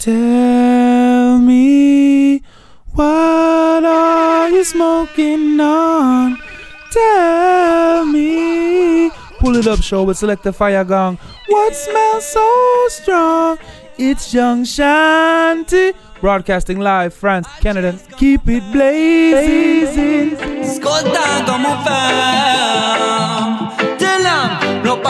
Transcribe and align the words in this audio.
Tell 0.00 1.38
me, 1.38 2.42
what 2.94 3.84
are 3.84 4.48
you 4.48 4.64
smoking 4.64 5.60
on? 5.60 6.38
Tell 6.90 8.06
me. 8.06 9.10
Pull 9.40 9.56
it 9.56 9.66
up, 9.66 9.82
show 9.82 10.04
with 10.04 10.16
select 10.16 10.42
the 10.42 10.54
fire 10.54 10.84
gong. 10.84 11.18
What 11.48 11.76
smells 11.76 12.24
so 12.24 12.86
strong? 12.88 13.58
It's 13.98 14.32
Young 14.32 14.64
Shanty. 14.64 15.92
Broadcasting 16.22 16.80
live, 16.80 17.12
France, 17.12 17.46
Canada. 17.60 17.98
Keep 18.16 18.48
it 18.48 18.72
blazing. 18.72 20.30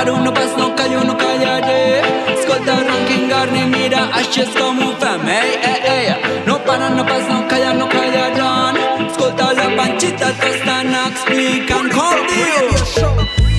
Como 0.05 0.25
fam 0.25 0.35
Te 0.35 0.57
No 0.57 0.75
callo, 0.75 1.05
no 1.05 1.17
callaré. 1.17 2.01
Ascolta 2.33 2.75
ranking 2.75 3.29
garni, 3.29 3.67
mira 3.67 4.09
ashes 4.15 4.49
como 4.59 4.93
fam 4.97 5.29
Ey, 5.29 5.59
ey, 5.63 6.07
ey 6.07 6.43
No 6.47 6.59
para, 6.65 6.89
no 6.89 7.05
passo, 7.05 7.29
no 7.29 7.47
calla, 7.49 7.75
no 7.75 7.87
callarán 7.89 8.77
Ascolta 9.07 9.53
la 9.53 9.77
pancita, 9.77 10.33
tostana, 10.33 11.09
explican 11.09 11.89
con 11.91 12.17
Dios 12.29 13.05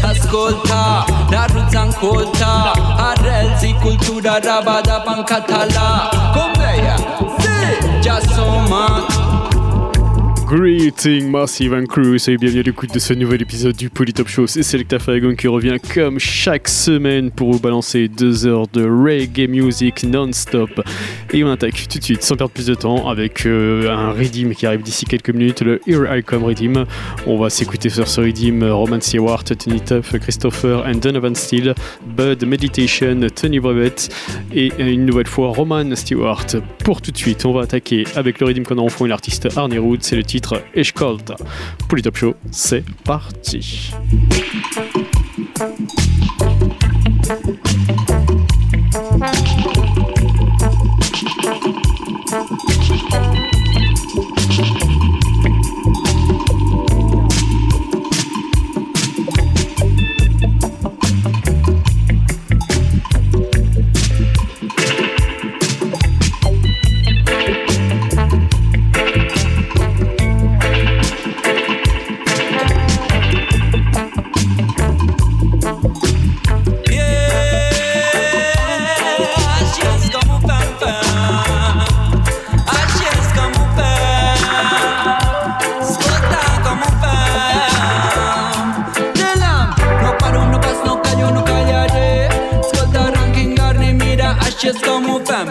Ascolta, 0.04 1.06
la 1.30 1.48
roots 1.48 1.76
ascolta 1.76 2.74
Arrelzi, 3.12 3.74
cultura, 3.76 4.40
rabada, 4.40 5.04
pancatala 5.04 6.10
Con 6.34 6.54
bella, 6.54 6.96
sì, 7.38 8.00
già 8.02 8.20
sono 8.20 9.11
Greeting 10.52 11.30
Massive 11.30 11.74
and 11.74 11.86
Crew, 11.86 12.18
soyez 12.18 12.38
bienvenue 12.38 12.60
à 12.60 12.64
l'écoute 12.64 12.94
de 12.94 13.00
ce 13.00 13.14
nouvel 13.14 13.42
épisode 13.42 13.74
du 13.74 13.90
Polytop 13.90 14.28
Show. 14.28 14.48
C'est 14.48 14.64
Selecta 14.64 15.00
Faragon 15.00 15.34
qui 15.34 15.48
revient 15.48 15.78
comme 15.94 16.20
chaque 16.20 16.68
semaine 16.68 17.32
pour 17.32 17.54
vous 17.54 17.60
balancer 17.62 18.10
deux 18.10 18.46
heures 18.46 18.68
de 18.68 18.84
reggae 18.84 19.48
music 19.48 20.04
non-stop. 20.04 20.82
Et 21.32 21.46
on 21.46 21.50
attaque 21.50 21.88
tout 21.88 22.00
de 22.00 22.04
suite, 22.04 22.22
sans 22.22 22.36
perdre 22.36 22.52
plus 22.52 22.66
de 22.66 22.76
temps, 22.76 23.08
avec 23.08 23.46
euh, 23.46 23.90
un 23.90 24.12
redeem 24.12 24.54
qui 24.54 24.66
arrive 24.66 24.82
d'ici 24.82 25.06
quelques 25.06 25.30
minutes, 25.30 25.62
le 25.62 25.80
Here 25.88 26.06
I 26.14 26.22
Come 26.22 26.44
redeem. 26.44 26.84
On 27.26 27.38
va 27.38 27.50
s'écouter 27.50 27.88
sur 27.88 28.10
ce 28.10 28.20
redeem 28.20 28.62
Roman 28.62 29.00
Stewart, 29.00 29.46
Tony 29.46 29.80
Tuff, 29.80 30.20
Christopher 30.20 30.86
and 30.86 30.96
Donovan 30.96 31.34
Steele, 31.34 31.74
Bud 32.06 32.46
Meditation, 32.46 33.22
Tony 33.34 33.62
Brevet 33.62 33.96
et 34.54 34.74
une 34.80 35.06
nouvelle 35.06 35.28
fois 35.28 35.54
Roman 35.54 35.96
Stewart. 35.96 36.48
Pour 36.84 37.02
tout 37.02 37.12
de 37.12 37.18
suite, 37.18 37.46
on 37.46 37.54
va 37.54 37.62
attaquer 37.62 38.04
avec 38.18 38.42
le 38.42 38.48
redeem 38.48 38.66
qu'on 38.66 38.80
a 38.80 38.82
en 38.82 38.90
fond 38.90 39.06
et 39.06 39.10
l'artiste 39.10 39.48
Arnie 39.56 39.78
Root, 39.78 40.00
c'est 40.02 40.18
le 40.18 40.26
titre 40.26 40.41
titre 40.42 40.64
Eshkolta. 40.74 41.36
Pour 41.88 41.96
les 41.96 42.02
top 42.02 42.18
show, 42.18 42.36
c'est 42.52 42.84
parti. 43.04 43.92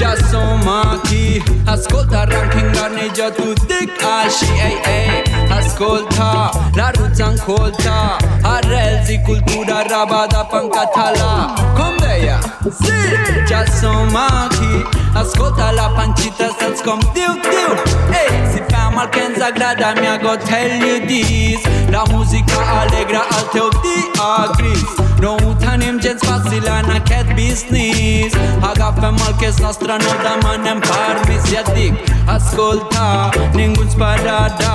già 0.00 0.16
sono 0.30 0.98
qui 1.04 1.42
Ascolta 1.66 2.24
ranking 2.24 2.70
garneggia 2.70 3.30
tu 3.30 3.52
dic 3.66 4.02
asci 4.02 4.48
ehi 4.58 4.80
ehi 4.82 5.22
Ascolta, 5.50 6.50
la 6.74 6.90
ruzza 6.94 7.26
ascolta 7.26 8.16
Arrelzi 8.40 9.20
cultura 9.20 9.82
rabada 9.82 10.46
pancatala 10.46 11.52
Con 11.74 11.96
deia, 11.98 12.38
sì, 12.80 13.44
già 13.46 13.66
sono 13.66 14.48
qui 14.56 14.86
Ascolta 15.12 15.70
la 15.72 15.90
pancita 15.94 16.48
sta 16.48 16.74
scom 16.76 17.00
diu 17.12 17.34
diu. 17.42 17.70
Ehi, 18.12 18.52
si 18.52 18.62
fa 18.68 18.90
mal 18.90 19.08
che 19.08 19.34
zagrada 19.36 19.92
mi 20.00 20.06
go 20.22 20.36
tell 20.36 20.80
you 20.80 21.04
this. 21.04 21.60
La 21.90 22.04
musica 22.10 22.56
allegra 22.80 23.26
al 23.28 23.48
teu 23.50 23.68
dia 23.82 25.09
No 25.20 25.36
tenim 25.60 25.98
gens 26.00 26.22
fàcil 26.24 26.64
en 26.64 26.86
aquest 26.94 27.32
business 27.36 28.36
Agafem 28.64 29.18
el 29.26 29.34
que 29.40 29.50
és 29.50 29.58
nostre, 29.60 29.98
no 30.00 30.14
demanem 30.24 30.80
permís 30.86 31.44
parmi 31.44 31.58
et 31.60 31.70
dic 31.76 32.14
Ascolta, 32.34 33.28
ningú 33.52 33.84
ens 33.84 33.98
pararà 34.00 34.72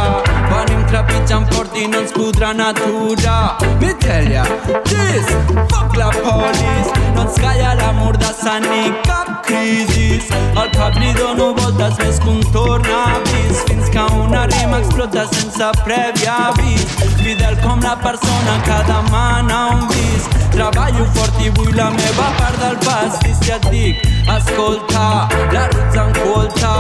Venim 0.52 0.86
trepitjant 0.92 1.50
fort 1.54 1.74
i 1.82 1.88
no 1.90 2.04
ens 2.06 2.14
podran 2.14 2.62
aturar 2.62 3.58
Vitella, 3.82 4.46
this, 4.92 5.34
foc 5.74 5.98
la 5.98 6.12
polis 6.22 6.94
No 7.16 7.26
ens 7.26 7.42
calla 7.42 7.74
la 7.82 7.94
mordassa 8.04 8.60
ni 8.70 8.84
cap 9.10 9.40
crisi 9.50 10.05
crisis 10.16 10.36
Al 10.56 10.70
cap 10.72 10.96
li 11.00 11.12
dono 11.14 11.54
voltes 11.54 11.98
més 12.00 12.20
que 12.20 12.30
un 12.30 12.42
tornavís 12.54 13.64
Fins 13.68 13.90
que 13.90 14.06
una 14.24 14.46
rima 14.48 14.80
explota 14.80 15.26
sense 15.32 15.70
previ 15.84 16.28
avís. 16.28 16.86
Fidel 17.22 17.58
com 17.64 17.80
la 17.82 17.96
persona 17.96 18.56
que 18.66 18.80
demana 18.90 19.60
un 19.76 19.88
vis. 19.90 20.28
Treballo 20.52 21.06
fort 21.16 21.40
i 21.44 21.50
vull 21.58 21.72
la 21.76 21.90
meva 21.96 22.28
part 22.40 22.60
del 22.62 22.78
pas. 22.86 23.20
I 23.26 23.54
et 23.56 23.70
dic, 23.72 24.04
escolta, 24.36 25.06
la 25.54 25.68
roots 25.72 26.02
encolta 26.04 26.74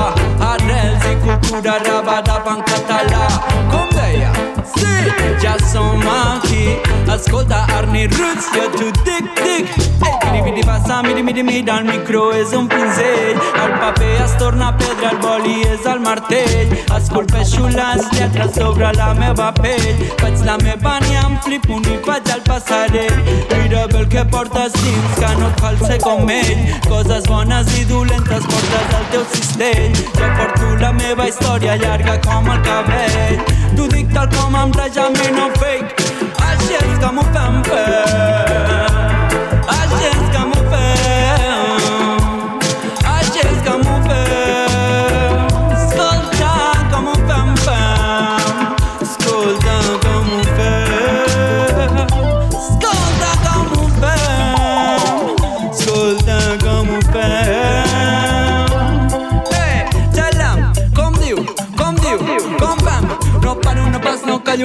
Arrels 0.51 1.07
i 1.11 1.15
cultura 1.23 1.79
rabada 1.87 2.41
en 2.55 2.67
català. 2.73 3.25
Com 3.71 3.89
deia, 3.95 4.31
sí, 4.75 4.95
ja 5.41 5.57
som 5.59 6.01
aquí 6.01 6.77
Ascolta 7.15 7.65
Arni 7.77 8.07
Roots, 8.07 8.49
jo 8.51 8.65
t'ho 8.73 8.91
dic, 9.05 9.29
dic 9.39 9.69
Ei, 10.03 10.31
vidi, 10.31 10.41
vidi, 10.49 10.63
passa, 10.67 11.01
miri, 11.01 11.23
miri, 11.23 11.43
mira 11.43 11.79
El 11.79 11.85
micro 11.87 12.25
és 12.35 12.51
un 12.57 12.67
pinzell 12.67 13.39
El 13.63 13.77
paper 13.79 14.11
es 14.25 14.35
torna 14.41 14.73
pedra, 14.77 15.13
el 15.13 15.21
boli 15.23 15.61
és 15.63 15.87
el 15.87 16.03
martell 16.03 16.74
Esculpeixo 16.95 17.67
les 17.67 18.05
lletres 18.13 18.53
sobre 18.55 18.91
la 18.95 19.13
meva 19.13 19.51
pell. 19.59 19.87
Faig 20.21 20.43
la 20.47 20.57
meva 20.63 20.99
ni 21.03 21.15
em 21.19 21.37
flipo 21.43 21.79
ni 21.83 21.97
vaig 22.07 22.31
al 22.31 22.41
passarell 22.47 23.19
Mira 23.51 23.85
bé 23.87 23.99
el 23.99 24.07
que 24.07 24.23
portes 24.25 24.73
dins, 24.73 25.19
que 25.19 25.31
no 25.39 25.49
et 25.49 25.59
fa 25.61 25.71
el 25.73 25.79
ser 25.85 25.99
com 25.99 26.29
ell. 26.29 26.63
Coses 26.87 27.27
bones 27.27 27.73
i 27.79 27.85
dolentes 27.91 28.49
portes 28.51 28.97
al 28.99 29.05
teu 29.11 29.25
cistell. 29.35 30.01
Jo 30.15 30.31
porto 30.39 30.73
la 30.81 30.93
meva 30.93 31.27
història 31.27 31.75
llarga 31.83 32.19
com 32.27 32.51
el 32.55 32.61
cabell. 32.69 33.39
T'ho 33.75 33.87
dic 33.91 34.13
tal 34.15 34.29
com 34.37 34.59
rejam 34.79 35.23
i 35.27 35.31
no 35.35 35.49
fake. 35.59 36.11
Així 36.49 36.77
és 36.81 36.99
com 37.03 37.19
ho 37.19 37.31
fem 37.33 37.63
fer 37.71 38.94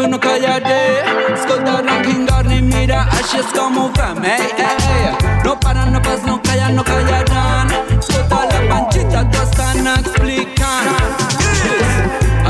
uno 0.05 0.19
cállate 0.19 1.03
Escolta 1.35 1.83
ranking 1.83 2.27
ni 2.47 2.63
mira 2.63 3.07
así 3.13 3.39
és 3.39 3.47
como 3.57 3.87
ho 3.87 3.91
fem 3.95 4.25
ei, 4.25 4.53
ei. 4.59 5.31
No 5.45 5.59
paren, 5.59 5.93
no 5.93 6.01
pas, 6.03 6.23
no 6.25 6.41
callen, 6.43 6.77
no 6.77 6.85
callaran. 6.85 7.69
Escolta 7.99 8.45
la 8.51 8.61
panxita 8.69 9.25
t'ho 9.31 9.43
estan 9.43 9.87
explicant. 9.87 10.89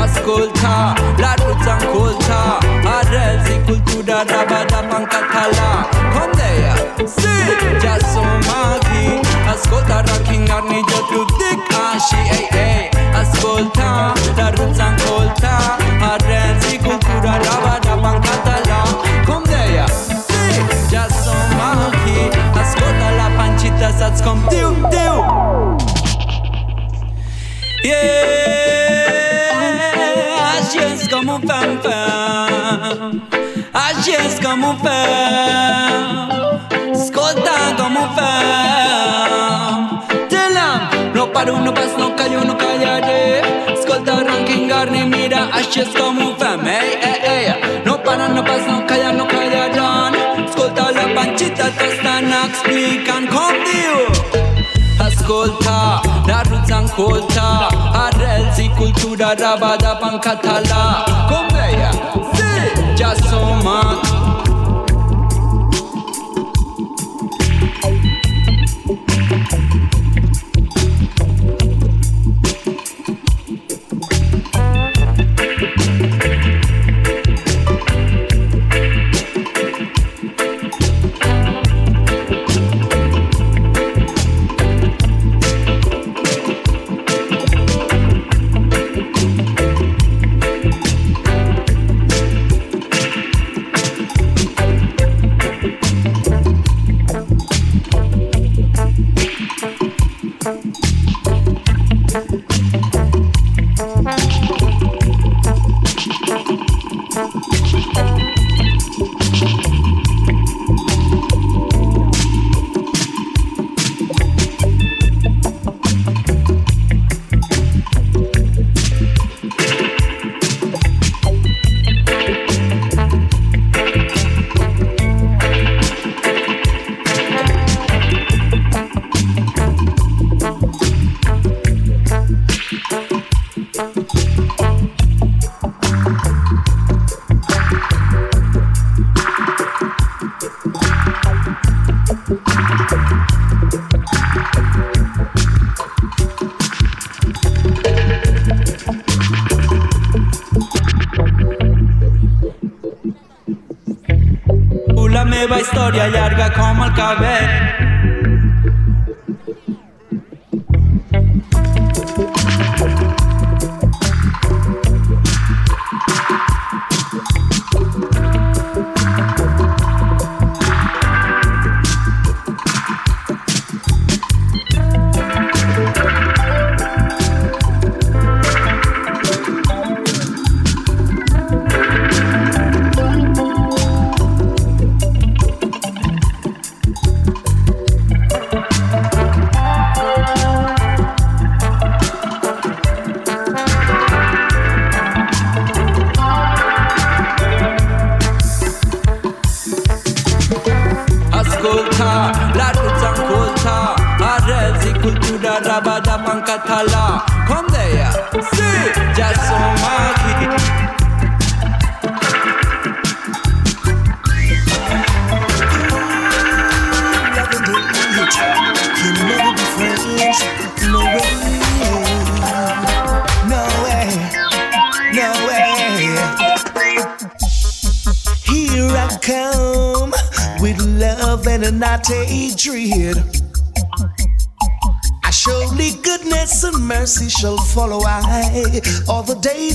Escolta, 0.03 0.95
la 1.17 1.35
ruta 1.35 1.77
encolta 1.79 2.59
Arrels 2.97 3.49
i 3.49 3.59
cultura 3.67 4.23
rabadab 4.23 4.93
en 4.97 5.05
català. 5.13 5.69
Com 6.13 6.31
deia, 6.39 6.75
sí, 7.17 7.35
Ya 7.83 7.97
som 8.13 8.41
aquí. 8.63 9.21
Escolta, 9.53 10.03
ranking 10.07 10.47
ni 10.69 10.81
yo 10.89 10.99
t'ho 11.09 11.25
dic 11.37 11.73
així 11.83 12.21
ei, 12.37 12.47
ei. 12.53 12.89
Ascolta, 13.21 14.13
la 14.37 14.51
ruta 14.51 14.87
encolta 14.91 15.80
Einsatz 24.01 24.23
kommt. 24.23 24.49
Diu, 24.51 24.69
diu. 24.89 25.15
Yeah, 27.83 27.93
agis 30.57 31.07
como 31.07 31.35
un 31.35 31.41
fan-fan. 31.47 33.21
Agis 33.73 34.39
como 34.41 34.71
un 34.71 34.79
fan. 34.79 36.41
Ascolta 36.91 37.75
como 37.77 37.99
un 38.01 38.09
fan. 38.15 39.89
Em, 40.31 41.13
no 41.13 41.31
paro, 41.31 41.59
no 41.59 41.71
passo, 41.71 41.97
no 41.99 42.15
callo, 42.15 42.43
no 42.43 42.57
callaré. 42.57 43.43
Ascolta 43.71 44.15
ranking, 44.23 44.67
carne, 44.67 45.05
mira, 45.05 45.47
agis 45.53 45.89
como 45.95 46.29
un 46.29 46.35
fan. 46.37 46.65
Hey, 46.65 46.97
hey, 47.03 47.19
hey. 47.21 47.53
No 47.85 48.01
paro, 48.01 48.27
no 48.29 48.43
passo, 48.43 48.71
no 48.71 48.87
callar, 48.87 49.13
no. 49.13 49.40
Citatea 51.41 51.85
asta 51.91 52.13
n-explica 52.29 53.13
în 53.21 53.27
condiu 53.35 53.95
Ascolta, 55.05 56.01
dar 56.25 56.45
nu-ți 56.47 56.71
ascolta 56.71 57.67
cultura, 58.77 59.33
rabada, 59.33 59.89
pan 59.89 60.19
sí, 63.27 64.10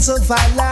So 0.06 0.14
our. 0.18 0.65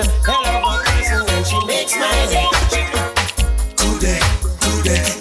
Hello, 0.00 0.60
my 0.62 0.78
cousin, 0.86 1.26
when 1.26 1.42
she 1.42 1.58
makes 1.66 1.96
my 1.96 2.06
day. 2.30 2.46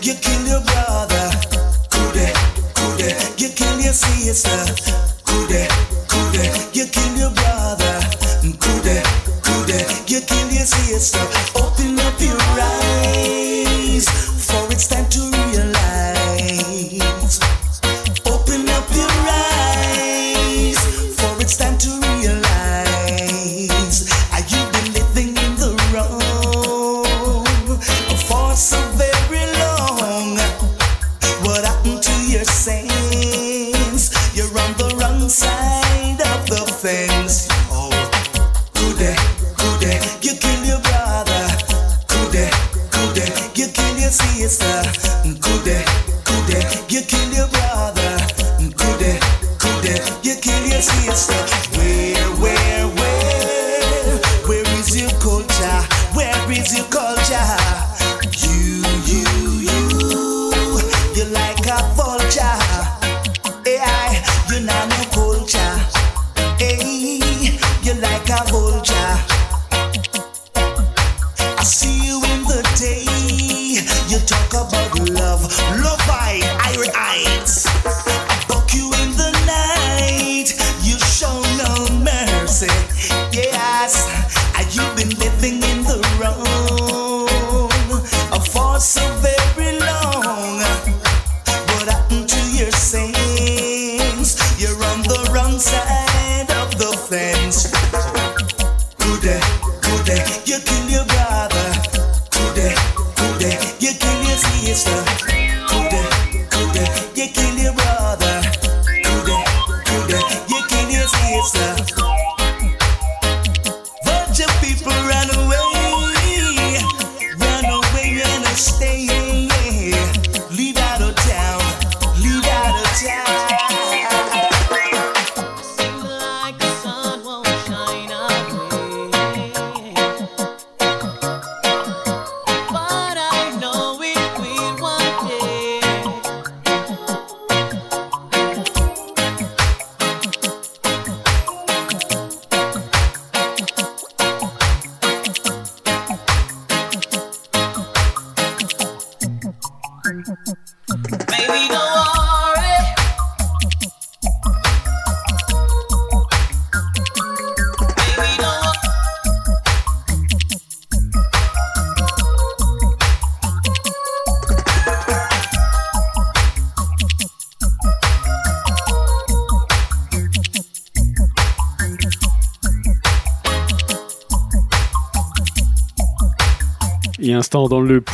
You 0.03 0.13
kill 0.21 0.41
your 0.45 0.61
brother. 0.61 1.31
You 3.39 3.49
kill 3.49 3.79
your 3.81 3.93
sister. 3.93 4.76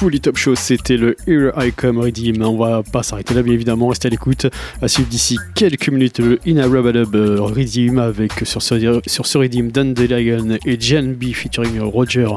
Pouli 0.03 0.19
Top 0.19 0.35
Show, 0.35 0.55
c'était 0.55 0.97
le 0.97 1.15
Here 1.27 1.53
I 1.55 1.71
Come 1.71 1.97
Redeem. 1.97 2.41
On 2.41 2.57
va 2.57 2.83
pas 2.83 3.03
s'arrêter 3.03 3.33
là, 3.33 3.41
bien 3.41 3.53
évidemment, 3.53 3.87
restez 3.87 4.09
à 4.09 4.11
l'écoute. 4.11 4.47
À 4.81 4.89
suivre 4.89 5.07
d'ici 5.07 5.39
quelques 5.55 5.87
minutes 5.87 6.19
le 6.19 6.39
Ina 6.45 6.67
Rubadub 6.67 7.15
euh, 7.15 7.39
Redeem 7.39 7.99
avec 7.99 8.33
sur 8.43 8.61
ce, 8.61 8.99
sur 9.07 9.25
ce 9.25 9.37
Redeem 9.37 9.71
Dan 9.71 9.93
DeLagan 9.93 10.57
et 10.65 10.77
Jen 10.77 11.13
B 11.13 11.31
featuring 11.31 11.79
Roger 11.79 12.27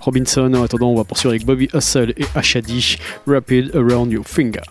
Robinson. 0.00 0.54
En 0.54 0.62
attendant, 0.62 0.92
on 0.92 0.94
va 0.94 1.02
poursuivre 1.02 1.32
avec 1.32 1.44
Bobby 1.44 1.68
Hustle 1.74 2.14
et 2.16 2.26
Ashadi 2.36 2.96
Rapid 3.26 3.74
Around 3.74 4.12
Your 4.12 4.24
Finger. 4.24 4.62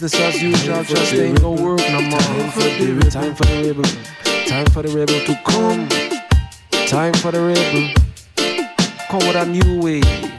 business 0.00 0.20
as 0.20 0.42
usual 0.42 0.74
time 0.74 0.84
just 0.84 1.14
ain't 1.14 1.40
gonna 1.40 1.62
work 1.62 1.78
no 1.78 2.00
more. 2.00 2.18
Time 2.18 2.50
for 2.50 2.60
the 2.62 3.10
time 3.12 3.34
for 3.36 3.44
the 3.44 3.62
rebel, 3.62 3.84
time 4.44 4.66
for 4.66 4.82
the 4.82 4.88
rebel 4.88 5.20
to 5.24 5.40
come. 5.44 5.88
Time 6.88 7.14
for 7.14 7.30
the 7.30 7.40
rebel, 7.40 7.94
come 9.08 9.20
with 9.20 9.36
a 9.36 9.46
new 9.46 9.80
way. 9.80 10.33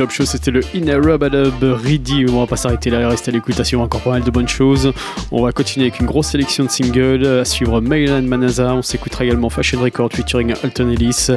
Top 0.00 0.12
Show, 0.12 0.24
c'était 0.24 0.50
le 0.50 0.62
In 0.74 0.88
a 0.88 1.74
Ready. 1.74 2.24
On 2.30 2.40
va 2.40 2.46
pas 2.46 2.56
s'arrêter 2.56 2.88
là, 2.88 3.06
reste 3.06 3.28
à 3.28 3.32
l'écoutation, 3.32 3.82
encore 3.82 4.00
pas 4.00 4.12
mal 4.12 4.22
de 4.22 4.30
bonnes 4.30 4.48
choses. 4.48 4.94
On 5.30 5.42
va 5.42 5.52
continuer 5.52 5.88
avec 5.88 6.00
une 6.00 6.06
grosse 6.06 6.28
sélection 6.28 6.64
de 6.64 6.70
singles. 6.70 7.26
À 7.26 7.44
suivre 7.44 7.82
Mayland 7.82 8.22
Manaza, 8.22 8.74
on 8.74 8.80
également 9.24 9.50
Fashion 9.50 9.80
Record 9.80 10.12
featuring 10.12 10.54
Alton 10.62 10.90
Ellis, 10.90 11.28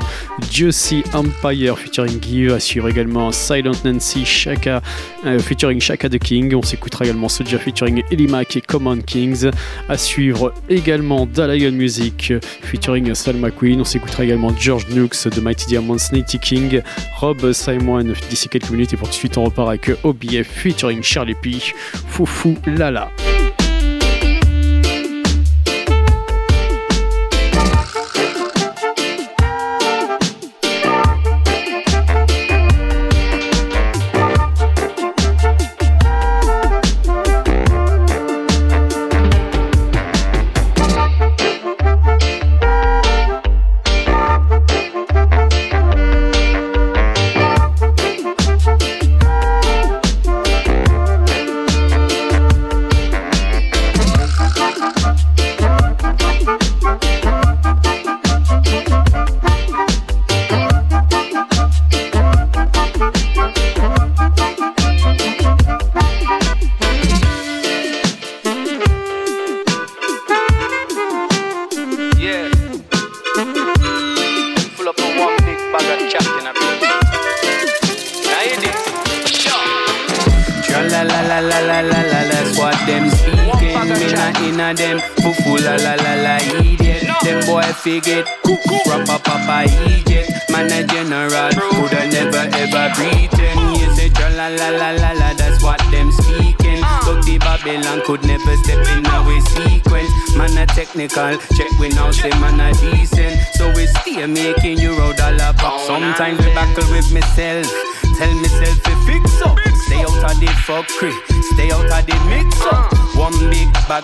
Juicy 0.51 1.03
Empire 1.13 1.77
featuring 1.77 2.21
Give, 2.21 2.51
à 2.51 2.59
suivre 2.59 2.89
également 2.89 3.31
Silent 3.31 3.71
Nancy 3.83 4.25
Shaka 4.25 4.81
euh, 5.25 5.39
featuring 5.39 5.79
Shaka 5.79 6.09
the 6.09 6.19
King, 6.19 6.53
on 6.55 6.61
s'écoutera 6.61 7.05
également 7.05 7.29
Soldier 7.29 7.57
featuring 7.57 8.03
Elimac 8.11 8.55
et 8.55 8.61
Common 8.61 8.99
Kings, 9.01 9.49
à 9.89 9.97
suivre 9.97 10.53
également 10.69 11.25
Dalayan 11.25 11.71
Music 11.71 12.33
featuring 12.61 13.13
Salma 13.13 13.51
Queen, 13.51 13.81
on 13.81 13.85
s'écoutera 13.85 14.23
également 14.23 14.53
George 14.57 14.87
Nooks 14.89 15.27
de 15.27 15.41
Mighty 15.41 15.67
Diamonds, 15.67 15.97
Nitty 16.11 16.39
King, 16.39 16.81
Rob 17.19 17.51
Simon 17.51 18.03
d'ici 18.29 18.49
quelques 18.49 18.69
minutes. 18.69 18.93
Et 18.93 18.97
pour 18.97 19.07
tout 19.07 19.13
de 19.13 19.17
suite 19.17 19.37
on 19.37 19.45
repart 19.45 19.69
avec 19.69 19.91
OBF 20.03 20.47
featuring 20.47 21.01
Charlie 21.03 21.35
P, 21.35 21.57
Foufou 22.07 22.55
Lala. 22.65 23.09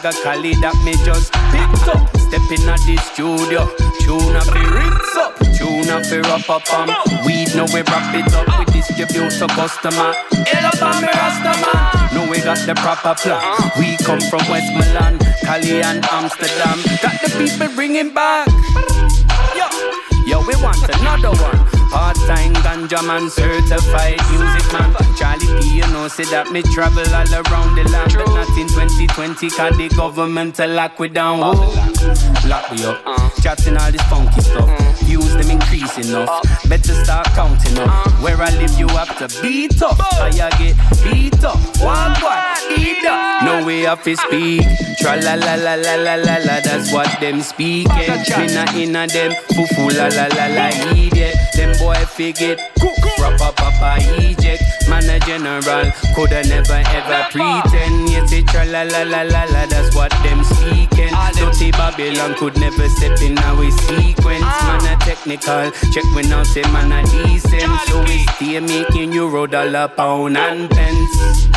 Bag 0.02 0.14
of 0.14 0.24
Cali 0.24 0.54
that 0.62 0.76
me 0.84 0.94
just 1.04 1.32
picked 1.52 1.88
up. 1.88 2.10
Step 2.18 2.46
in 2.52 2.68
at 2.70 2.80
the 2.86 2.96
studio, 3.12 3.68
tune 4.00 4.36
up 4.36 4.46
the 4.46 4.62
rinse 4.62 5.16
up, 5.18 5.36
tune 5.58 5.90
up 5.90 6.04
the 6.08 6.22
wrap 6.24 6.50
up 6.50 6.66
um. 6.74 6.90
Weed 7.26 7.56
now 7.56 7.66
we 7.74 7.82
wrap 7.82 8.14
it 8.16 8.32
up, 8.34 8.48
we 8.60 8.66
distribute 8.72 9.32
to 9.40 9.48
customer. 9.48 10.14
Hell 10.46 10.66
up 10.68 10.82
on 10.82 11.02
me 11.02 11.10
man. 11.10 12.14
Know 12.14 12.30
we 12.30 12.40
got 12.42 12.60
the 12.66 12.76
proper 12.76 13.16
plan. 13.16 13.42
We 13.80 13.98
come 13.98 14.22
from 14.30 14.44
West 14.50 14.72
Milan, 14.74 15.20
Cali 15.44 15.82
and 15.82 16.06
Amsterdam. 16.12 16.80
Got 17.02 17.20
the 17.22 17.30
people 17.38 17.74
bringing 17.76 18.14
back. 18.14 18.48
Yo, 19.56 19.68
yo, 20.26 20.40
we 20.48 20.56
want 20.62 20.80
another 20.88 21.32
one. 21.42 21.59
Ganja 22.80 23.06
man, 23.06 23.30
certified 23.30 24.18
music 24.32 24.72
man. 24.72 24.96
Charlie 25.18 25.48
P, 25.60 25.76
you 25.78 25.88
know, 25.92 26.08
say 26.08 26.24
that 26.26 26.50
me 26.52 26.62
travel 26.62 27.04
all 27.14 27.34
around 27.34 27.76
the 27.76 27.84
land, 27.92 28.14
but 28.16 28.28
not 28.28 28.48
in 28.58 28.68
2020, 28.70 29.50
cause 29.50 29.78
the 29.78 29.90
government 29.90 30.56
to 30.56 30.68
lock 30.68 30.98
we 30.98 31.10
down. 31.10 31.40
Oh, 31.44 31.52
lock 32.48 32.72
me 32.72 32.86
up. 32.86 33.02
Uh. 33.06 33.30
Chatting 33.42 33.76
all 33.76 33.92
this 33.92 34.02
funky 34.04 34.40
stuff. 34.40 34.99
Views 35.10 35.34
them 35.34 35.50
increasing 35.50 36.10
enough. 36.10 36.44
Better 36.70 36.94
start 37.04 37.26
counting 37.34 37.80
up. 37.80 37.90
Where 38.22 38.40
I 38.40 38.52
live, 38.62 38.78
you 38.78 38.88
have 38.90 39.18
to 39.18 39.42
beat 39.42 39.82
up. 39.82 39.98
I 40.22 40.30
get 40.30 40.78
beat 41.04 41.44
up. 41.44 41.58
One, 41.82 42.14
one, 42.22 42.44
eat 42.78 43.04
up. 43.08 43.44
No 43.44 43.66
way 43.66 43.88
off 43.88 44.06
his 44.06 44.20
speak. 44.22 44.62
Tra 45.00 45.16
la 45.16 45.34
la 45.34 45.56
la 45.56 45.74
la 45.74 45.96
la 45.96 46.14
la 46.14 46.38
la. 46.46 46.60
That's 46.62 46.94
what 46.94 47.10
them 47.20 47.42
speaking. 47.42 47.90
Not 48.54 48.76
inna 48.76 49.08
them. 49.08 49.34
Foo 49.56 49.66
foo 49.74 49.90
la 49.90 50.10
la 50.10 50.28
la 50.28 50.46
la. 50.46 50.68
Idiot. 50.94 51.36
Them 51.56 51.76
boy 51.80 52.06
figure 52.06 52.58
Proper 53.18 53.52
papa 53.80 54.04
eject 54.20 54.64
Man 54.90 55.10
a 55.10 55.20
general 55.20 55.92
Coulda 56.16 56.44
never 56.48 56.82
ever 56.86 57.24
pretend 57.32 58.10
Yes 58.10 58.32
it 58.32 58.48
tra 58.48 58.66
la 58.66 58.84
la 58.84 59.04
la 59.04 59.22
la 59.24 59.44
la 59.46 59.66
That's 59.66 59.96
what 59.96 60.12
them 60.24 60.44
speaking. 60.44 61.14
Dirty 61.36 61.72
Babylon 61.72 62.36
could 62.36 62.58
never 62.60 62.88
step 62.90 63.22
in 63.22 63.38
our 63.40 63.72
sequence. 63.72 64.44
Man 64.68 64.86
a 64.86 64.98
technical 65.00 65.72
Check 65.94 66.04
when 66.16 66.30
now 66.30 66.44
say 66.44 66.64
man 66.74 66.92
a 66.92 67.04
decent. 67.08 67.62
So 67.88 68.02
we 68.04 68.26
stay 68.36 68.60
making 68.60 69.14
euro 69.14 69.48
dollar 69.48 69.88
pound 69.88 70.38
and 70.38 70.70
pence 70.70 71.50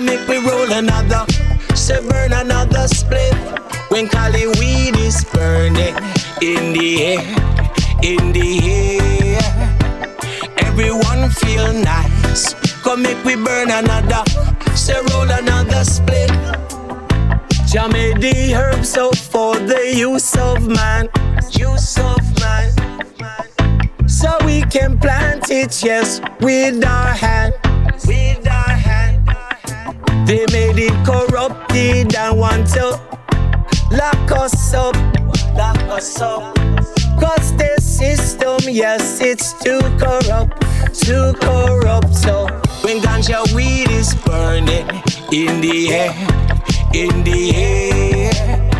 Come 0.00 0.06
make 0.06 0.28
me 0.30 0.38
roll 0.38 0.72
another, 0.72 1.26
say 1.74 2.00
burn 2.08 2.32
another 2.32 2.88
split. 2.88 3.34
When 3.90 4.08
Cali 4.08 4.46
weed 4.46 4.96
is 4.96 5.22
burning 5.24 5.94
in 6.40 6.72
the 6.72 7.04
air, 7.04 7.20
in 8.02 8.32
the 8.32 8.60
air. 8.64 10.56
Everyone 10.56 11.28
feel 11.28 11.74
nice. 11.74 12.54
Come 12.82 13.02
make 13.02 13.22
we 13.26 13.36
burn 13.36 13.70
another, 13.70 14.24
say 14.74 14.98
roll 15.10 15.30
another 15.30 15.84
split. 15.84 16.30
Jah 17.68 17.86
the 17.88 18.54
herbs 18.56 18.88
so 18.88 19.12
for 19.12 19.54
the 19.56 19.92
use 19.94 20.34
of 20.34 20.66
man, 20.66 21.10
use 21.50 21.98
of 21.98 22.22
man. 22.40 22.72
So 24.08 24.34
we 24.46 24.62
can 24.62 24.98
plant 24.98 25.50
it, 25.50 25.84
yes, 25.84 26.22
with 26.40 26.82
our 26.86 27.12
hand, 27.12 27.52
with 28.06 28.48
our. 28.48 28.69
They 30.26 30.46
made 30.52 30.78
it 30.78 31.06
corrupted 31.06 32.14
and 32.14 32.38
want 32.38 32.68
to 32.74 33.00
lock 33.90 34.30
us 34.32 34.74
up, 34.74 34.94
lock 35.56 35.78
us 35.90 36.20
up. 36.20 36.54
Cause 37.20 37.54
the 37.56 37.76
system, 37.80 38.58
yes, 38.72 39.20
it's 39.20 39.52
too 39.62 39.80
corrupt. 39.98 40.60
too 40.94 41.32
corrupt. 41.40 42.14
So 42.14 42.46
when 42.82 43.00
ganja 43.00 43.40
weed 43.54 43.90
is 43.90 44.14
burning 44.14 44.86
in 45.32 45.60
the 45.60 45.88
air, 45.92 46.14
in 46.94 47.24
the 47.24 47.54
air, 47.54 48.70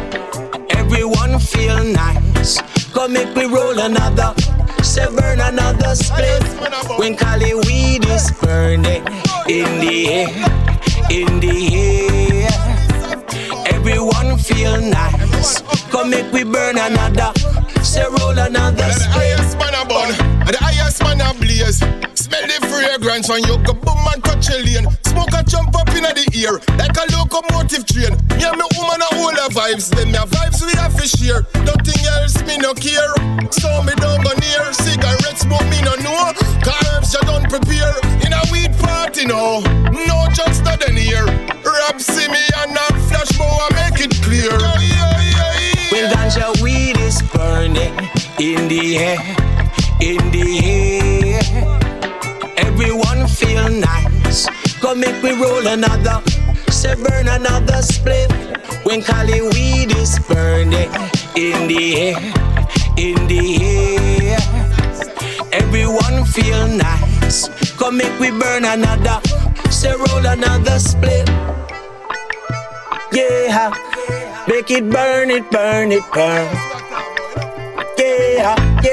everyone 0.71 1.39
feel 1.39 1.83
nice. 1.85 2.61
Come 2.93 3.13
make 3.15 3.35
we 3.35 3.47
roll 3.47 3.79
another, 3.79 4.35
say 4.83 5.07
burn 5.15 5.41
another 5.41 5.95
split. 5.95 6.43
When 6.99 7.17
Cali 7.17 7.55
weed 7.55 8.05
is 8.07 8.31
burning 8.43 9.05
in 9.49 9.69
the 9.81 10.09
air, 10.09 10.80
in 11.11 11.41
the 11.41 11.75
air, 11.75 12.49
everyone 13.67 14.39
feel 14.39 14.81
nice. 14.81 15.61
Come 15.91 16.11
make 16.11 16.31
we 16.33 16.45
burn 16.45 16.79
another, 16.79 17.33
say 17.83 18.05
roll 18.19 18.39
another 18.39 18.91
split. 18.93 19.41
The 19.91 20.40
highest 20.91 21.03
man 21.03 21.21
a 21.21 21.39
blaze. 21.39 21.79
Smell 22.15 22.47
the 22.47 22.59
fragrance 22.67 23.29
when 23.29 23.43
you 23.45 23.57
go 23.63 23.73
boom 23.75 24.03
and 24.13 24.23
touch 24.25 24.51
a 24.51 24.59
lane. 24.59 24.87
Smoke 25.07 25.33
a 25.35 25.43
jump 25.45 25.75
up 25.77 25.89
in 25.95 26.03
the 26.03 26.27
air 26.35 26.59
like 26.79 26.97
a 26.99 27.07
locomotive 27.15 27.87
train. 27.87 28.15
Me 28.35 28.45
and 28.45 28.59
me 28.59 28.67
woman 28.75 29.01
a 29.01 29.09
hold 29.15 29.37
the 29.37 29.47
vibes. 29.55 29.91
Them 29.91 30.15
a 30.15 30.27
vibes 30.27 30.65
we 30.65 30.73
have 30.79 30.95
to 30.99 31.07
share. 31.07 31.47
Nothing 31.63 32.01
else 32.19 32.43
me 32.43 32.59
no 32.59 32.75
care. 32.75 33.15
So 33.51 33.71
me 33.83 33.95
don't 34.03 34.23
go 34.25 34.33
near. 34.43 34.73
Cigarettes 34.75 35.47
smoke 35.47 35.67
me 35.71 35.81
no 35.83 35.95
know. 36.03 36.35
Carbs 36.67 37.15
you 37.15 37.23
don't 37.23 37.47
prepare. 37.49 37.95
In 38.27 38.33
a 38.35 38.43
weed 38.51 38.73
party 38.79 39.27
no. 39.27 39.61
No 39.91 40.27
just 40.35 40.65
not 40.65 40.83
in 40.89 40.97
here. 40.97 41.27
Rap 41.63 42.01
see 42.01 42.27
me 42.29 42.43
and 42.67 42.75
a 42.75 42.87
flash 43.07 43.31
I 43.39 43.69
make 43.79 44.01
it 44.03 44.15
clear. 44.23 44.59
When 45.91 46.11
ganja 46.11 46.51
weed 46.63 46.99
is 46.99 47.21
burning 47.23 47.95
in 48.39 48.69
the 48.69 48.97
air, 48.97 49.19
in 50.01 50.31
the 50.31 50.61
air, 50.65 51.41
everyone 52.57 53.27
feel 53.29 53.69
nice. 53.69 54.47
Come 54.81 55.01
make 55.01 55.23
we 55.23 55.33
roll 55.33 55.67
another, 55.67 56.23
say 56.71 56.95
burn 56.95 57.29
another 57.29 57.83
split. 57.83 58.31
When 58.85 59.03
Cali 59.03 59.43
weed 59.43 59.95
is 59.97 60.19
burning 60.21 60.91
in 61.37 61.69
the 61.69 61.97
air, 61.97 62.17
in 62.97 63.27
the 63.29 63.59
air, 63.63 64.39
everyone 65.53 66.25
feel 66.25 66.67
nice. 66.67 67.49
Come 67.77 67.99
make 67.99 68.19
we 68.19 68.31
burn 68.31 68.65
another, 68.65 69.21
say 69.71 69.95
roll 69.95 70.27
another 70.27 70.79
split. 70.79 71.29
Yeah, 73.13 73.71
make 74.49 74.71
it 74.71 74.89
burn 74.89 75.31
it, 75.31 75.51
burn 75.51 75.93
it, 75.93 76.05
burn. 76.13 76.49
Yeah, 77.99 78.81
yeah. 78.83 78.90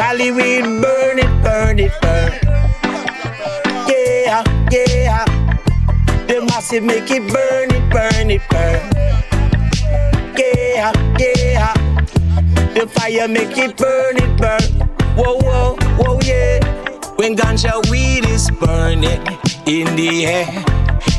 Cali 0.00 0.32
weed, 0.32 0.62
burn 0.62 1.18
it, 1.18 1.42
burn 1.44 1.78
it, 1.78 1.92
burn. 2.00 2.32
Yeah, 3.86 4.42
yeah. 4.72 5.26
The 6.26 6.40
massive 6.48 6.84
make 6.84 7.10
it 7.10 7.30
burn 7.30 7.70
it, 7.70 7.84
burn 7.92 8.30
it, 8.30 8.40
burn. 8.48 8.80
Yeah, 10.38 10.90
yeah. 11.18 11.74
The 12.72 12.88
fire 12.90 13.28
make 13.28 13.58
it 13.58 13.76
burn 13.76 14.16
it, 14.16 14.38
burn. 14.40 14.88
Whoa, 15.18 15.36
whoa, 15.36 15.76
whoa, 15.98 16.18
yeah. 16.22 16.64
When 17.16 17.36
ganja 17.36 17.86
weed 17.90 18.24
is 18.24 18.50
burning 18.52 19.20
in 19.66 19.94
the 19.96 20.24
air, 20.24 20.48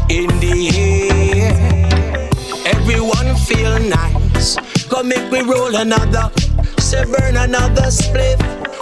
in 0.09 0.27
the 0.39 0.57
air, 0.73 2.29
everyone 2.65 3.35
feel 3.35 3.77
nice. 3.77 4.57
Come 4.89 5.09
make 5.09 5.29
we 5.31 5.41
roll 5.41 5.75
another, 5.75 6.31
say 6.79 7.05
burn 7.05 7.37
another 7.37 7.91
split. 7.91 8.41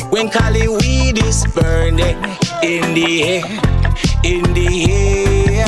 When 0.09 0.29
Cali 0.29 0.67
weed 0.67 1.23
is 1.23 1.45
burning 1.53 2.17
in 2.63 2.93
the 2.95 3.23
air, 3.23 3.45
in 4.23 4.41
the 4.53 4.87
air, 4.89 5.67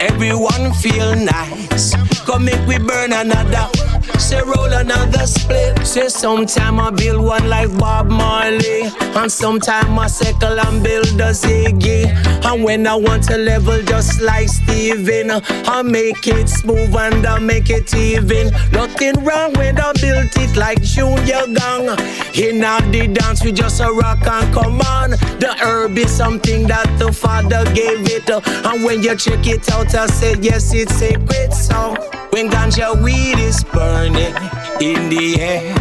everyone 0.00 0.72
feel 0.72 1.14
nice. 1.14 1.94
Come 2.26 2.46
make 2.46 2.66
we 2.66 2.78
burn 2.78 3.12
another. 3.12 3.89
Say 4.18 4.40
roll 4.42 4.72
another 4.72 5.26
split. 5.26 5.86
Say 5.86 6.08
sometime 6.08 6.80
I 6.80 6.90
build 6.90 7.24
one 7.24 7.48
like 7.48 7.76
Bob 7.78 8.08
Marley. 8.08 8.82
And 9.00 9.30
sometime 9.30 9.98
I 9.98 10.06
circle 10.06 10.58
and 10.58 10.82
build 10.82 11.20
a 11.20 11.32
Ziggy. 11.32 12.06
And 12.44 12.64
when 12.64 12.86
I 12.86 12.94
want 12.94 13.24
to 13.24 13.36
level 13.36 13.82
just 13.82 14.20
like 14.22 14.48
Stephen, 14.48 15.30
I 15.30 15.82
make 15.82 16.26
it 16.26 16.48
smooth 16.48 16.94
and 16.96 17.26
I 17.26 17.38
make 17.38 17.70
it 17.70 17.94
even. 17.94 18.50
Nothing 18.72 19.22
wrong 19.24 19.52
when 19.54 19.78
I 19.78 19.92
built 20.00 20.36
it 20.36 20.56
like 20.56 20.82
Junior 20.82 21.46
Gong. 21.46 21.98
In 22.34 22.60
the 22.60 23.10
dance 23.12 23.44
we 23.44 23.52
just 23.52 23.80
a 23.80 23.90
rock 23.92 24.26
and 24.26 24.54
come 24.54 24.80
on. 24.80 25.10
The 25.10 25.54
herb 25.60 25.98
is 25.98 26.10
something 26.10 26.66
that 26.68 26.86
the 26.98 27.12
father 27.12 27.64
gave 27.74 28.06
it. 28.08 28.28
And 28.30 28.84
when 28.84 29.02
you 29.02 29.16
check 29.16 29.46
it 29.46 29.70
out, 29.70 29.94
I 29.94 30.06
said 30.06 30.44
yes, 30.44 30.72
it's 30.72 31.00
a 31.02 31.16
great 31.16 31.52
song. 31.52 31.96
When 32.30 32.48
ganja 32.48 32.94
weed 33.02 33.38
is 33.38 33.64
burning 34.00 34.34
in 34.80 35.10
the 35.10 35.36
air, 35.38 35.74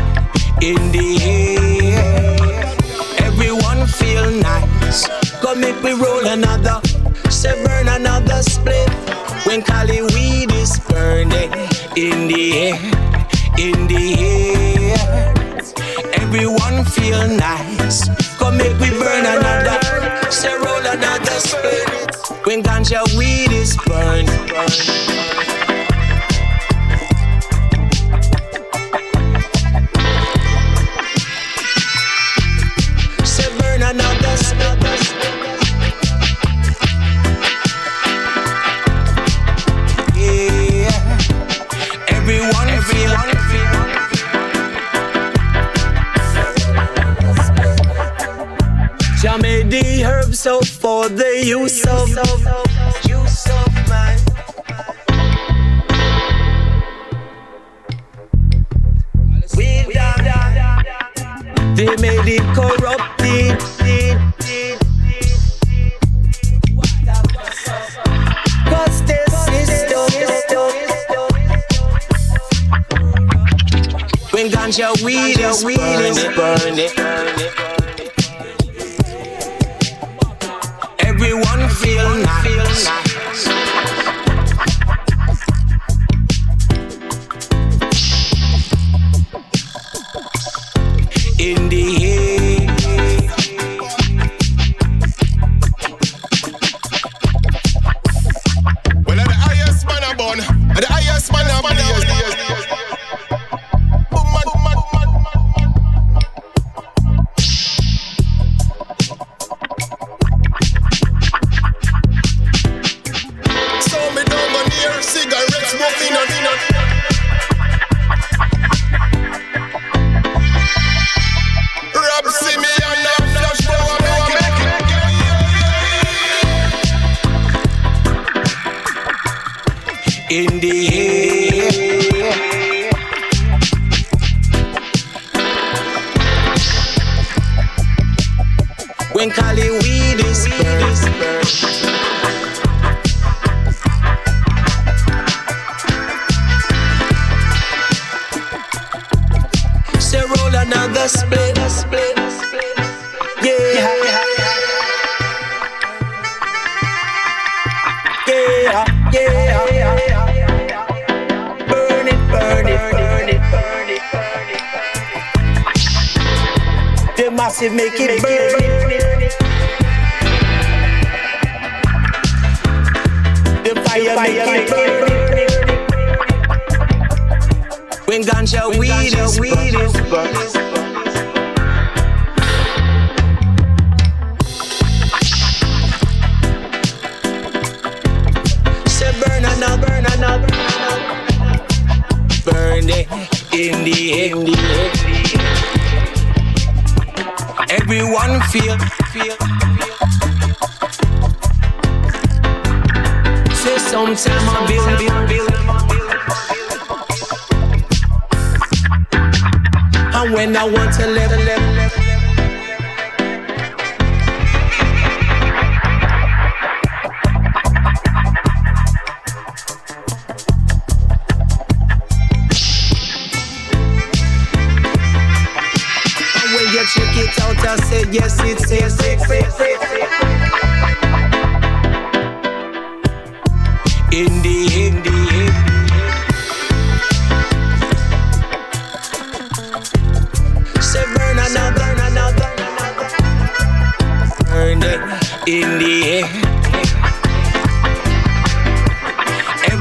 in 0.62 0.92
the 0.92 1.08
air, 1.24 2.36
everyone 3.26 3.88
feel 3.88 4.30
nice. 4.30 5.08
Come 5.40 5.62
make 5.62 5.82
we 5.82 5.94
roll 5.94 6.28
another, 6.28 6.82
say 7.30 7.56
burn 7.64 7.88
another 7.88 8.42
split. 8.44 8.90
When 9.48 9.62
Cali 9.62 10.02
weed 10.02 10.52
is 10.52 10.78
burning 10.90 11.54
in 11.96 12.28
the 12.28 12.44
air, 12.66 12.80
in 13.58 13.88
the 13.88 14.06
air, 14.20 15.34
everyone 16.22 16.84
feel 16.84 17.26
nice. 17.26 18.10
Come 18.38 18.58
make 18.58 18.78
we 18.82 18.90
burn 18.90 19.26
another, 19.36 19.80
say 20.30 20.54
roll 20.58 20.86
another 20.96 21.38
split. 21.40 21.88
When 22.46 22.64
ganja 22.64 23.02
weed 23.18 23.54
is 23.54 23.78
burning. 23.88 25.09
Use 51.44 51.86
of 51.88 52.10
use 53.06 53.48
of 53.48 53.90
man. 53.90 54.20
We 59.56 59.94
done. 59.94 60.26
They 61.76 61.96
made 61.98 62.28
it 62.28 62.44
corrupted. 62.56 63.60
Cause 68.70 69.02
the 69.06 69.20
system. 69.46 70.10
When 74.32 74.48
ganja 74.50 74.90
weed 75.04 75.29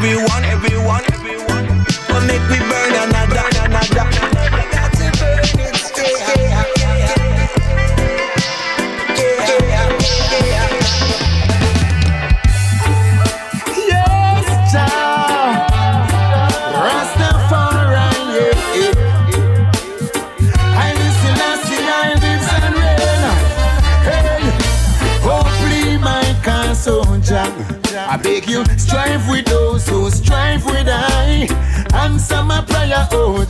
Everyone, 0.09 0.48
oh. 33.13 33.45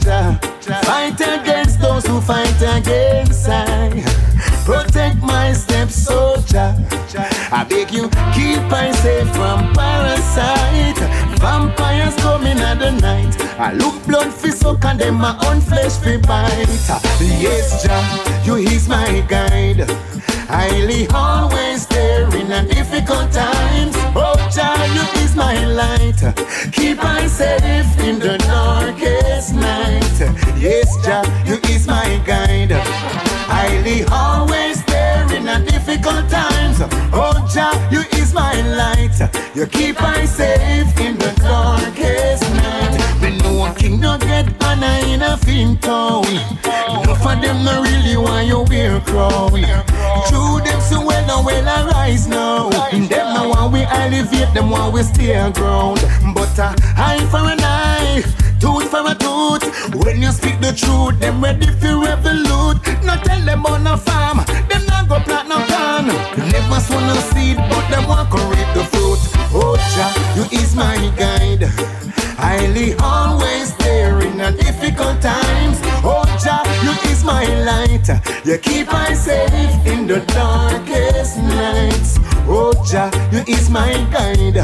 Fight 0.84 1.20
against 1.20 1.80
those 1.80 2.06
who 2.06 2.20
fight 2.20 2.60
against 2.60 3.48
I. 3.48 4.04
Protect 4.64 5.16
my 5.22 5.52
steps, 5.52 5.94
soldier. 5.94 6.74
I 7.50 7.64
beg 7.68 7.90
you, 7.90 8.08
keep 8.34 8.70
I 8.70 8.92
safe 8.92 9.28
from 9.34 9.72
parasite. 9.72 10.98
Vampires 11.40 12.14
coming 12.16 12.58
at 12.58 12.78
the 12.78 12.92
night. 12.92 13.34
I 13.58 13.72
look 13.72 14.04
blood 14.06 14.32
fi 14.32 14.50
suck 14.50 14.84
and 14.84 15.00
them 15.00 15.14
my 15.14 15.36
own 15.46 15.60
flesh 15.60 15.96
fi 15.98 16.16
bite. 16.18 16.68
Yes, 17.20 17.82
Jah, 17.82 18.44
you 18.44 18.56
is 18.56 18.88
my 18.88 19.24
guide. 19.28 19.88
Highly 20.48 21.06
always 21.08 21.86
there 21.86 22.28
in 22.36 22.52
a 22.52 22.66
difficult 22.66 23.32
times. 23.32 23.94
Oh, 24.14 24.36
Jah, 24.54 24.76
you 24.94 25.17
my 25.38 25.64
light. 25.66 26.20
Keep 26.72 26.98
I 27.04 27.26
safe 27.28 27.92
in 28.00 28.18
the 28.18 28.36
darkest 28.38 29.54
night. 29.54 30.18
Yes, 30.58 30.88
Jah, 31.04 31.24
you 31.46 31.56
is 31.72 31.86
my 31.86 32.20
guide. 32.26 32.72
Highly 33.54 34.04
always 34.10 34.84
there 34.86 35.32
in 35.32 35.48
a 35.48 35.58
difficult 35.64 36.28
times. 36.28 36.78
Oh, 37.12 37.36
Jah, 37.54 37.74
you 37.90 38.02
is 38.20 38.34
my 38.34 38.56
light. 38.82 39.18
You 39.54 39.66
keep 39.66 40.02
I 40.02 40.24
safe 40.24 40.92
in 41.00 41.16
the 41.16 41.32
darkest 41.40 42.27
no 44.00 44.18
get 44.18 44.46
honor 44.62 44.98
in 45.06 45.22
a 45.22 45.36
fin 45.36 45.76
town. 45.78 46.26
Enough 46.26 47.26
of 47.26 47.42
them 47.42 47.64
no 47.64 47.82
really 47.82 48.16
want 48.16 48.46
you 48.46 48.62
wear 48.68 49.00
crown. 49.00 49.50
True 50.28 50.60
them 50.64 50.80
so 50.80 51.04
well 51.04 51.26
no 51.26 51.42
well 51.44 51.66
arise 51.66 52.26
now. 52.26 52.70
In 52.90 53.06
them 53.08 53.34
no 53.34 53.48
want 53.48 53.72
we 53.72 53.82
elevate, 53.82 54.52
them 54.54 54.70
want 54.70 54.94
we 54.94 55.02
stay 55.02 55.34
ground. 55.52 56.00
But 56.34 56.58
a 56.58 56.74
eye 56.96 57.26
for 57.30 57.38
an 57.38 57.60
eye, 57.60 58.22
tooth 58.60 58.88
for 58.90 59.04
a 59.06 59.14
tooth. 59.14 59.64
When 60.04 60.22
you 60.22 60.32
speak 60.32 60.60
the 60.60 60.72
truth, 60.72 61.18
them 61.20 61.42
ready 61.42 61.66
for 61.66 61.98
revolute. 62.00 62.78
No 63.04 63.16
tell 63.22 63.40
them 63.44 63.66
on 63.66 63.86
a 63.86 63.96
farm, 63.96 64.38
them 64.68 64.86
not 64.86 65.08
go 65.08 65.18
plant 65.20 65.48
no 65.48 65.56
corn. 65.66 66.06
Never 66.50 66.80
sow 66.80 67.00
no 67.00 67.14
seed, 67.32 67.56
but 67.56 67.88
them 67.90 68.06
want 68.06 68.30
to 68.30 68.38
reap 68.52 68.68
the 68.74 68.84
fruit. 68.84 69.18
Oh 69.52 69.76
Jah, 69.94 70.12
you 70.36 70.58
is 70.58 70.74
my 70.76 71.12
guide. 71.16 72.17
Highly 72.58 72.92
always 72.94 73.72
there 73.76 74.20
in 74.20 74.40
a 74.40 74.50
difficult 74.50 75.22
times. 75.22 75.78
Oh 76.02 76.26
Jah, 76.42 76.66
you 76.82 76.90
is 77.08 77.22
my 77.22 77.46
light. 77.62 78.08
You 78.44 78.58
keep 78.58 78.92
I 78.92 79.14
safe 79.14 79.86
in 79.86 80.08
the 80.08 80.18
darkest 80.34 81.38
nights. 81.38 82.18
Oh 82.48 82.72
Jah, 82.84 83.12
you 83.30 83.44
is 83.46 83.70
my 83.70 83.92
guide. 84.10 84.58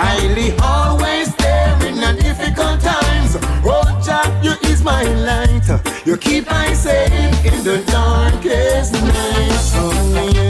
Highly 0.00 0.54
always 0.62 1.36
there 1.36 1.76
in 1.86 2.02
a 2.02 2.14
difficult 2.16 2.80
times. 2.80 3.36
Oh 3.66 3.84
Jah, 4.02 4.24
you 4.42 4.54
is 4.70 4.82
my 4.82 5.04
light. 5.28 5.68
You 6.06 6.16
keep 6.16 6.50
I 6.50 6.72
safe 6.72 7.44
in 7.44 7.62
the 7.64 7.84
darkest 7.92 8.94
nights. 8.94 9.72
Oh 9.76 10.32
yeah. 10.32 10.49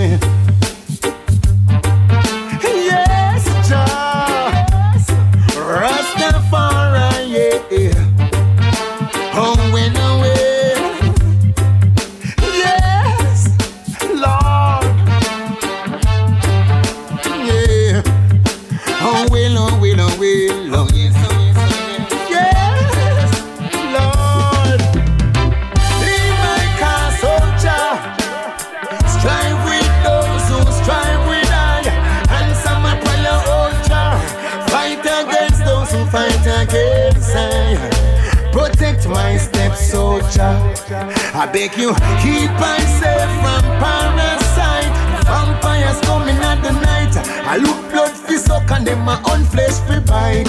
I 40.39 41.51
beg 41.53 41.77
you, 41.77 41.93
keep 42.23 42.51
us 42.51 43.01
safe 43.01 43.31
from 43.43 43.63
parasite. 43.83 44.95
Vampires 45.27 46.01
coming 46.03 46.37
at 46.37 46.63
the 46.63 46.73
night. 46.73 47.17
I 47.47 47.57
look 47.57 47.91
blood 47.91 48.13
fi 48.13 48.37
suck 48.37 48.71
and 48.71 48.87
them 48.87 49.01
my 49.01 49.21
own 49.31 49.45
flesh 49.45 49.81
fi 49.89 49.99
bite. 49.99 50.47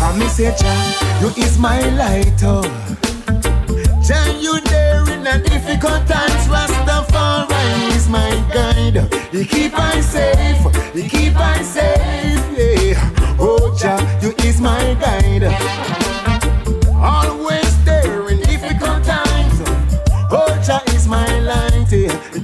I 0.00 0.16
miss 0.18 0.38
you, 0.38 0.52
Jah. 0.56 1.20
You 1.20 1.28
is 1.44 1.58
my 1.58 1.80
light, 1.90 2.40
oh. 2.42 2.62
Jah, 4.02 4.24
you 4.40 4.58
there 4.62 5.08
in 5.10 5.26
a 5.26 5.38
difficult 5.38 6.06
times. 6.08 6.48
Rastafari 6.48 7.94
is 7.94 8.08
my 8.08 8.30
guide. 8.54 9.12
He 9.32 9.44
keep 9.44 9.78
us 9.78 10.06
safe. 10.06 10.94
He 10.94 11.08
keep 11.08 11.36
us 11.36 11.68
safe, 11.68 12.58
yeah. 12.58 13.36
Oh, 13.38 13.76
Jah, 13.78 14.00
you 14.22 14.32
is 14.48 14.60
my 14.62 14.94
guide. 14.98 16.19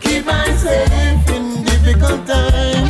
keep 0.01 0.27
myself 0.27 1.31
in 1.31 1.65
difficult 1.65 2.27
times. 2.27 2.86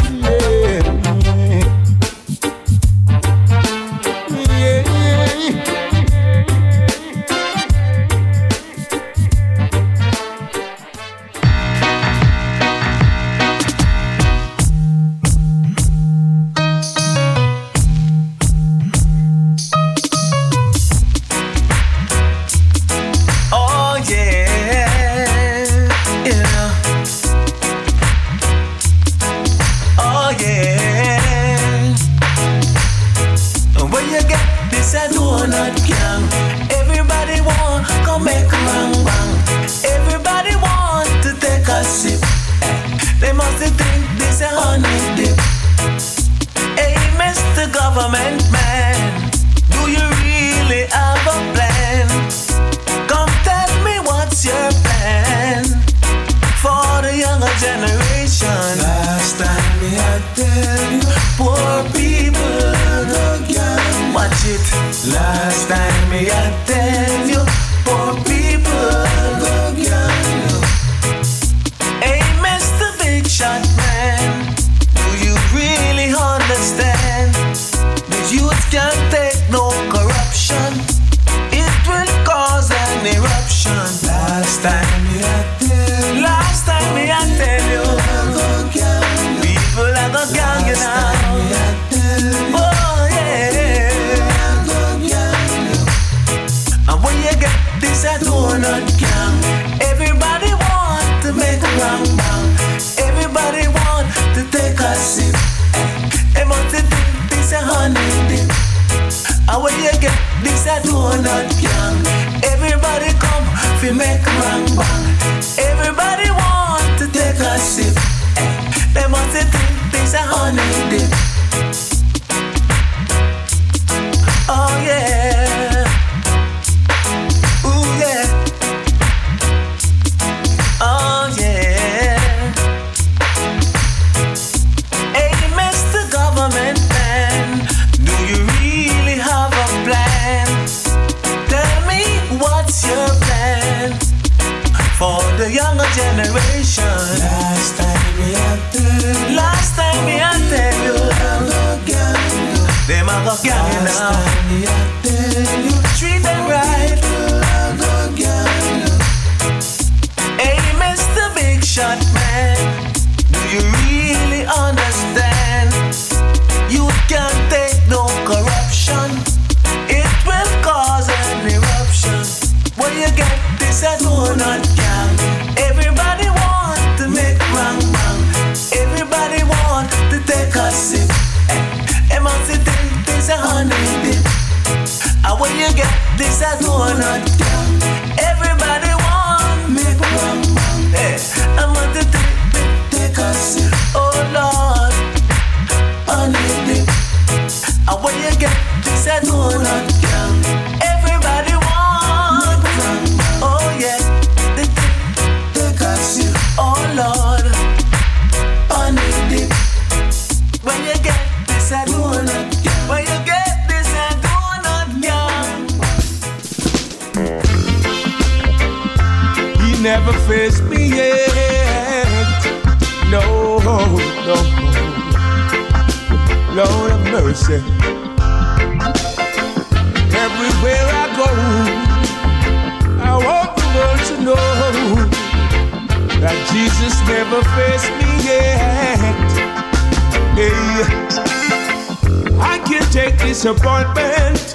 disappointment, 243.26 244.54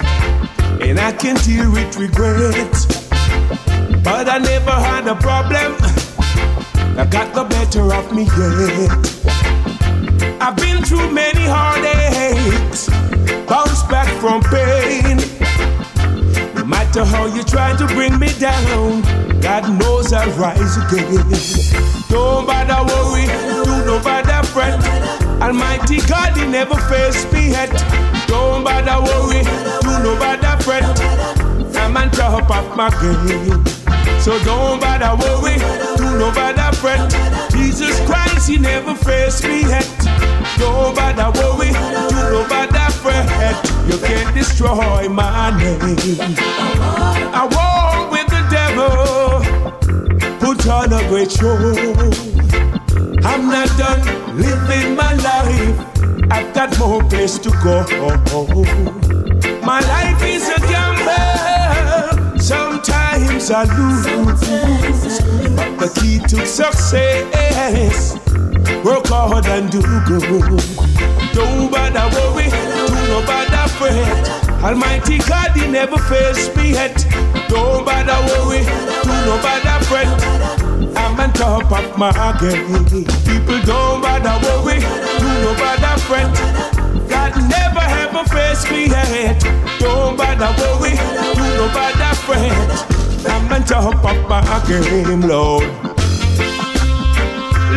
and 0.80 0.98
I 0.98 1.12
can 1.12 1.36
deal 1.44 1.70
with 1.70 1.94
regret. 1.98 2.72
But 4.02 4.30
I 4.30 4.38
never 4.38 4.70
had 4.70 5.06
a 5.06 5.14
problem 5.14 5.76
I 6.98 7.04
got 7.04 7.34
the 7.34 7.44
better 7.44 7.92
of 7.92 8.14
me 8.16 8.24
yet. 8.24 8.90
I've 10.40 10.56
been 10.56 10.82
through 10.82 11.10
many 11.10 11.44
heartaches, 11.44 12.88
bounced 13.46 13.90
back 13.90 14.08
from 14.22 14.40
pain. 14.40 15.18
No 16.54 16.64
matter 16.64 17.04
how 17.04 17.26
you 17.26 17.42
try 17.42 17.76
to 17.76 17.86
bring 17.88 18.18
me 18.18 18.32
down, 18.40 19.02
God 19.42 19.68
knows 19.78 20.14
I'll 20.14 20.32
rise 20.40 20.78
again. 20.78 21.28
Don't 22.08 22.46
bother 22.46 22.82
worry, 22.88 23.26
do 23.52 23.84
no 23.84 24.00
bother 24.02 24.42
fret. 24.48 24.80
Almighty 25.42 26.00
God, 26.08 26.34
He 26.38 26.46
never 26.46 26.76
fails 26.88 27.30
me 27.34 27.50
yet. 27.50 28.11
Don't 28.32 28.64
bother 28.64 28.98
worry, 29.04 29.42
do 29.82 29.92
no 30.02 30.16
bother 30.18 30.56
fret. 30.64 30.82
I'm 31.76 31.94
on 31.98 32.10
top 32.12 32.50
of 32.50 32.74
my 32.74 32.88
game. 33.02 33.62
So 34.22 34.42
don't 34.42 34.80
bother 34.80 35.14
worry, 35.20 35.58
do 35.98 36.18
no 36.18 36.32
bother 36.32 36.74
fret. 36.78 37.12
Jesus 37.52 38.00
Christ, 38.06 38.48
He 38.48 38.56
never 38.56 38.94
fails 38.94 39.42
me 39.44 39.60
yet. 39.68 39.86
Don't 40.56 40.96
bother 40.96 41.28
worry, 41.38 41.72
do 42.08 42.20
no 42.32 42.46
bother 42.48 42.90
fret. 43.02 43.28
You 43.86 43.98
can't 43.98 44.34
destroy 44.34 45.10
my 45.10 45.50
name. 45.58 45.98
I 47.34 47.42
walk 47.52 48.12
with 48.12 48.28
the 48.28 48.42
devil, 48.48 49.42
put 50.40 50.66
on 50.68 50.90
a 50.94 51.06
great 51.10 51.30
show. 51.30 51.54
I'm 53.28 53.50
not 53.50 53.68
done 53.76 54.38
living 54.38 54.96
my 54.96 55.12
life. 55.16 55.91
I've 56.30 56.54
got 56.54 56.78
more 56.78 57.02
place 57.04 57.38
to 57.38 57.50
go. 57.62 57.84
My 59.64 59.80
life 59.80 60.22
is 60.22 60.48
a 60.48 60.58
gamble. 60.68 62.38
Sometimes 62.38 63.50
I 63.50 63.64
lose. 63.76 64.06
But 65.78 65.94
the 65.94 66.00
key 66.00 66.18
to 66.28 66.46
success, 66.46 68.14
work 68.84 69.06
hard 69.06 69.46
and 69.46 69.70
do 69.70 69.80
good. 70.06 70.22
Don't 71.32 71.70
bother 71.70 72.08
worry, 72.16 72.48
do 72.50 72.94
no 73.08 73.22
bother 73.26 73.68
fret. 73.78 74.28
Almighty 74.62 75.18
God, 75.18 75.50
He 75.56 75.66
never 75.66 75.98
faced 75.98 76.54
me 76.56 76.72
yet. 76.72 77.06
Don't 77.48 77.84
bother 77.84 78.20
worry, 78.28 78.62
do 79.02 79.12
no 79.26 79.38
bother 79.42 79.84
fret. 79.86 80.51
I'm 81.12 81.20
on 81.20 81.32
top 81.34 81.70
of 81.70 81.98
my 81.98 82.10
game. 82.40 82.84
People 83.04 83.60
don't 83.66 84.00
bother 84.00 84.38
worry, 84.46 84.80
do 84.80 85.28
no 85.44 85.52
bother 85.58 86.00
fret. 86.00 86.32
God 87.06 87.36
never 87.50 87.84
ever 88.00 88.24
faced 88.30 88.70
me 88.70 88.86
yet. 88.86 89.38
Don't 89.78 90.16
bother 90.16 90.54
worry, 90.58 90.96
do 91.34 91.44
no 91.58 91.68
bother 91.74 92.14
fret. 92.24 93.28
I'm 93.28 93.52
on 93.52 93.62
top 93.62 94.02
of 94.02 94.26
my 94.26 94.40
game, 94.66 95.20
Lord. 95.20 95.68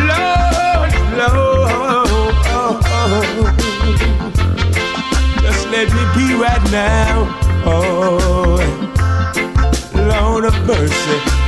Lord, 0.08 0.92
Lord. 1.20 2.08
Just 5.42 5.66
let 5.68 5.88
me 5.92 6.02
be 6.16 6.34
right 6.40 6.64
now. 6.72 7.28
Oh, 7.66 8.56
Lord 9.94 10.46
of 10.46 10.54
mercy. 10.66 11.45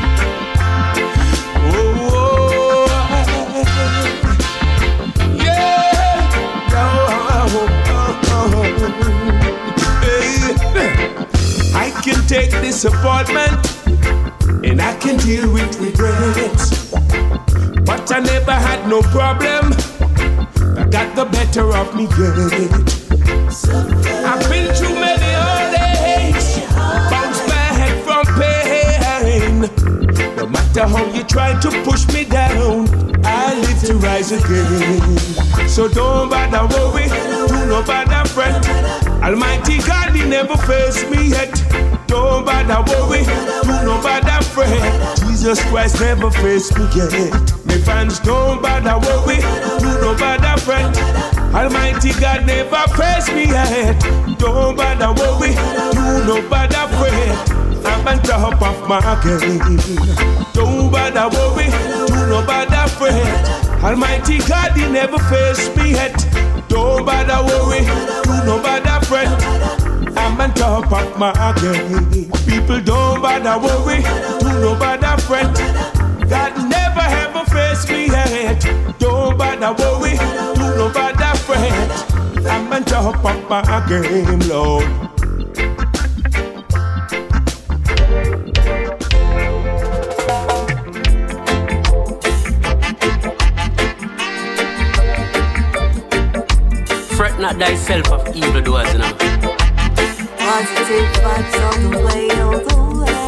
I 11.75 11.91
can 12.03 12.27
take 12.27 12.51
disappointment 12.63 13.59
and 14.65 14.81
I 14.81 14.97
can 14.99 15.17
deal 15.19 15.53
with 15.53 15.79
regrets. 15.81 16.93
But 17.85 18.13
I 18.13 18.21
never 18.21 18.53
had 18.53 18.89
no 18.89 19.01
problem. 19.03 19.73
I 20.79 20.85
got 20.91 21.17
the 21.17 21.25
better 21.25 21.73
of 21.75 21.95
me 21.97 22.05
yet. 22.05 22.99
I've 24.25 24.51
been 24.51 24.75
through 24.75 24.95
many 24.95 25.33
heartaches, 25.41 26.61
bounced 27.11 27.47
back 27.49 28.05
from 28.05 28.25
pain. 28.39 29.61
No 30.37 30.47
matter 30.47 30.87
how 30.87 31.05
you 31.15 31.25
try 31.25 31.59
to 31.61 31.71
push 31.83 32.07
me 32.13 32.25
down, 32.25 33.08
I 33.25 33.55
live 33.61 33.81
to 33.87 33.95
rise 33.99 34.33
again. 34.33 35.19
So 35.69 35.89
don't 35.89 36.29
bother 36.31 36.67
worry, 36.75 37.09
do 37.49 37.67
no 37.67 37.83
bother 37.83 38.29
fret. 38.29 38.67
Almighty 39.23 39.79
God, 39.79 40.15
He 40.15 40.25
never 40.25 40.57
fails 40.57 41.05
me 41.11 41.29
yet. 41.31 41.53
Don't 42.07 42.45
bother 42.45 42.81
worry, 42.91 43.25
do 43.25 43.75
no 43.85 44.01
bother 44.03 44.43
fret. 44.45 45.19
Jesus 45.19 45.63
Christ 45.67 46.01
never 46.01 46.31
fails 46.31 46.73
me 46.77 46.85
yet. 46.95 47.33
My 47.67 47.79
fans 47.79 48.19
don't 48.21 48.63
bother 48.63 48.99
worry, 49.07 49.37
do 49.81 50.01
no 50.01 50.17
bother 50.19 50.61
fret. 50.61 50.97
Almighty 51.55 52.13
God 52.21 52.47
never 52.47 52.83
fails 52.97 53.29
me 53.33 53.47
yet. 53.47 54.01
Don't 54.39 54.77
bother 54.77 55.13
worry, 55.21 55.55
do 55.93 56.25
no 56.27 56.49
bother 56.49 56.87
fret. 56.97 57.53
I'm 57.85 58.07
on 58.07 58.19
top 58.23 58.61
of 58.63 58.89
my 58.89 59.01
game. 59.23 59.59
Don't 60.53 60.91
bother 60.91 61.29
worry, 61.35 61.69
no 62.41 62.47
bother 62.47 62.89
fret. 62.89 63.83
Almighty 63.83 64.39
God, 64.39 64.77
He 64.77 64.91
never 64.91 65.19
faced 65.19 65.77
me 65.77 65.93
yet. 65.93 66.15
Don't 66.69 67.05
bother 67.05 67.43
worry, 67.45 67.81
do 68.25 68.45
no 68.47 68.63
bother 68.63 69.05
fret. 69.07 69.29
I'm 70.17 70.41
on 70.41 70.53
top 70.55 70.93
of 70.93 71.19
my 71.19 71.33
game. 71.61 72.31
People 72.47 72.81
don't 72.81 73.23
bother 73.23 73.59
worry, 73.59 74.03
do 74.41 74.61
no 74.61 74.79
bother 74.79 75.21
fret. 75.23 75.55
God 76.29 76.55
never 76.69 77.07
ever 77.25 77.45
faced 77.51 77.89
me 77.89 78.07
yet. 78.07 78.61
Don't 78.99 79.39
bother 79.39 79.73
worry, 79.83 80.17
do 80.55 80.67
no 80.77 80.91
bother 80.93 81.37
fret. 81.39 82.47
I'm 82.47 82.73
on 82.73 82.85
top 82.85 83.25
of 83.25 83.49
my 83.49 83.87
game, 83.89 84.41
Lord. 84.41 85.08
Not 97.39 97.55
thyself 97.57 98.11
of 98.11 98.35
evil 98.35 98.61
doers, 98.61 98.93
you 98.93 98.99
know. 98.99 99.13
Positive 100.39 101.09
vibes 101.23 101.57
all 101.65 101.79
the 101.85 101.91
way, 102.05 102.31
all 102.43 102.59
the 102.67 102.77
way. 102.99 103.19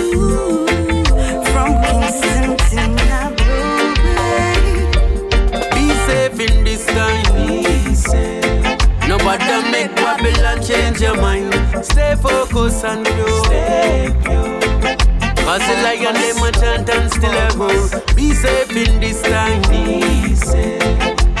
Ooh, 0.00 0.66
from 1.52 1.70
Kingston 1.84 2.56
to 2.70 2.80
Nairobi. 2.96 4.16
Be 5.74 5.84
safe 6.06 6.40
in 6.40 6.54
this 6.64 6.84
time. 6.86 7.24
Be 7.36 7.94
safe. 7.94 8.64
Nobody 9.06 9.56
make 9.70 9.92
Babylon 9.96 10.58
change 10.62 11.00
your 11.02 11.16
mind. 11.16 11.52
Stay 11.84 12.14
focused 12.16 12.82
and 12.84 13.04
pure. 13.04 13.44
Stay 13.44 14.10
pure. 14.24 14.49
Cause 15.50 15.66
the 15.66 15.74
lion 15.82 16.14
them 16.14 16.44
a 16.44 16.52
chant 16.52 16.88
and 16.90 17.10
still 17.10 17.34
a 17.34 17.50
grow. 17.54 17.88
Be 18.14 18.32
safe 18.32 18.70
in 18.70 19.00
this 19.00 19.20
time. 19.20 19.60
Be 19.62 20.36
safe. 20.36 20.80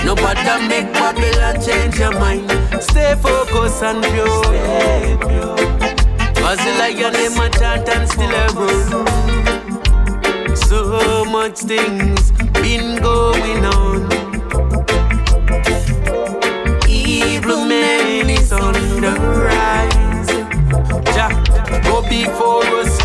Nobody 0.04 0.66
make 0.66 0.92
Babylon 0.92 1.62
change 1.64 1.96
your 1.96 2.10
mind. 2.18 2.50
Stay 2.82 3.14
focused 3.22 3.84
and 3.84 4.02
pure. 4.02 4.42
Stay 4.42 5.16
pure. 5.20 5.56
Cause 6.42 6.58
the 6.58 6.74
lion 6.80 7.12
them 7.12 7.38
a 7.38 7.50
chant 7.50 7.88
and 7.88 8.08
still 8.10 8.34
a 8.34 8.48
grow. 8.58 9.04
So 10.56 11.24
much 11.26 11.58
things 11.60 12.32
been 12.54 13.00
going 13.00 13.64
on. 13.64 14.10
Evil 16.88 17.64
man 17.64 18.28
is 18.28 18.50
on 18.50 18.72
the 18.72 19.12
rise. 19.46 20.30
Jah, 21.14 21.30
go 21.84 22.02
before 22.08 22.64
us. 22.80 22.99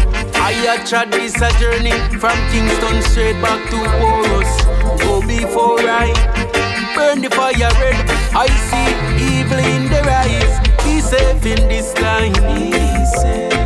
I 0.46 0.52
had 0.52 0.86
tried 0.86 1.12
this 1.12 1.34
a 1.41 1.50
journey 1.58 1.89
from 2.22 2.38
Kingston 2.54 3.02
straight 3.10 3.41
back 3.41 3.58
to 3.72 3.78
Porus. 3.98 4.54
Go 5.02 5.20
before 5.26 5.82
I 5.82 6.14
burn 6.93 7.24
the 7.24 7.32
fire 7.32 7.74
red. 7.82 7.98
I 8.30 8.46
see 8.70 8.93
evil 9.26 9.58
in 9.58 9.89
the 9.89 10.04
rise. 10.06 10.56
Be 10.86 11.02
safe 11.02 11.43
in 11.48 11.68
this 11.68 11.96
time. 11.96 12.34
Be 12.46 12.70
safe. 13.18 13.58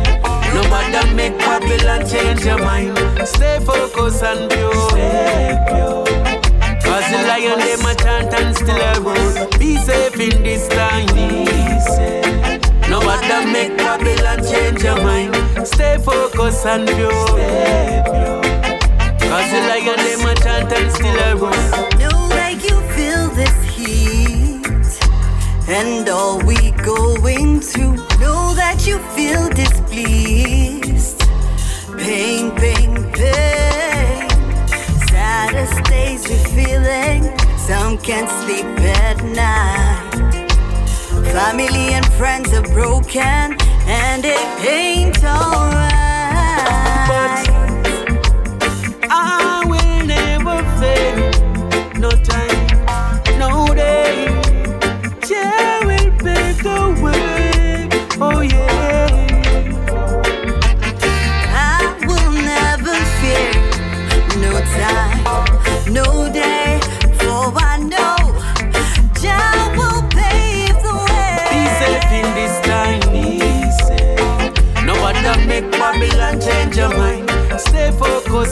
No 0.56 0.62
matter 0.72 1.04
make 1.14 1.36
Babylon 1.36 2.08
change 2.08 2.46
your 2.46 2.56
mind. 2.56 2.96
Stay 3.28 3.58
focused 3.60 4.22
and 4.22 4.50
pure. 4.50 4.72
Cause 6.80 7.06
the 7.12 7.20
lion 7.28 7.58
them 7.60 7.84
a 7.84 7.94
chant 7.94 8.32
and 8.32 8.56
still 8.56 8.80
a 8.80 9.00
roar. 9.04 9.48
Be 9.58 9.76
safe 9.76 10.18
in 10.18 10.42
this 10.42 10.66
time. 10.68 11.06
Be 11.14 11.44
safe. 11.92 11.99
Matter 13.10 13.44
make 13.50 13.76
Babylon 13.76 14.38
change 14.48 14.84
your 14.84 14.94
mind. 15.02 15.34
Stay 15.66 15.98
focused 15.98 16.64
and 16.64 16.86
pure. 16.86 17.10
Cause 19.28 19.50
the 19.50 19.60
lion 19.68 19.98
a 20.28 20.34
chant 20.36 20.72
and 20.72 20.92
still 20.92 21.38
roar. 21.38 21.50
Know 21.98 22.28
that 22.38 22.62
you 22.62 22.76
feel 22.94 23.26
this 23.30 23.56
heat 23.74 25.00
and 25.66 26.08
all 26.08 26.38
we 26.46 26.70
going 26.70 27.60
through. 27.60 27.96
Know 28.20 28.54
that 28.54 28.86
you 28.86 29.00
feel 29.16 29.48
displeased. 29.48 31.18
Pain, 31.98 32.52
pain, 32.62 32.94
pain. 33.10 34.28
Saddest 35.08 35.82
days 35.90 36.28
we're 36.28 36.46
feeling. 36.54 37.36
Some 37.58 37.98
can't 37.98 38.30
sleep 38.30 38.66
at 39.02 39.20
night. 39.24 40.09
Family 41.32 41.94
and 41.94 42.04
friends 42.14 42.52
are 42.52 42.62
broken, 42.62 43.56
and 43.86 44.24
it 44.24 44.64
ain't 44.66 45.22
alright. 45.22 46.09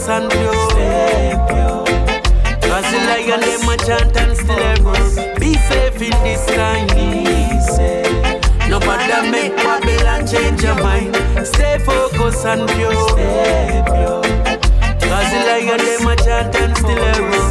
And 0.09 0.31
pure. 0.31 0.69
Stay 0.71 1.35
pure. 1.47 1.85
Cause 2.65 2.87
the 2.91 2.99
lion 3.07 3.41
them 3.41 3.69
a 3.69 3.77
chant 3.77 4.17
and 4.17 4.35
still 4.37 4.57
a 4.57 4.73
run. 4.81 5.39
Be 5.39 5.53
safe 5.53 6.01
in 6.01 6.15
this 6.23 6.45
time. 6.47 6.89
Safe. 7.61 8.69
Nobody 8.69 9.31
make 9.31 9.55
Babylon 9.55 10.27
change 10.27 10.63
your 10.63 10.75
mind. 10.75 11.15
Stay 11.45 11.77
focused 11.79 12.45
and 12.45 12.67
pure. 12.71 13.09
Stay 13.09 13.83
pure. 13.85 14.23
Cause 15.07 15.29
the 15.31 15.39
lion 15.47 15.77
them 15.77 16.07
a 16.07 16.15
chant 16.15 16.55
and 16.55 16.77
still 16.77 16.97
a 16.97 17.21
run. 17.21 17.48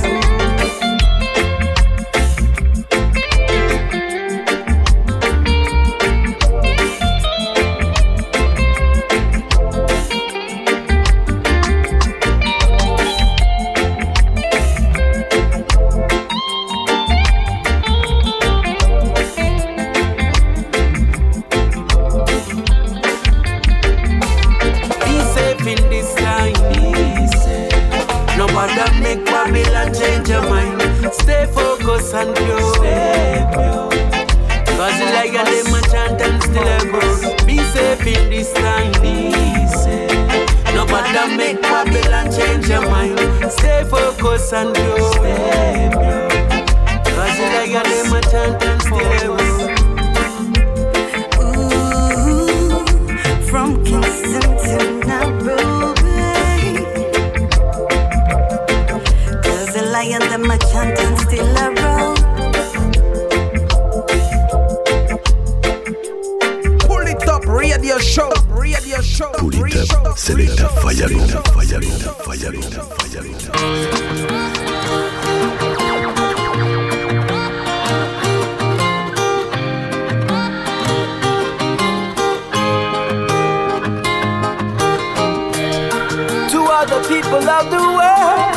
People 87.09 87.49
of 87.49 87.71
the 87.71 87.81
world, 87.81 88.53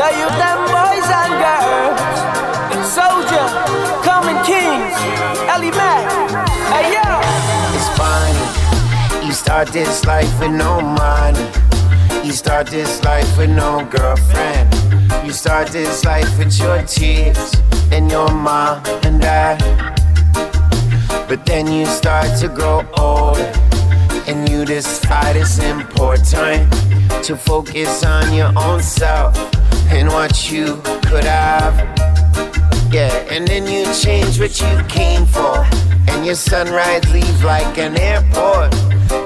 the 0.00 0.08
youth 0.16 0.40
and 0.48 0.60
boys 0.72 1.08
and 1.20 1.32
girls, 1.44 2.00
soldier, 2.88 3.46
coming 4.02 4.40
kings, 4.42 4.96
Ellie 5.52 5.70
Mac, 5.72 6.08
hey 6.72 6.94
yo. 6.94 7.04
It's 7.76 7.88
fine. 7.98 9.26
You 9.26 9.32
start 9.32 9.68
this 9.68 10.02
life 10.06 10.32
with 10.40 10.52
no 10.52 10.80
money. 10.80 11.46
You 12.24 12.32
start 12.32 12.68
this 12.68 13.04
life 13.04 13.36
with 13.36 13.50
no 13.50 13.84
girlfriend. 13.84 14.72
You 15.22 15.32
start 15.32 15.68
this 15.68 16.06
life 16.06 16.38
with 16.38 16.58
your 16.58 16.82
tears 16.84 17.54
and 17.92 18.10
your 18.10 18.32
mom 18.32 18.82
and 19.04 19.20
dad. 19.20 19.58
But 21.28 21.44
then 21.44 21.70
you 21.70 21.84
start 21.84 22.38
to 22.40 22.48
grow 22.48 22.86
older. 22.96 23.52
And 24.26 24.48
you 24.48 24.64
decide 24.64 25.36
it's 25.36 25.58
important 25.58 26.72
to 27.24 27.36
focus 27.36 28.04
on 28.04 28.32
your 28.32 28.52
own 28.56 28.80
self 28.80 29.36
and 29.90 30.08
what 30.08 30.50
you 30.50 30.76
could 31.06 31.24
have. 31.24 31.74
Yeah, 32.92 33.12
and 33.30 33.46
then 33.48 33.66
you 33.66 33.84
change 33.94 34.38
what 34.38 34.60
you 34.60 34.84
came 34.88 35.26
for. 35.26 35.66
And 36.08 36.24
your 36.24 36.36
sunrise 36.36 37.10
leaves 37.12 37.42
like 37.42 37.78
an 37.78 37.98
airport. 37.98 38.70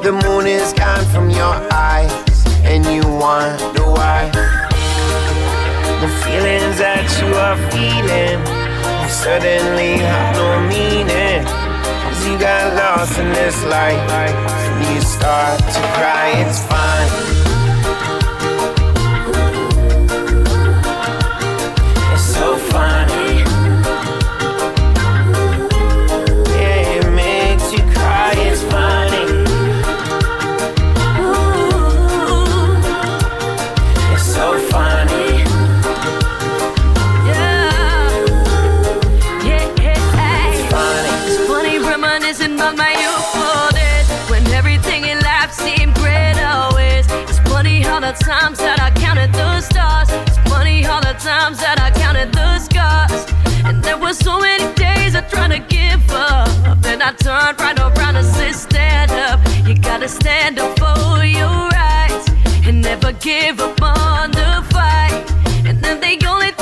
The 0.03 0.12
moon 0.24 0.47
is 0.47 0.72
gone 0.72 1.05
from 1.07 1.30
your 1.30 1.55
eyes, 1.72 2.11
and 2.64 2.84
you 2.86 3.03
wonder 3.03 3.84
why. 3.84 4.30
The 6.01 6.09
feelings 6.24 6.78
that 6.78 7.07
you 7.20 7.34
are 7.34 7.57
feeling 7.70 8.40
suddenly 9.09 9.99
have 9.99 10.36
no 10.36 10.61
meaning. 10.68 11.65
You 12.27 12.37
got 12.39 12.74
lost 12.74 13.20
in 13.20 13.33
this 13.33 13.62
life, 13.66 14.03
you 14.91 15.01
start 15.01 15.61
to 15.61 15.81
cry, 15.95 16.33
it's 16.45 16.61
fine. 16.66 17.36
Times 51.27 51.59
that 51.59 51.81
I 51.81 51.91
counted 51.91 52.31
the 52.33 52.59
scars. 52.61 53.27
And 53.66 53.83
there 53.83 53.99
were 53.99 54.12
so 54.12 54.39
many 54.39 54.72
days 54.74 55.16
I 55.16 55.22
tried 55.22 55.53
to 55.57 55.59
give 55.77 56.05
up. 56.11 56.49
Then 56.81 57.03
I 57.03 57.11
turned 57.27 57.59
right 57.59 57.79
around 57.79 58.14
and 58.14 58.27
said, 58.27 58.55
Stand 58.55 59.11
up. 59.11 59.41
You 59.66 59.74
gotta 59.74 60.09
stand 60.09 60.61
up 60.61 60.79
for 60.79 61.24
your 61.24 61.57
rights 61.83 62.27
and 62.66 62.81
never 62.81 63.12
give 63.12 63.59
up 63.59 63.83
on 63.83 64.31
the 64.31 64.53
fight. 64.70 65.24
And 65.66 65.83
then 65.83 65.99
the 65.99 66.14
only 66.29 66.53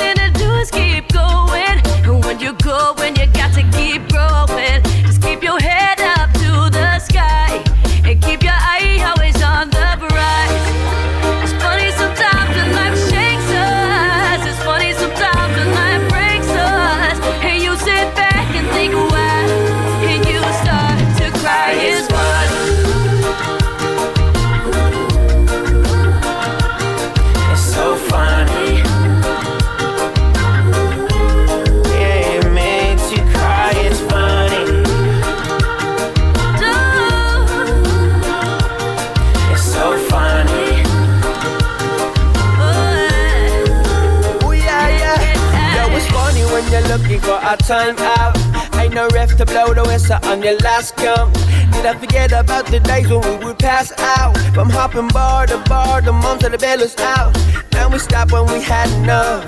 time 47.65 47.97
out. 47.97 48.37
Ain't 48.75 48.93
no 48.93 49.07
ref 49.09 49.35
to 49.37 49.45
blow 49.45 49.73
the 49.73 49.83
whistle 49.83 50.19
on 50.23 50.43
your 50.43 50.57
last 50.57 50.95
come. 50.97 51.31
Did 51.73 51.85
I 51.85 51.97
forget 51.99 52.31
about 52.31 52.67
the 52.67 52.79
days 52.79 53.09
when 53.09 53.21
we 53.21 53.45
would 53.45 53.57
pass 53.57 53.91
out? 53.97 54.37
From 54.53 54.69
hopping 54.69 55.07
bar 55.07 55.47
to 55.47 55.57
bar, 55.67 56.01
the 56.01 56.11
moms 56.11 56.43
of 56.43 56.51
the 56.51 56.59
bellows 56.59 56.95
out. 56.99 57.35
Now 57.71 57.89
we 57.89 57.97
stop 57.97 58.31
when 58.31 58.45
we 58.53 58.61
had 58.61 58.89
enough. 59.01 59.43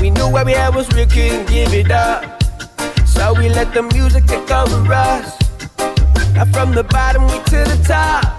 We 0.00 0.10
knew 0.10 0.28
where 0.28 0.44
we 0.44 0.52
had 0.52 0.74
was 0.74 0.88
we 0.88 1.06
couldn't 1.06 1.46
give 1.48 1.72
it 1.72 1.90
up. 1.92 2.42
So 3.06 3.32
we 3.34 3.48
let 3.48 3.72
the 3.72 3.82
music 3.82 4.26
take 4.26 4.50
over 4.50 4.92
us. 4.92 5.38
Now 6.34 6.46
from 6.46 6.74
the 6.74 6.82
bottom 6.82 7.22
we 7.24 7.38
to 7.50 7.58
the 7.70 7.80
top 7.86 8.35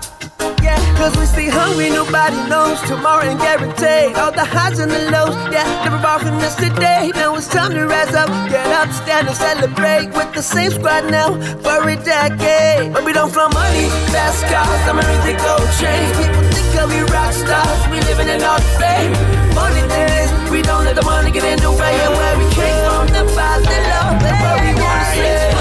yeah. 0.67 0.79
Cause 0.99 1.15
we 1.15 1.25
stay 1.25 1.49
hungry, 1.49 1.89
nobody 1.89 2.35
knows 2.51 2.79
tomorrow 2.91 3.23
ain't 3.23 3.39
guaranteed. 3.39 4.15
All 4.19 4.31
the 4.31 4.43
highs 4.43 4.79
and 4.83 4.91
the 4.91 5.03
lows, 5.13 5.35
yeah. 5.53 5.65
Never 5.85 5.99
far 6.03 6.19
from 6.19 6.35
us 6.43 6.55
today. 6.55 7.11
Now 7.15 7.35
it's 7.35 7.47
time 7.47 7.71
to 7.71 7.87
rise 7.87 8.13
up, 8.13 8.29
get 8.51 8.67
up, 8.79 8.91
stand 8.91 9.27
and 9.31 9.37
celebrate 9.37 10.07
with 10.17 10.31
the 10.33 10.43
same 10.43 10.71
squad 10.71 11.09
now 11.09 11.29
for 11.63 11.79
a 11.87 11.95
decade. 11.95 12.93
But 12.93 13.03
we 13.07 13.13
don't 13.13 13.31
flow 13.31 13.49
money, 13.49 13.87
fast 14.11 14.43
cars, 14.51 14.83
I'm 14.89 14.99
ready 14.99 15.17
to 15.27 15.33
gold 15.39 15.69
change. 15.79 16.11
People 16.19 16.43
think 16.51 16.69
that 16.75 16.87
we 16.91 16.99
rock 17.15 17.31
stars, 17.31 17.79
we 17.91 17.97
living 18.09 18.29
in 18.35 18.41
our 18.43 18.61
fame. 18.79 19.13
Funny 19.55 19.83
thing 19.91 20.09
is, 20.21 20.29
we 20.51 20.61
don't 20.61 20.83
let 20.83 20.95
the 20.99 21.05
money 21.05 21.31
get 21.31 21.45
in 21.45 21.59
the 21.63 21.71
way, 21.71 21.95
and 22.05 22.13
where 22.19 22.35
we 22.41 22.47
came 22.59 22.77
from, 22.85 23.05
the 23.15 23.23
files, 23.33 23.63
the 23.63 23.77
love, 23.91 24.19
that's 24.21 24.61
we 24.61 24.71
wanna 24.75 25.05
say. 25.15 25.56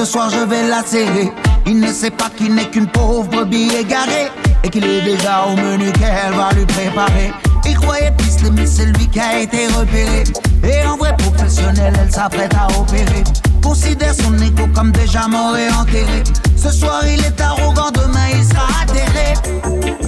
ce 0.00 0.06
soir 0.06 0.30
je 0.30 0.38
vais 0.46 0.66
la 0.66 0.82
serrer. 0.82 1.30
Il 1.66 1.78
ne 1.78 1.92
sait 1.92 2.10
pas 2.10 2.30
qu'il 2.34 2.54
n'est 2.54 2.70
qu'une 2.70 2.86
pauvre 2.86 3.28
brebis 3.28 3.70
égarée 3.78 4.30
et 4.64 4.70
qu'il 4.70 4.84
est 4.84 5.02
déjà 5.02 5.44
au 5.44 5.56
menu 5.56 5.92
qu'elle 5.92 6.32
va 6.32 6.52
lui 6.54 6.64
préparer. 6.64 7.30
Il 7.66 7.76
croyait 7.76 8.10
pistolet, 8.16 8.50
mais 8.50 8.66
c'est 8.66 8.86
lui 8.86 9.06
qui 9.08 9.20
a 9.20 9.40
été 9.40 9.66
repéré. 9.66 10.24
Et 10.64 10.86
en 10.86 10.96
vrai 10.96 11.14
professionnel, 11.18 11.92
elle 12.00 12.10
s'apprête 12.10 12.54
à 12.54 12.66
opérer. 12.80 13.24
Considère 13.62 14.14
son 14.14 14.38
écho 14.38 14.66
comme 14.74 14.90
déjà 14.90 15.28
mort 15.28 15.54
et 15.58 15.70
enterré. 15.70 16.24
Ce 16.56 16.70
soir 16.70 17.02
il 17.06 17.22
est 17.22 17.38
arrogant, 17.38 17.90
demain 17.90 18.28
il 18.32 18.44
sera 18.44 18.68
atterré. 18.82 19.34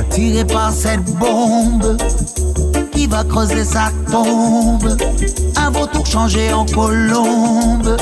Attiré 0.00 0.44
par 0.46 0.72
cette 0.72 1.04
bombe 1.16 1.98
qui 2.92 3.06
va 3.06 3.24
creuser 3.24 3.64
sa 3.64 3.90
tombe. 4.10 4.96
Un 5.56 5.70
vautour 5.70 6.06
changé 6.06 6.50
en 6.50 6.64
colombe 6.64 7.94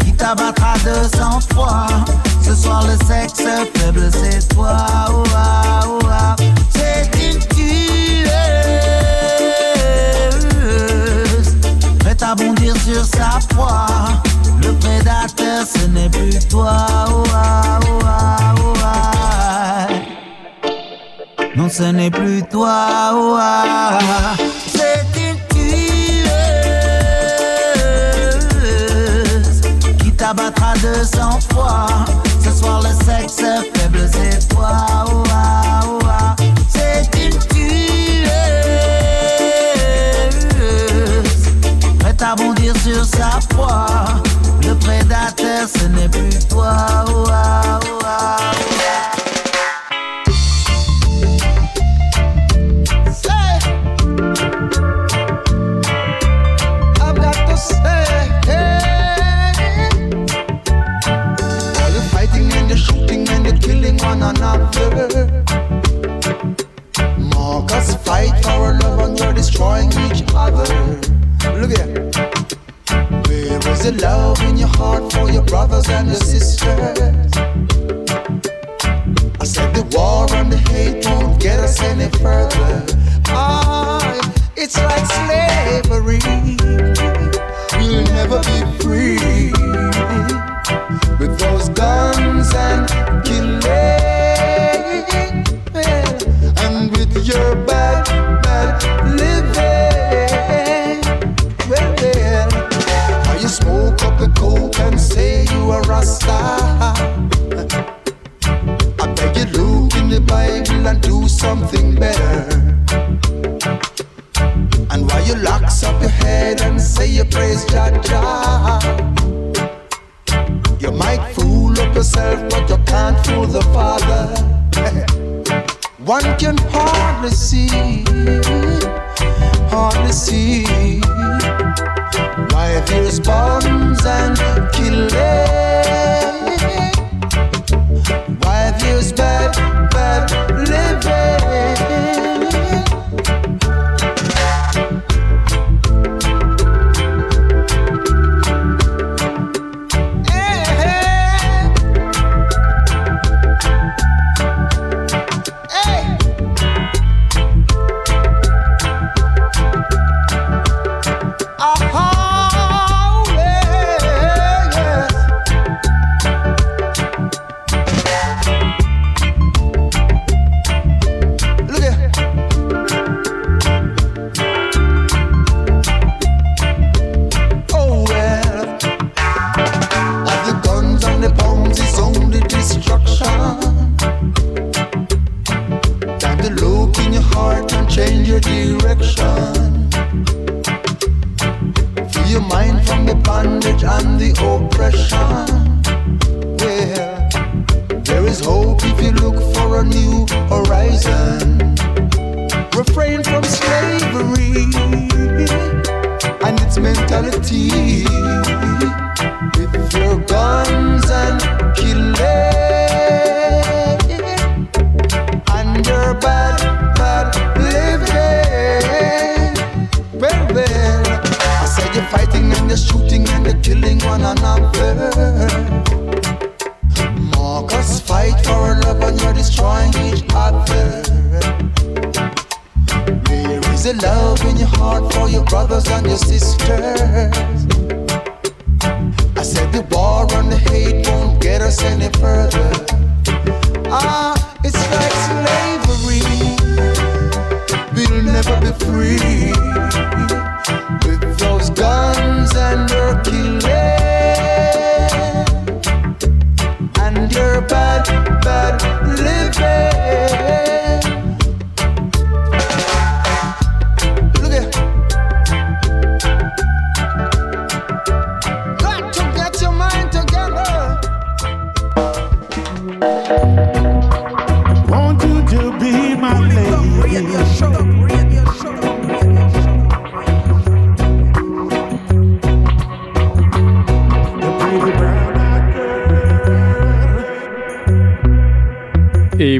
qui 0.04 0.12
t'abattra 0.12 0.74
200 0.84 1.40
fois? 1.54 1.86
Ce 2.42 2.54
soir, 2.54 2.84
le 2.86 2.96
sexe 3.06 3.40
faible, 3.74 4.10
c'est 4.12 4.46
toi. 4.54 4.76
C'est 6.70 7.08
une 7.26 7.38
tueuse, 7.38 8.26
prête 12.00 12.22
à 12.22 12.34
bondir 12.34 12.74
sur 12.84 13.04
sa 13.04 13.38
proie. 13.54 13.86
Le 14.62 14.72
prédateur, 14.74 15.66
ce 15.66 15.86
n'est 15.86 16.10
plus 16.10 16.38
toi. 16.48 16.86
ce 21.68 21.82
n'est 21.82 22.10
plus 22.10 22.42
toi. 22.42 23.12
Oh, 23.14 23.36
ah. 23.38 23.98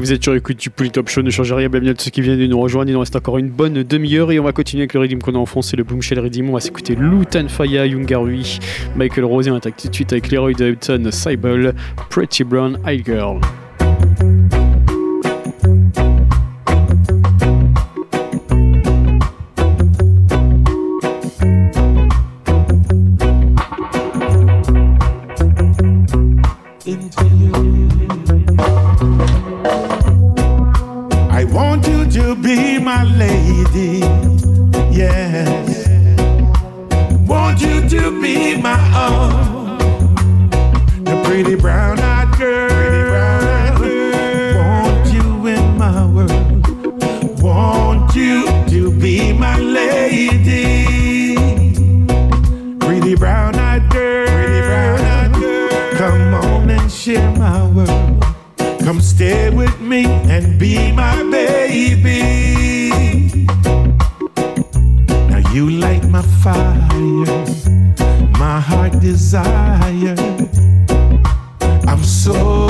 vous 0.07 0.13
êtes 0.13 0.23
sur 0.23 0.33
écoute 0.35 0.55
du 0.55 0.69
Pouli 0.69 0.89
Top 0.89 1.09
Show, 1.09 1.21
ne 1.21 1.29
changez 1.29 1.53
rien, 1.53 1.67
bienvenue 1.67 1.89
à 1.89 1.93
tous 1.93 2.05
ceux 2.05 2.11
qui 2.11 2.21
viennent 2.21 2.39
de 2.39 2.47
nous 2.47 2.61
rejoindre. 2.61 2.89
Il 2.89 2.93
nous 2.93 3.01
reste 3.01 3.17
encore 3.17 3.39
une 3.39 3.49
bonne 3.49 3.83
demi-heure 3.83 4.31
et 4.31 4.39
on 4.39 4.43
va 4.45 4.53
continuer 4.53 4.83
avec 4.83 4.93
le 4.93 5.01
rythme 5.01 5.19
qu'on 5.19 5.35
a 5.35 5.37
en 5.37 5.45
France, 5.45 5.67
c'est 5.71 5.75
le 5.75 5.83
Boomshell 5.83 6.21
Redim. 6.21 6.47
On 6.47 6.53
va 6.53 6.61
s'écouter 6.61 6.95
Lou 6.95 7.25
Tanfaya, 7.25 7.85
Yungarui, 7.85 8.59
Michael 8.95 9.25
Rose 9.25 9.49
et 9.49 9.51
on 9.51 9.55
attaque 9.55 9.75
tout 9.75 9.89
de 9.89 9.93
suite 9.93 10.13
avec 10.13 10.31
Leroy 10.31 10.53
Davidson, 10.53 11.09
Cyble, 11.11 11.73
Pretty 12.09 12.45
Brown, 12.45 12.79
High 12.87 13.05
Girl. 13.05 13.41
desire. 69.29 70.15
I'm 71.85 72.01
so 72.01 72.66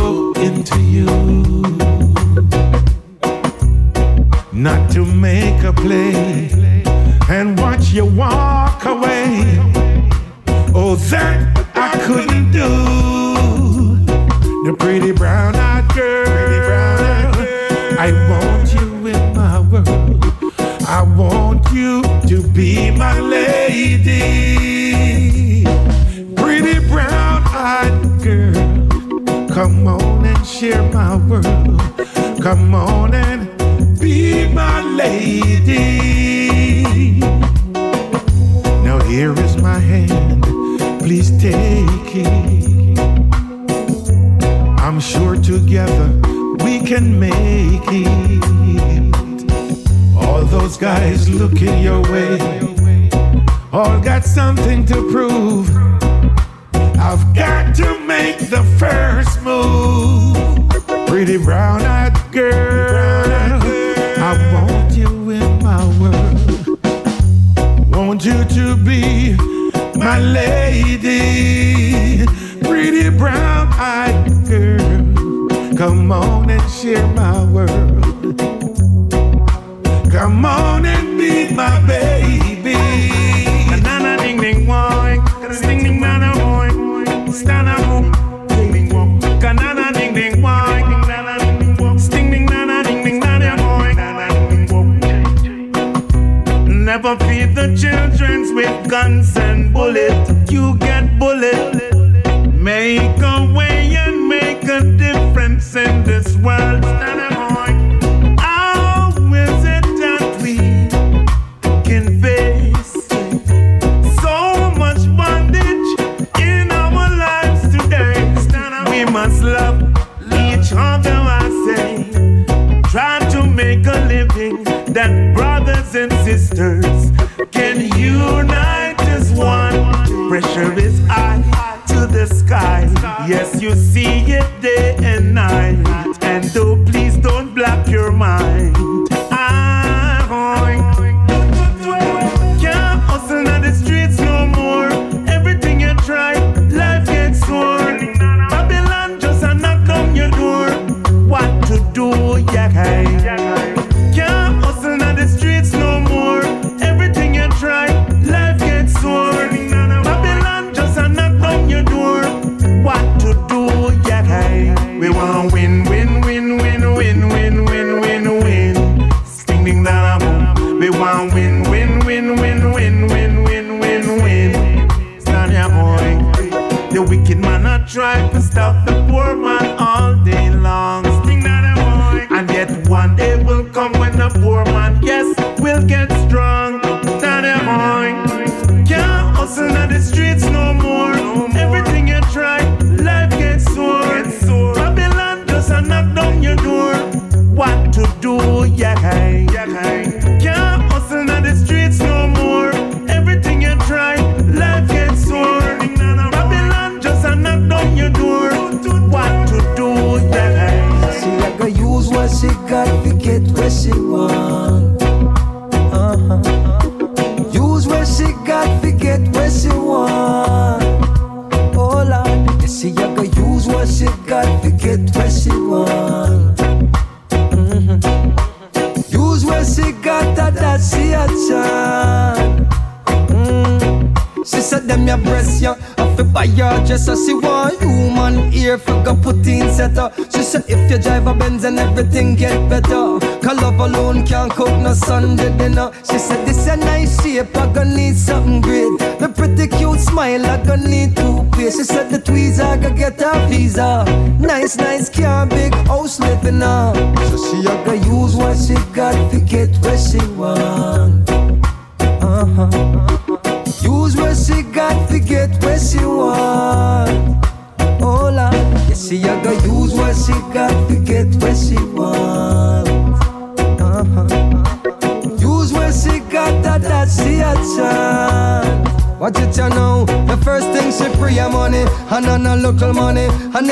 your 137.89 138.11
mind. 138.11 138.96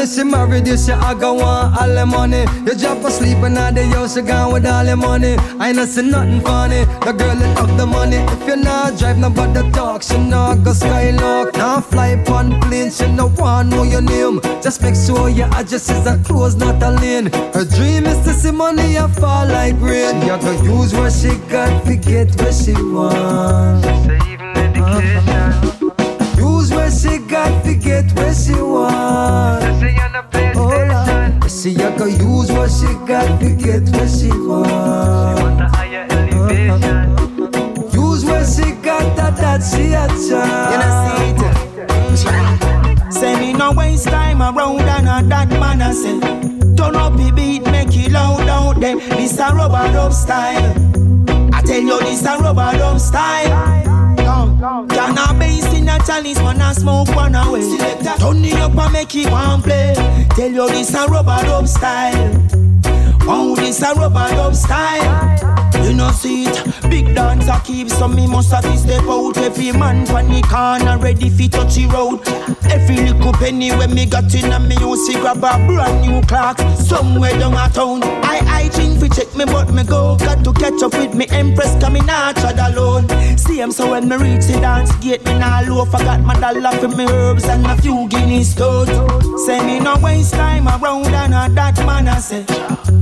She 0.05 0.23
married 0.23 0.67
you, 0.67 0.77
she 0.77 0.91
I 0.91 1.13
go 1.13 1.33
want 1.33 1.77
all 1.77 1.87
the 1.87 2.05
money. 2.05 2.45
You 2.65 2.75
drop 2.75 3.03
asleep 3.03 3.37
and 3.37 3.55
now 3.55 3.71
the 3.71 3.85
house, 3.87 4.15
she 4.15 4.21
gone 4.21 4.53
with 4.53 4.65
all 4.65 4.85
the 4.85 4.95
money. 4.95 5.35
I 5.59 5.69
ain't 5.69 5.89
see 5.89 6.01
nothing 6.01 6.41
funny, 6.41 6.83
the 7.05 7.13
girl 7.13 7.35
that 7.35 7.55
love 7.57 7.77
the 7.77 7.85
money. 7.85 8.17
If 8.17 8.47
you 8.47 8.55
not 8.57 8.97
drive, 8.97 9.17
nobody 9.17 9.69
talk, 9.71 10.03
she 10.03 10.17
not 10.17 10.63
go 10.63 10.71
skylock. 10.71 11.53
Now 11.53 11.81
fly 11.81 12.15
on 12.27 12.59
plane, 12.61 12.91
she 12.91 13.07
no 13.11 13.27
want 13.27 13.69
know 13.69 13.83
your 13.83 14.01
name. 14.01 14.41
Just 14.61 14.81
make 14.81 14.95
sure 14.95 15.29
your 15.29 15.47
address 15.47 15.89
is 15.89 16.05
a 16.05 16.17
close, 16.23 16.55
not 16.55 16.81
a 16.83 16.91
lane. 16.91 17.31
Her 17.53 17.65
dream 17.65 18.05
is 18.05 18.19
to 18.25 18.33
see 18.33 18.51
money 18.51 18.95
fall 19.19 19.47
like 19.47 19.75
rain. 19.79 20.21
She 20.21 20.27
go 20.27 20.51
use 20.63 20.93
what 20.93 21.11
she 21.11 21.35
got 21.49 21.85
to 21.85 21.95
get 21.95 22.35
what 22.41 22.53
she 22.53 22.73
want. 22.73 23.85
Use 26.37 26.71
what 26.71 26.91
she 26.91 27.17
got 27.27 27.63
to 27.63 27.75
get 27.75 28.11
what 28.13 28.35
she 28.35 28.53
want. 28.53 29.64
She 32.05 32.11
a 32.11 32.17
go 32.17 32.25
use 32.37 32.51
what 32.51 32.69
she 32.69 32.85
got 33.07 33.39
to 33.41 33.49
get 33.55 33.81
what 33.89 34.09
she 34.09 34.29
want. 34.29 35.61
Uh-huh. 35.61 35.81
Use 37.93 38.25
what 38.25 38.45
she 38.45 38.71
got 38.81 39.15
that 39.15 39.35
that 39.37 39.61
she 39.63 39.93
a 39.93 40.07
chance. 40.07 40.29
You 40.71 40.77
know, 42.21 43.11
Say 43.11 43.39
me 43.39 43.53
no 43.53 43.71
waste 43.71 44.07
time 44.07 44.41
around 44.41 44.81
and 44.81 45.07
a 45.07 45.27
that 45.29 45.49
man 45.49 45.81
I 45.81 45.93
say. 45.93 46.19
Turn 46.75 46.95
up 46.95 47.13
the 47.13 47.31
beat, 47.35 47.63
make 47.71 47.95
it 47.95 48.11
loud 48.11 48.47
out 48.49 48.79
there. 48.79 48.97
This 48.97 49.39
a 49.39 49.51
rub-a-dub 49.53 50.13
style. 50.13 50.75
I 51.53 51.61
tell 51.63 51.81
you 51.81 51.99
this 52.01 52.23
a 52.25 52.37
rub-a-dub 52.37 52.99
style. 52.99 53.83
Can 54.89 55.17
a 55.17 55.33
bass 55.39 55.73
in 55.73 55.89
a 55.89 55.97
chalice, 56.05 56.39
man 56.39 56.61
a 56.61 56.73
smoke 56.73 57.15
one 57.15 57.35
away. 57.35 57.61
Turn 58.19 58.45
it 58.45 58.59
up 58.59 58.77
and 58.77 58.93
make 58.93 59.15
it 59.15 59.31
one 59.31 59.61
play 59.63 60.14
Tell 60.35 60.51
you 60.51 60.67
this 60.67 60.93
a 60.93 61.07
rub-a-dub 61.07 61.65
style. 61.65 62.47
Oh, 63.21 63.55
this 63.55 63.81
a 63.81 63.93
rub-a-dub 63.93 64.53
style. 64.53 65.55
You 65.85 65.93
know 65.93 66.11
see 66.11 66.43
it, 66.47 66.89
big 66.89 67.15
dance 67.15 67.47
I 67.47 67.59
keep 67.61 67.89
so 67.89 68.09
me 68.09 68.27
must 68.27 68.51
have 68.51 68.63
to 68.63 68.77
step 68.77 69.03
out. 69.03 69.37
Every 69.37 69.71
man 69.71 70.05
pan 70.07 70.27
the 70.27 70.41
corner 70.41 70.97
ready 70.97 71.29
fi 71.29 71.47
touch 71.47 71.77
road. 71.93 72.27
Every 72.69 72.97
little 72.97 73.31
penny 73.31 73.71
when 73.71 73.93
me 73.93 74.05
got 74.05 74.33
in 74.35 74.51
a 74.51 74.59
me 74.59 74.75
music 74.77 75.21
grab 75.21 75.37
a 75.37 75.57
brand 75.67 76.01
new 76.01 76.21
clock 76.23 76.59
Somewhere 76.77 77.37
down 77.39 77.53
a 77.53 77.71
town 77.71 78.01
I 78.25 78.65
I 78.65 78.69
think 78.69 78.99
fi 78.99 79.07
check 79.07 79.35
me 79.35 79.45
but 79.45 79.71
me 79.71 79.83
go. 79.83 80.17
Got 80.17 80.43
to 80.45 80.53
catch 80.53 80.81
up 80.81 80.93
with 80.93 81.13
me 81.13 81.25
empress 81.29 81.73
coming 81.81 82.05
not 82.05 82.35
trod 82.37 82.59
alone. 82.59 83.07
See 83.37 83.59
him 83.59 83.71
so 83.71 83.91
when 83.91 84.09
me 84.09 84.15
reach 84.17 84.45
the 84.45 84.59
dance 84.59 84.91
gate 84.97 85.23
me 85.25 85.37
nah 85.37 85.61
low 85.67 85.85
Forgot 85.85 86.21
my 86.21 86.33
dollar 86.39 86.75
for 86.79 86.87
me 86.87 87.05
herbs 87.05 87.45
and 87.45 87.65
a 87.65 87.75
few 87.81 88.07
guineas 88.09 88.51
stones. 88.51 88.89
Say 89.45 89.59
me 89.65 89.79
no 89.79 89.97
waste 89.97 90.33
time 90.33 90.67
around 90.67 91.13
and 91.13 91.33
a 91.33 91.53
that 91.55 91.77
man 91.85 92.07
I 92.07 92.19
say 92.19 92.43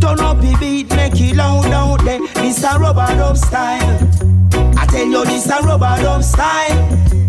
Turn 0.02 0.20
up 0.20 0.40
the 0.42 0.56
beat 0.60 0.90
make 0.96 1.20
it 1.20 1.36
loud 1.36 1.72
out 1.72 2.04
there. 2.04 2.20
This 2.36 2.64
a 2.64 2.78
rub-a-dub 2.78 3.38
style. 3.38 4.10
I 4.78 4.86
tell 4.88 5.08
you 5.08 5.24
this 5.26 5.50
a 5.50 5.62
rub-a-dub 5.62 6.24
style. 6.24 7.23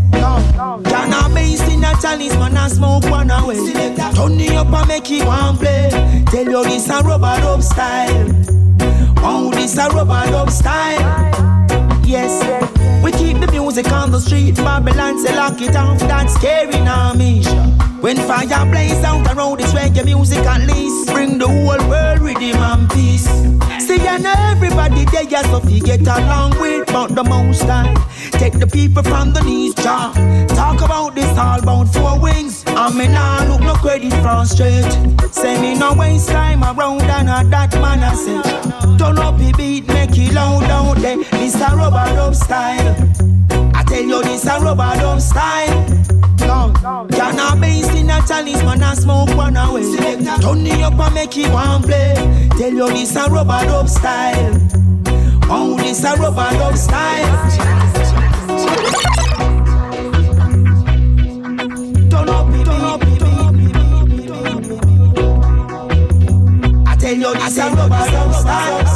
Can 0.84 1.12
a 1.12 1.34
bass 1.34 1.60
in 1.68 1.84
a 1.84 1.92
chalice, 2.00 2.34
man 2.36 2.56
a 2.56 2.68
smoke 2.70 3.04
one 3.10 3.30
away. 3.30 3.56
Turn 4.14 4.40
it 4.40 4.52
up 4.52 4.72
and 4.72 4.88
make 4.88 5.10
it 5.10 5.26
one 5.26 5.56
play. 5.56 5.90
Tell 6.26 6.44
you 6.44 6.64
this 6.64 6.88
a 6.88 7.02
rub-a-dub 7.02 7.62
style. 7.62 8.30
Oh, 9.18 9.50
this 9.52 9.76
a 9.76 9.88
rub-a-dub 9.88 10.50
style. 10.50 11.32
Yes, 12.04 12.32
we 13.02 13.10
keep 13.12 13.40
the 13.40 13.50
music 13.50 13.90
on 13.92 14.10
the 14.10 14.20
street. 14.20 14.56
Babylon 14.56 15.18
say 15.18 15.34
lock 15.36 15.60
it 15.60 15.76
off. 15.76 15.98
That's 16.00 16.34
scary 16.34 16.80
me. 17.16 17.42
When 18.04 18.18
fire 18.18 18.66
blaze 18.70 19.02
out 19.02 19.26
around 19.34 19.60
this 19.60 19.72
reggae 19.72 20.04
music 20.04 20.40
at 20.40 20.60
least 20.66 21.10
Bring 21.10 21.38
the 21.38 21.48
whole 21.48 21.88
world 21.88 22.20
rhythm 22.20 22.60
and 22.60 22.90
peace 22.90 23.26
See 23.94 24.08
and 24.08 24.26
everybody 24.26 25.04
there 25.04 25.24
just 25.24 25.50
so 25.50 25.60
fi 25.60 25.78
get 25.78 26.00
along 26.00 26.58
with 26.58 26.86
But 26.88 27.14
the 27.14 27.22
most 27.22 27.60
time 27.60 27.94
Take 28.32 28.58
the 28.58 28.66
people 28.66 29.04
from 29.04 29.32
the 29.32 29.40
knees 29.42 29.72
jaw 29.74 30.12
Talk 30.48 30.82
about 30.82 31.14
this 31.14 31.38
all 31.38 31.60
about 31.60 31.84
four 31.94 32.18
wings. 32.18 32.64
I 32.66 32.90
me 32.92 33.06
nah 33.06 33.44
look 33.44 33.60
no 33.60 33.74
credit 33.74 34.12
from 34.22 34.46
straight. 34.46 34.90
Say 35.30 35.60
me 35.60 35.78
no 35.78 35.94
waste 35.94 36.28
time 36.28 36.64
around 36.64 37.02
and 37.02 37.28
a 37.28 37.48
that 37.50 37.72
man 37.74 38.02
I 38.02 38.14
say. 38.14 38.42
Turn 38.98 39.18
up 39.18 39.38
the 39.38 39.52
beat 39.56 39.86
make 39.86 40.16
it 40.18 40.32
loud 40.32 40.64
out 40.64 40.96
there 40.98 41.18
tell 43.94 44.04
you 44.04 44.22
this 44.24 44.46
a 44.46 44.58
rubber 44.60 44.94
dump 44.96 45.20
style. 45.20 45.86
No, 46.40 46.72
can 47.10 47.38
I 47.38 47.56
base 47.60 47.88
in 47.94 48.10
a 48.10 48.20
chalice, 48.26 48.62
man, 48.64 48.82
I 48.82 48.94
smoke 48.94 49.34
one 49.36 49.56
away. 49.56 49.82
Turn 50.40 50.66
it 50.66 50.82
up 50.82 50.98
and 50.98 51.14
make 51.14 51.36
it 51.38 51.50
one 51.52 51.82
play. 51.82 52.14
Tell 52.58 52.72
you 52.72 52.88
this 52.88 53.16
a 53.16 53.30
rubber 53.30 53.64
dump 53.64 53.88
style. 53.88 54.58
Oh, 55.44 55.76
this 55.78 56.02
a 56.04 56.16
rubber 56.16 56.50
dump 56.58 56.76
style. 56.76 57.50
Turn 62.10 62.28
up, 62.28 62.46
turn 62.64 62.84
up. 62.90 63.00
I 66.86 66.96
tell 66.96 67.14
you 67.14 67.34
this 67.34 67.58
a 67.58 67.70
rubber 67.70 68.10
dump 68.10 68.34
style. 68.34 68.93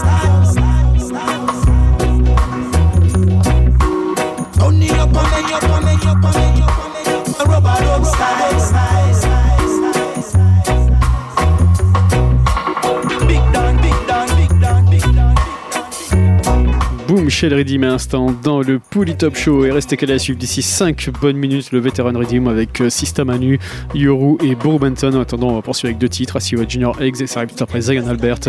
Michel 17.28 17.55
Redim 17.55 17.82
à 17.82 17.93
instant 17.93 18.35
dans 18.43 18.62
le 18.62 18.78
Pouli 18.78 19.15
Top 19.15 19.36
Show 19.36 19.65
et 19.65 19.70
restez 19.70 19.97
calés 19.97 20.15
à 20.15 20.19
suivre 20.19 20.39
d'ici 20.39 20.61
5 20.61 21.11
bonnes 21.20 21.36
minutes 21.36 21.70
le 21.70 21.78
vétéran 21.78 22.11
Redim 22.12 22.47
avec 22.47 22.81
euh, 22.81 22.90
System 22.90 23.31
Anu, 23.31 23.61
Yoru 23.95 24.39
et 24.43 24.55
Bo 24.55 24.78
Benton. 24.78 25.15
En 25.15 25.20
attendant, 25.20 25.51
on 25.51 25.55
va 25.55 25.62
poursuivre 25.62 25.90
avec 25.90 25.99
deux 25.99 26.09
titres, 26.09 26.36
Asiwa 26.36 26.65
Junior 26.66 27.01
Eggs 27.01 27.20
et 27.20 27.27
ça 27.27 27.40
arrive 27.40 27.51
après 27.61 27.82
Zagan 27.82 28.09
Albert, 28.09 28.40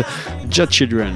Ja 0.50 0.66
Children. 0.66 1.12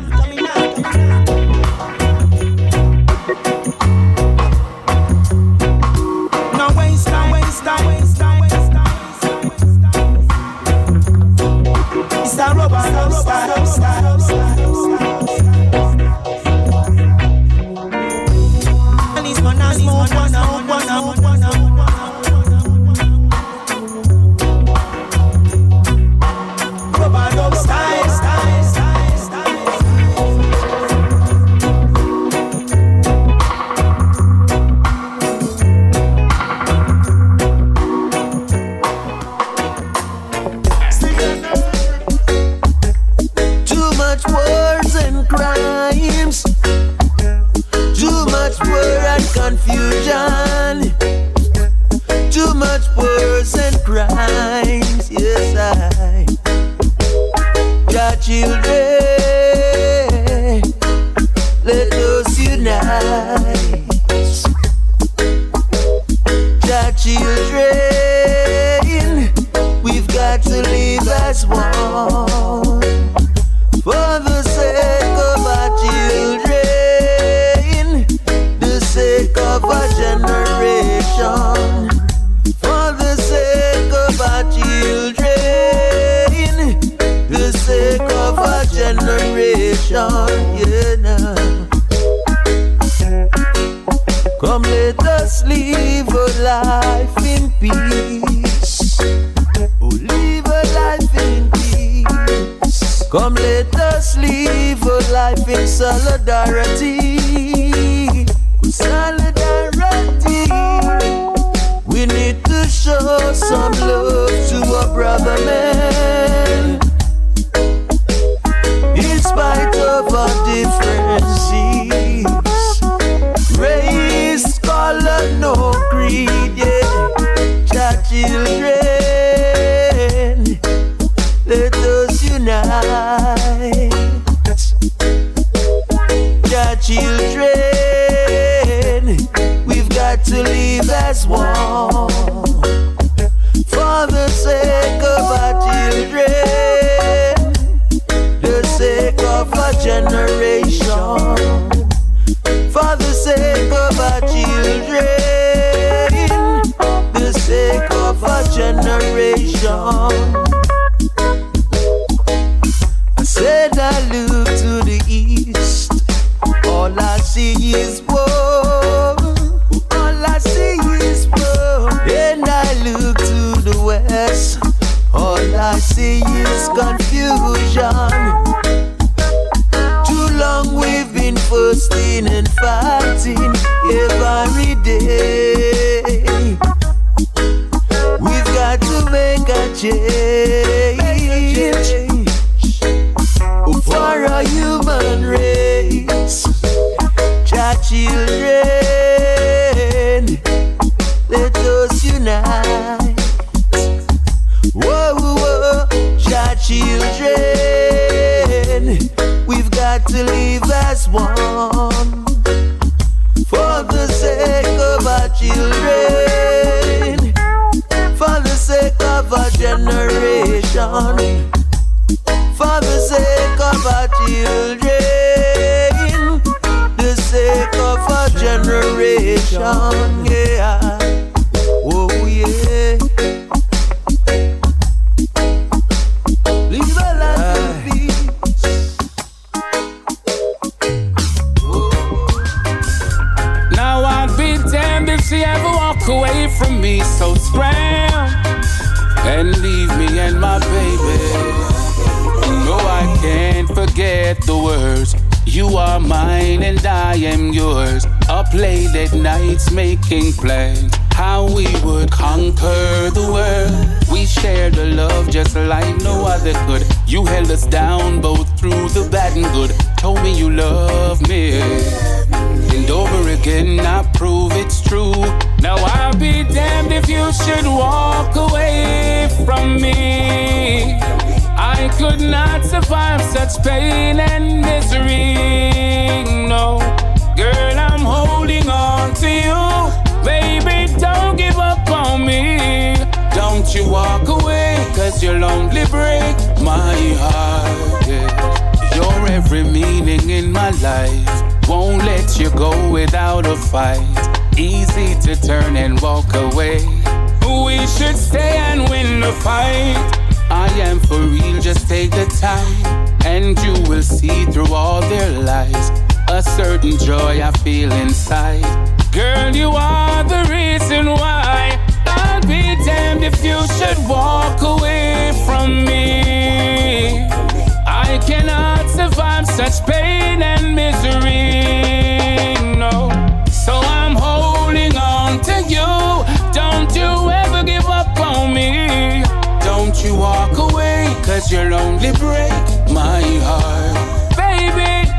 Cause 341.45 341.53
you'll 341.53 341.75
only 341.75 342.13
break 342.13 342.53
my 342.93 343.23
heart. 343.43 344.37
Baby, 344.37 345.11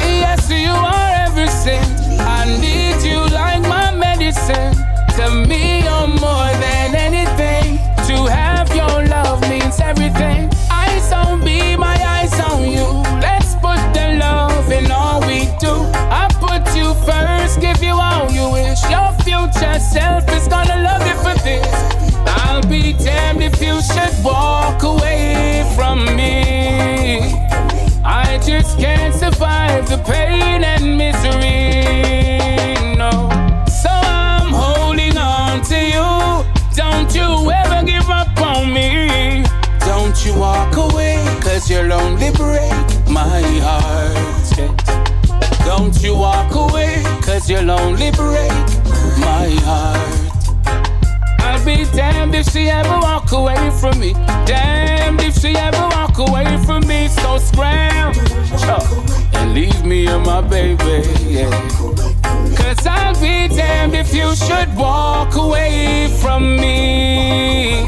yes, 0.00 0.50
you 0.50 0.70
are 0.70 1.10
everything. 1.26 1.84
I 2.20 2.44
need 2.60 3.02
you 3.08 3.20
like 3.34 3.62
my 3.62 3.90
medicine. 3.94 4.74
To 5.16 5.30
me, 5.48 5.82
you're 5.82 6.08
more 6.08 6.52
than 6.62 6.94
anything. 6.94 7.78
To 8.08 8.26
have 8.30 8.68
your 8.74 9.06
love 9.06 9.40
means 9.48 9.80
everything. 9.80 10.50
Eyes 10.70 11.12
on 11.12 11.40
me, 11.40 11.76
my 11.76 11.96
eyes 12.04 12.38
on 12.40 12.62
you. 12.62 12.86
Let's 13.20 13.54
put 13.54 13.80
the 13.94 14.16
love 14.18 14.70
in 14.70 14.90
all 14.90 15.20
we 15.20 15.46
do. 15.58 15.74
I 16.10 16.28
put 16.40 16.64
you 16.76 16.94
first, 17.06 17.60
give 17.60 17.82
you 17.82 17.94
all 17.94 18.30
you 18.30 18.50
wish. 18.50 18.82
Your 18.90 19.10
future 19.24 19.78
self 19.80 20.28
is 20.30 20.48
gonna 20.48 20.82
love 20.82 21.06
you 21.06 21.16
for 21.24 21.34
this. 21.42 21.74
I'll 22.26 22.62
be 22.62 22.92
damned 22.92 23.42
if 23.42 23.60
you 23.60 23.80
should 23.82 24.24
walk 24.24 24.82
away 24.82 25.03
from 25.74 26.04
me. 26.16 27.20
I 28.04 28.38
just 28.46 28.78
can't 28.78 29.14
survive 29.14 29.88
the 29.88 29.98
pain 29.98 30.62
and 30.62 30.96
misery. 30.96 31.74
No, 32.96 33.10
so 33.66 33.90
I'm 33.90 34.52
holding 34.52 35.16
on 35.18 35.62
to 35.70 35.78
you 35.94 36.44
Don't 36.76 37.14
you 37.14 37.50
ever 37.50 37.84
give 37.84 38.08
up 38.08 38.38
on 38.40 38.72
me. 38.72 39.44
Don't 39.80 40.24
you 40.24 40.38
walk 40.38 40.76
away, 40.76 41.16
cause 41.42 41.68
you'll 41.70 41.92
only 41.92 42.30
break 42.32 42.86
my 43.08 43.42
heart. 43.66 44.14
Don't 45.64 45.96
you 46.02 46.14
walk 46.16 46.54
away, 46.54 47.02
cause 47.22 47.50
you'll 47.50 47.70
only 47.70 48.10
break 48.12 48.66
my 49.18 49.48
heart. 49.64 50.23
Be 51.64 51.84
damned 51.96 52.34
if 52.34 52.46
she 52.50 52.68
ever 52.68 52.98
walk 53.00 53.32
away 53.32 53.70
from 53.80 53.98
me. 53.98 54.12
Damned 54.44 55.20
if 55.22 55.34
she 55.40 55.56
ever 55.56 55.88
walk 55.96 56.18
away 56.18 56.58
from 56.66 56.86
me. 56.86 57.08
So 57.08 57.38
scram 57.38 58.12
and 59.32 59.54
leave 59.54 59.84
me 59.84 60.06
and 60.06 60.26
my 60.26 60.42
baby. 60.42 61.08
Yeah. 61.26 61.50
Cause 62.56 62.86
I'll 62.86 63.14
be 63.14 63.48
damned 63.48 63.94
if 63.94 64.12
you 64.14 64.34
should 64.36 64.76
walk 64.76 65.36
away 65.36 66.08
from 66.20 66.56
me. 66.56 67.84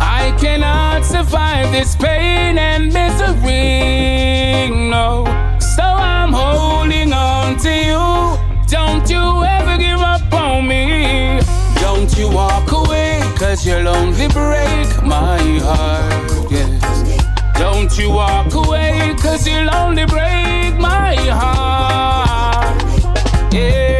I 0.00 0.36
cannot 0.38 1.04
survive 1.04 1.72
this 1.72 1.96
pain 1.96 2.58
and 2.58 2.92
misery. 2.92 4.68
No, 4.90 5.24
so 5.58 5.82
I'm 5.82 6.32
holding 6.32 7.12
on 7.14 7.56
to 7.58 7.70
you. 7.70 8.36
Don't 8.66 9.08
you 9.08 9.44
ever 9.44 9.78
give 9.78 10.00
up 10.00 10.30
on 10.32 10.68
me. 10.68 11.40
Don't 11.80 12.16
you 12.18 12.28
walk 12.30 12.70
away, 12.72 12.77
cause 13.48 13.66
you'll 13.66 13.88
only 13.88 14.28
break 14.28 15.02
my 15.02 15.38
heart. 15.62 16.50
Yes. 16.50 16.82
Don't 17.58 17.96
you 17.98 18.10
walk 18.10 18.52
away, 18.52 19.14
cause 19.18 19.46
you'll 19.48 19.74
only 19.74 20.04
break 20.04 20.76
my 20.78 21.14
heart. 21.32 22.82
Yeah. 23.50 23.97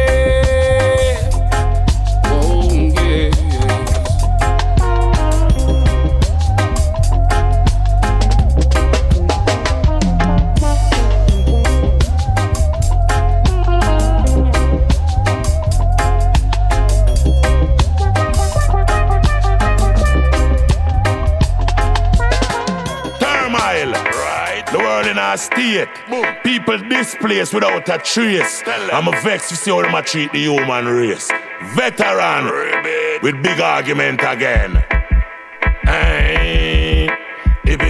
A 25.79 25.85
state. 25.85 26.43
People 26.43 26.77
displaced 26.77 27.53
without 27.53 27.87
a 27.89 27.97
trace. 27.97 28.63
I'm 28.67 29.07
a 29.07 29.11
vex 29.21 29.49
to 29.49 29.55
see 29.55 29.71
how 29.71 29.81
them 29.81 30.03
treat 30.03 30.31
the 30.31 30.39
human 30.39 30.85
race. 30.85 31.29
Veteran 31.75 32.45
with 33.21 33.41
big 33.43 33.59
argument 33.59 34.21
again. 34.23 34.83
Hey. 35.83 37.09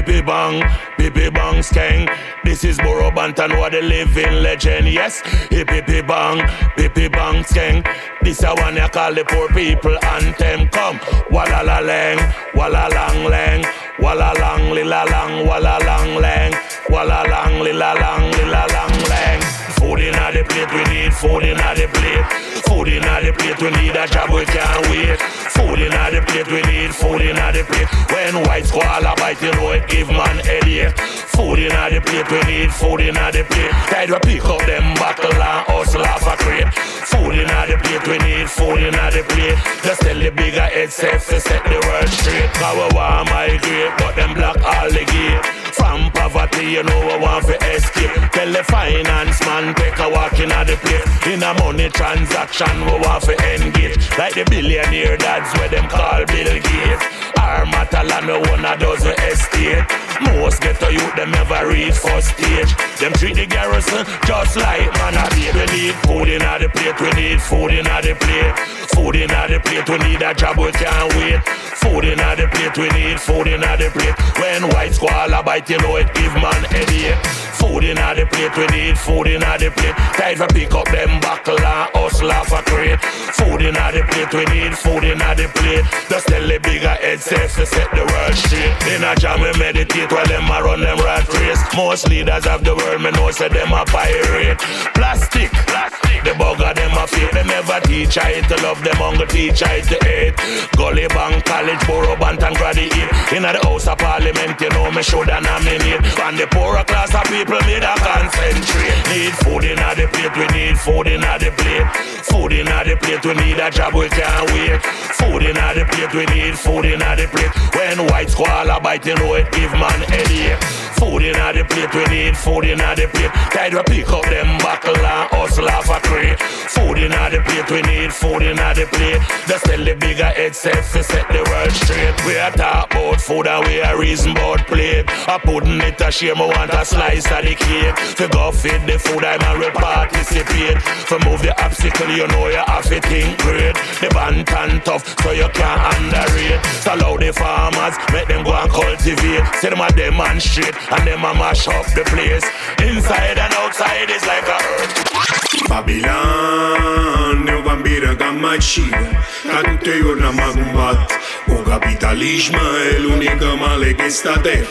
Bippy 0.10 0.26
bang, 0.26 0.62
bippy 0.98 1.34
bang 1.34 1.62
skeng. 1.62 2.10
This 2.44 2.64
is 2.64 2.78
Burro 2.78 3.12
Banton, 3.12 3.58
what 3.60 3.74
the 3.74 3.82
living 3.82 4.42
legend. 4.42 4.88
Yes, 4.88 5.22
hippie 5.52 6.06
bang, 6.08 6.40
bippy 6.76 7.12
bang 7.12 7.44
skeng. 7.44 7.86
This 8.22 8.44
a 8.44 8.54
one 8.56 8.76
you 8.76 8.88
call 8.90 9.14
the 9.14 9.24
poor 9.24 9.48
people 9.50 9.98
anthem. 10.06 10.68
Come, 10.70 11.00
walla 11.30 11.64
la 11.64 11.80
lang, 11.80 12.18
walla 12.54 12.90
lang 12.92 13.24
lang, 13.26 13.66
walla 14.00 14.34
lang 14.40 14.72
lila 14.72 15.06
lang, 15.10 15.46
walla 15.46 15.78
lang 15.86 16.16
lang, 16.16 16.52
walla 16.90 17.24
lang 17.30 17.62
lila 17.64 17.94
lang, 17.94 18.32
lila 18.32 18.66
lang 18.74 18.94
lang. 19.10 19.40
Food 19.80 20.00
in 20.02 20.14
the 20.14 20.44
plate, 20.44 20.72
we 20.74 20.84
need 20.92 21.14
food 21.14 21.44
in 21.44 21.56
the 21.56 21.88
plate. 21.88 22.26
Food 22.68 22.90
in 22.90 23.02
the 23.02 23.32
plate, 23.32 23.62
we 23.62 23.70
need 23.80 23.96
a 23.96 24.06
job, 24.08 24.30
we 24.30 24.44
can't 24.46 24.90
wait. 24.90 25.20
Food 25.56 25.80
in 25.80 25.92
the 25.92 26.22
plate, 26.28 26.52
we 26.52 26.62
need 26.68 26.94
food 26.94 27.22
in 27.22 27.36
the 27.36 27.64
plate. 27.64 27.90
When 28.12 28.44
white 28.46 28.66
squall 28.66 29.02
bite, 29.16 29.42
you 29.42 29.52
know 29.54 29.72
it 29.72 29.88
give 29.88 30.10
man 30.10 30.38
headache. 30.44 30.98
Food 31.32 31.60
in 31.60 31.72
the 31.72 32.02
plate, 32.04 32.30
we 32.30 32.40
need 32.52 32.74
food 32.74 33.02
in 33.02 33.16
the 33.16 33.44
plate. 33.48 33.72
Tide 33.88 34.12
we 34.12 34.20
pick 34.20 34.46
up 34.46 34.60
them 34.68 34.94
bottle 34.96 35.32
and 35.32 35.64
hustle 35.72 36.04
off 36.04 36.28
a 36.28 36.36
crate. 36.38 36.74
Food 37.08 37.40
in 37.40 37.48
the 37.48 37.78
plate, 37.80 38.06
we 38.08 38.18
need 38.20 38.50
food 38.50 38.84
in 38.84 38.94
the 38.94 39.24
plate. 39.30 39.58
Just 39.84 40.02
tell 40.02 40.20
the 40.20 40.30
bigger 40.30 40.68
head 40.68 40.92
safe 40.92 41.26
to 41.30 41.40
set 41.40 41.64
the 41.64 41.80
world 41.88 42.10
straight. 42.10 42.52
Cause 42.60 42.76
we 42.76 42.96
want 42.96 43.30
migrate, 43.32 43.94
but 43.98 44.16
them 44.16 44.34
block 44.34 44.60
all 44.62 44.90
the 44.92 45.06
gate. 45.08 45.59
From 45.80 46.12
poverty, 46.12 46.66
you 46.76 46.84
know 46.84 47.00
we 47.08 47.18
want 47.24 47.46
to 47.48 47.56
escape. 47.72 48.12
Tell 48.32 48.52
the 48.52 48.64
finance 48.64 49.40
man 49.46 49.74
take 49.76 49.98
a 50.00 50.10
walk 50.10 50.38
in 50.40 50.50
the 50.50 50.78
place. 50.84 51.28
In 51.34 51.42
a 51.42 51.54
money 51.56 51.90
transaction, 51.90 52.86
we 52.86 53.00
want 53.00 53.24
to 53.24 53.34
engage. 53.56 54.04
Like 54.18 54.36
the 54.36 54.46
billionaire 54.50 55.18
dads 55.18 55.58
where 55.58 55.70
them 55.70 55.88
call 55.88 56.26
Bill 56.26 56.62
Gates. 56.62 57.19
Our 57.50 57.66
Matalan, 57.66 58.28
we 58.28 58.50
one 58.52 58.64
a 58.64 58.78
dozen 58.78 59.16
estate. 59.26 59.82
Most 60.22 60.62
get 60.62 60.80
to 60.82 60.94
youth, 60.94 61.16
them 61.16 61.32
never 61.32 61.68
reach 61.68 61.98
first 61.98 62.38
stage. 62.38 62.70
Them 63.02 63.12
treat 63.14 63.38
the 63.38 63.48
garrison 63.48 64.06
just 64.28 64.56
like 64.56 64.86
man 65.02 65.18
a 65.18 65.26
We 65.58 65.66
need 65.74 65.96
food 66.06 66.30
in 66.30 66.46
the 66.46 66.70
plate, 66.70 67.02
we 67.02 67.10
need 67.18 67.42
food 67.42 67.74
in 67.74 67.86
the 67.86 68.14
plate. 68.22 68.54
Food 68.94 69.16
in 69.16 69.30
the 69.30 69.60
plate, 69.66 69.90
we 69.90 69.98
need 69.98 70.22
a 70.22 70.32
job, 70.36 70.60
we 70.60 70.72
can't 70.74 71.10
wait. 71.16 71.42
Food 71.82 72.06
in 72.06 72.20
the 72.20 72.48
plate, 72.54 72.78
we 72.78 72.88
need 72.94 73.20
food 73.20 73.48
in 73.48 73.62
the 73.62 73.90
plate. 73.98 74.16
When 74.38 74.70
white 74.70 74.94
squall 74.94 75.44
bite, 75.44 75.68
you 75.72 75.80
know 75.80 75.96
it 75.96 76.14
give 76.14 76.34
man 76.36 76.64
headache. 76.70 77.39
Food 77.60 77.84
in 77.84 77.96
the 77.96 78.26
plate, 78.32 78.56
we 78.56 78.66
need 78.72 78.98
food 78.98 79.28
in 79.28 79.42
the 79.42 79.70
plate. 79.76 79.96
Time 80.16 80.38
for 80.38 80.48
pick 80.48 80.74
up 80.74 80.88
them 80.88 81.20
buckle 81.20 81.60
and 81.60 81.90
hustle 81.94 82.32
off 82.32 82.52
a 82.52 82.64
crate. 82.64 83.00
Food 83.36 83.62
in 83.62 83.76
the 83.76 84.02
plate, 84.08 84.34
we 84.34 84.46
need 84.56 84.76
food 84.78 85.04
in 85.04 85.20
the 85.20 85.46
plate. 85.56 85.86
Just 86.10 86.28
tell 86.28 86.48
the 86.48 86.58
bigger 86.60 86.96
head 87.04 87.20
safe 87.20 87.56
to 87.56 87.66
set 87.66 87.92
the 87.92 88.04
world 88.08 88.36
straight. 88.36 88.72
In 88.96 89.04
a 89.04 89.16
jam, 89.16 89.42
we 89.42 89.52
meditate 89.60 90.12
while 90.12 90.26
them 90.28 90.50
a 90.50 90.64
run 90.64 90.82
them 90.82 90.98
rat 91.00 91.28
race. 91.36 91.62
Most 91.76 92.08
leaders 92.08 92.48
of 92.48 92.64
the 92.64 92.76
world, 92.76 93.02
me 93.02 93.12
know 93.12 93.30
say 93.32 93.50
them 93.50 93.74
a 93.74 93.84
pirate. 93.86 94.60
Plastic, 94.96 95.52
plastic. 95.68 96.24
The 96.24 96.32
bugger 96.32 96.76
them 96.76 96.89
a 97.00 97.08
fake. 97.08 97.32
Them 97.32 97.48
never 97.48 97.80
teach 97.88 98.18
I 98.18 98.42
to 98.42 98.56
love 98.62 98.84
them, 98.84 99.00
hunger 99.00 99.26
teach 99.26 99.64
I 99.64 99.80
to 99.82 99.98
hate. 100.04 100.36
Gully 100.76 101.08
Bank 101.08 101.46
College, 101.46 101.82
Burro 101.88 102.16
Banton 102.20 102.54
graduate. 102.60 103.10
In 103.32 103.44
the 103.44 103.60
House 103.64 103.88
of 103.88 103.98
Parliament, 103.98 104.60
you 104.60 104.70
know 104.70 104.92
me 104.92 105.04
shoulda 105.04 105.40
nominate. 105.40 106.04
And 106.20 106.38
the 106.38 106.48
poorer 106.52 106.84
class 106.84 107.14
of 107.16 107.24
people 107.32 107.62
need 107.64 107.84
a 107.84 107.94
concentrate. 107.96 109.00
Need 109.12 109.34
food 109.44 109.64
in 109.64 109.80
the 109.80 110.06
plate, 110.12 110.36
we 110.36 110.46
need 110.52 110.78
food 110.78 111.08
in 111.08 111.22
the 111.22 111.50
plate. 111.56 111.88
Food 112.28 112.52
in 112.54 112.66
the 112.66 112.96
plate, 113.00 113.24
we 113.26 113.34
need 113.40 113.60
a 113.60 113.70
job, 113.72 113.94
we 113.94 114.10
can't 114.10 114.52
wait. 114.52 114.82
Food 115.16 115.44
in 115.44 115.56
the 115.56 115.86
plate, 115.88 116.14
we 116.14 116.26
need 116.34 116.58
food 116.58 116.86
in 116.86 117.00
the 117.00 117.28
plate. 117.32 117.54
When 117.76 118.08
white 118.08 118.30
squall 118.30 118.70
a 118.70 118.80
bite, 118.80 119.06
you 119.06 119.16
know 119.16 119.36
it 119.36 119.52
give 119.52 119.72
man 119.74 120.02
headache. 120.12 120.60
Food 121.00 121.24
in 121.24 121.34
the 121.34 121.64
plate, 121.64 121.94
we 121.96 122.04
need 122.12 122.36
food 122.36 122.66
in 122.66 122.78
the 122.78 123.08
plate. 123.14 123.32
Tide 123.54 123.74
we 123.74 123.84
pick 123.84 124.10
up 124.10 124.24
them 124.26 124.58
buckle 124.60 124.98
and 124.98 125.30
hustle 125.32 125.70
off 125.70 125.90
a 125.90 126.00
crate. 126.06 126.40
Food 126.40 126.89
in 126.98 127.12
the 127.12 127.42
plate, 127.46 127.70
we 127.70 127.82
need 127.84 128.14
food 128.14 128.42
in 128.42 128.58
the 128.58 128.88
plate. 128.92 129.22
Just 129.48 129.66
tell 129.66 129.84
the 129.84 129.96
bigger 129.96 130.32
head 130.32 130.56
self 130.56 130.92
to 130.94 131.04
set 131.04 131.28
the 131.30 131.44
world 131.50 131.72
straight. 131.72 132.16
We 132.26 132.38
are 132.38 132.52
talk 132.52 132.92
about 132.92 133.22
food 133.22 133.48
and 133.48 133.68
we 133.68 133.82
are 133.82 134.00
reason 134.00 134.32
about 134.32 134.66
plate. 134.68 135.06
I 135.28 135.38
pudding 135.38 135.82
it 135.82 136.02
a 136.02 136.12
shame, 136.12 136.42
I 136.42 136.48
want 136.48 136.74
a 136.74 136.86
slice 136.86 137.30
of 137.32 137.44
the 137.44 137.56
cake. 137.56 137.96
To 138.18 138.28
go 138.28 138.52
feed 138.52 138.82
the 138.88 138.98
food, 138.98 139.24
I'm 139.24 139.42
a 139.44 139.60
real 139.60 139.72
participate. 139.72 140.80
To 141.10 141.20
move 141.26 141.42
the 141.42 141.54
obstacle, 141.64 142.10
you 142.10 142.28
know 142.28 142.48
you 142.48 142.64
have 142.66 142.88
to 142.90 143.00
think 143.02 143.38
great. 143.40 143.76
The 144.02 144.10
band 144.14 144.50
and 144.50 144.84
tough, 144.84 145.06
so 145.22 145.32
you 145.32 145.50
can't 145.50 145.82
underrate. 145.94 146.64
So 146.82 146.96
allow 146.96 147.18
the 147.18 147.34
farmers, 147.34 147.96
make 148.14 148.28
them 148.28 148.44
go 148.44 148.54
and 148.54 148.72
cultivate. 148.72 149.46
See 149.62 149.70
them 149.70 149.82
a 149.82 149.90
demonstrate, 149.92 150.76
and 150.92 151.08
them 151.08 151.26
a 151.26 151.34
mash 151.34 151.68
up 151.68 151.86
the 151.94 152.04
place. 152.08 152.46
Inside 152.82 153.38
and 153.38 153.54
outside 153.54 154.10
is 154.10 154.26
like 154.26 154.48
a 154.48 154.58
earth. 154.58 155.39
Babilan, 155.68 157.48
eu 157.48 157.62
v-am 157.62 157.82
birăgam 157.82 158.40
macigă 158.40 159.10
Ca 159.50 159.62
dute 159.70 159.92
eu 160.04 160.14
n-am 160.14 160.40
agumbat 160.50 161.12
O 161.48 161.54
capitalismă 161.54 162.62
el 162.94 163.06
unică 163.06 163.56
male 163.60 163.94
que 163.94 164.06
está 164.06 164.42
de 164.42 164.68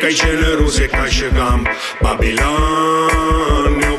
Că-i 0.00 0.14
generoase 0.14 0.86
ca 0.86 1.04
și 1.04 1.24
gam 1.34 1.68
Babilan, 2.00 3.80
eu 3.82 3.95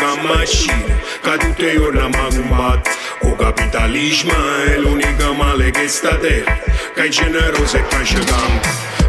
ca 0.00 0.10
mașină 0.28 0.94
Ca 1.22 1.34
dute 1.42 1.68
eu 1.74 1.90
n-am 1.96 2.14
agumat 2.26 2.86
O 3.20 3.30
capitalismo 3.44 4.38
el 4.74 4.84
único 4.94 5.28
mal 5.40 5.60
que 5.76 5.84
está 5.90 6.12
de 6.24 6.36
Ca 6.96 7.04
generoso 7.16 7.80
ca 7.90 8.00
șagam 8.10 8.52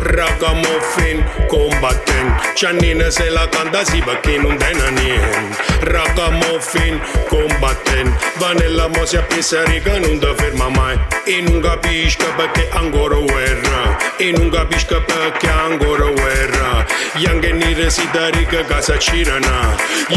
Ragamuffin, 0.01 1.17
combaten 1.47 2.27
Cianine 2.55 3.09
se 3.09 3.29
la 3.29 3.47
canta 3.47 3.83
si 3.83 3.99
băchin 4.05 4.43
un 4.49 4.57
denanien 4.57 5.45
Ragamuffin, 5.93 7.01
combaten 7.29 8.07
Vanilla 8.39 8.87
mosia 8.95 9.21
piserica 9.21 9.97
nu 9.97 10.17
dă 10.17 10.33
firma 10.37 10.67
mai. 10.67 10.95
E 11.25 11.35
nu 11.49 11.59
capisci 11.59 12.17
că 12.17 12.29
perché 12.37 12.63
ancora 12.81 13.19
guerra 13.29 13.81
E 14.17 14.31
nu 14.37 14.49
capisci 14.49 14.85
că 14.85 14.99
perché 15.09 15.49
ancora 15.69 16.09
guerra 16.19 16.85
Yang 17.25 17.45
nire 17.59 17.89
si 17.89 18.05
darica 18.13 18.61
casa 18.69 18.95
cirana 18.95 19.59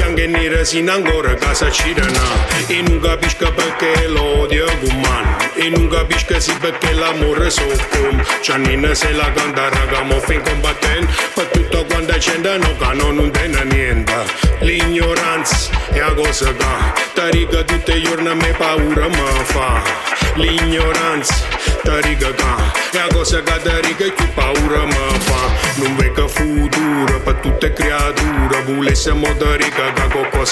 Yang 0.01 0.19
si 0.65 0.85
ancora 0.87 1.35
casa 1.35 1.71
cirana 1.71 2.21
E 2.67 2.83
non 2.83 3.01
capisca 3.01 3.51
perché 3.51 4.07
l'odio 4.07 4.67
guman 4.81 5.37
E 5.55 5.69
non 5.69 5.89
capisca 5.89 6.39
si 6.39 6.53
perché 6.55 6.93
l'amore 6.93 7.51
soccom 7.51 8.23
Giannina 8.43 8.95
se 8.95 9.13
la 9.13 9.31
canta 9.33 9.69
ragamuffin 9.69 10.43
combattente 10.43 11.13
Per 11.35 11.47
tutto 11.47 11.85
quanto 11.87 12.13
accende 12.13 12.57
no 12.59 12.77
cano 12.77 13.11
non 13.11 13.31
tena 13.31 13.63
niente. 13.63 14.15
L'ignoranza 14.61 15.71
è 15.91 15.99
la 15.99 16.15
cosa 16.15 16.53
che 16.53 16.65
Tariga 17.15 17.63
tutte 17.63 17.93
i 17.93 18.03
giorni 18.03 18.29
a 18.29 18.35
me 18.35 18.53
paura 18.57 19.09
mi 19.09 19.45
fa. 19.45 19.83
L'ignoranza 20.35 21.35
Tariga 21.83 22.31
che 22.31 22.99
è 22.99 23.07
la 23.07 23.09
cosa 23.13 23.43
che 23.43 23.61
tariga 23.63 24.11
più 24.13 24.29
paura 24.35 24.85
mi 24.85 25.19
fa. 25.19 25.51
Non 25.77 25.97
vedo 25.97 26.29
futuro 26.29 27.21
per 27.21 27.35
tutte 27.37 27.73
creature. 27.73 28.63
Volessimo 28.63 29.35
tariga 29.37 29.93
che 29.93 30.09
qualcosa 30.13 30.52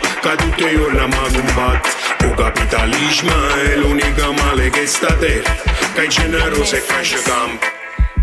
Ca 0.21 0.35
du-te 0.35 0.69
eu 0.69 0.89
n-am 0.91 1.13
aruncat 1.23 1.85
Cu 2.17 2.27
capitalismă 2.41 3.39
e 3.71 3.75
l'unica 3.75 4.27
male 4.29 4.69
che 4.69 4.85
sta 4.85 5.07
a 5.07 5.13
terra 5.13 5.53
Ca 5.95 6.05
generoso 6.07 6.75
e 6.75 6.83
ca 6.87 6.99
campo 7.25 7.65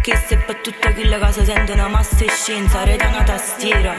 Che 0.00 0.16
se 0.26 0.36
per 0.36 0.56
tutto 0.56 0.92
quello 0.92 1.18
che 1.18 1.32
si 1.32 1.44
sente 1.44 1.72
una 1.72 1.88
massa 1.88 2.24
e 2.24 2.30
scienza 2.30 2.84
Reda 2.84 3.08
una 3.08 3.24
tastiera. 3.24 3.94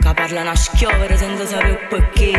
Ca 0.00 0.12
parla 0.12 0.40
una 0.40 0.56
schiovere 0.56 1.16
senza 1.16 1.46
sapere 1.46 1.86
perché. 1.88 2.32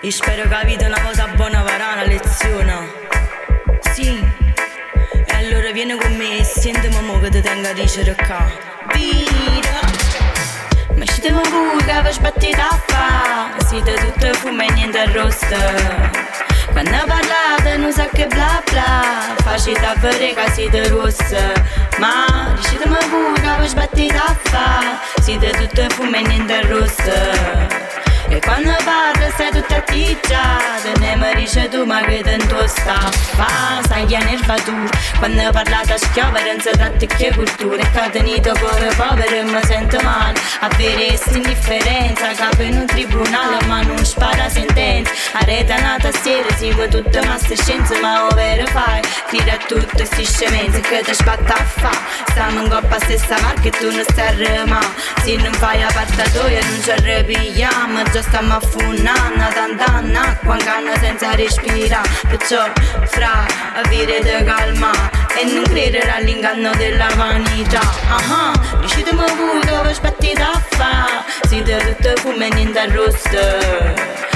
E 0.00 0.10
spero 0.10 0.48
che 0.48 0.54
avete 0.54 0.84
una 0.86 1.00
cosa 1.00 1.26
buona 1.34 1.62
varana 1.62 2.04
lezione. 2.04 2.76
Sì. 3.92 4.41
Allora 5.72 5.86
vieni 5.86 5.98
con 5.98 6.16
me 6.16 6.44
sentimi 6.44 7.00
mo 7.00 7.18
che 7.18 7.30
ti 7.30 7.40
tengo 7.40 7.66
a 7.66 7.72
dicere 7.72 8.14
qua 8.14 8.46
Vita 8.92 9.80
Ma 10.94 11.04
scitemi 11.06 11.40
voi 11.48 11.82
che 11.82 12.02
vi 12.02 12.12
sbattete 12.12 12.60
a 12.60 12.82
fa 12.86 13.64
Siete 13.66 13.94
tutte 13.94 14.34
fume 14.34 14.66
e 14.66 14.72
niente 14.72 14.98
arrosto. 14.98 15.56
Quando 16.72 16.90
parlate 17.06 17.76
non 17.78 17.90
sa 17.90 18.06
che 18.06 18.26
bla 18.26 18.62
bla. 18.70 19.34
Facete 19.42 19.86
a 19.86 19.94
vedere 19.94 20.34
che 20.34 20.50
siete 20.50 20.88
rosse 20.88 21.52
Ma 21.98 22.52
dicetemi 22.54 22.96
voi 23.08 23.32
che 23.40 23.60
vi 23.60 23.68
sbattete 23.68 24.16
a 24.16 24.36
fa 24.42 25.00
Siete 25.22 25.50
tutte 25.52 25.88
fume 25.88 26.18
e 26.18 26.22
niente 26.26 26.52
arrosto 26.52 27.81
e 28.32 28.40
quando 28.40 28.74
parlo 28.84 29.30
sei 29.36 29.50
tutta 29.50 29.76
atticciata 29.76 30.98
Ne 30.98 31.16
mi 31.16 31.34
dice 31.34 31.68
tu 31.68 31.84
ma 31.84 32.00
che 32.00 32.22
tanto 32.22 32.66
sta. 32.66 32.94
A 32.94 33.10
fa 33.10 33.80
Sai 33.86 34.06
che 34.06 34.16
è 34.16 34.24
nervatura 34.24 34.90
Quando 35.18 35.50
parlate 35.50 35.92
a 35.92 35.98
schiovere 35.98 36.52
non 36.52 36.60
si 36.60 36.70
tratta 36.70 37.06
che 37.06 37.32
cultura 37.34 37.82
E 37.82 37.90
catenito 37.92 38.52
come 38.58 38.88
povero 38.96 39.44
mi 39.44 39.60
sento 39.64 40.00
male. 40.02 40.38
Avere 40.60 41.06
questa 41.08 41.36
indifferenza 41.36 42.32
Capo 42.32 42.62
in 42.62 42.78
un 42.78 42.86
tribunale 42.86 43.64
ma 43.66 43.82
non 43.82 44.04
spara 44.04 44.48
sentenza. 44.48 45.12
A 45.32 45.44
rete 45.44 45.74
una 45.78 45.96
tastiera 46.00 46.48
Sigo 46.56 46.88
tutte 46.88 47.20
ma 47.26 47.36
ste 47.38 47.56
scienze 47.56 48.00
ma 48.00 48.26
ovvero 48.26 48.66
fai? 48.66 49.00
Crida 49.26 49.52
a 49.52 49.58
tutte 49.66 50.04
sti 50.04 50.24
scemenze 50.24 50.80
che 50.80 51.02
ti 51.04 51.14
spatta 51.14 51.54
a 51.54 51.64
fa. 51.64 51.90
Stiamo 52.30 52.62
in 52.62 52.70
coppa 52.70 52.98
stessa 53.00 53.38
marca 53.40 53.68
e 53.68 53.70
tu 53.70 53.90
non 53.90 54.04
stai 54.08 54.28
a 54.28 54.34
rema 54.36 54.80
Se 55.22 55.36
non 55.36 55.52
fai 55.52 55.80
la 55.80 55.90
partatoia 55.92 56.60
non 56.64 56.82
ci 56.82 56.90
arrepigliamo 56.90 58.02
stiamo 58.22 58.54
a 58.56 58.60
funana 58.60 59.48
Tant'anna 59.52 60.38
canna 60.64 60.96
senza 60.98 61.34
respirare 61.34 62.08
Perciò 62.28 62.70
fra 63.04 63.44
avere 63.74 64.20
calma 64.44 64.90
E 65.38 65.44
non 65.44 65.64
credere 65.64 66.10
all'inganno 66.10 66.70
della 66.76 67.08
vanità. 67.16 67.80
Ah 67.80 68.52
ah, 68.52 68.78
dicetemi 68.80 69.22
voi 69.36 69.64
dove 69.64 69.90
aspettite 69.90 70.42
a 70.42 70.62
fa? 70.70 71.24
Siete 71.48 71.96
tutte 71.96 72.14
come 72.22 72.48
niente 72.50 72.78
arrosto 72.78 74.31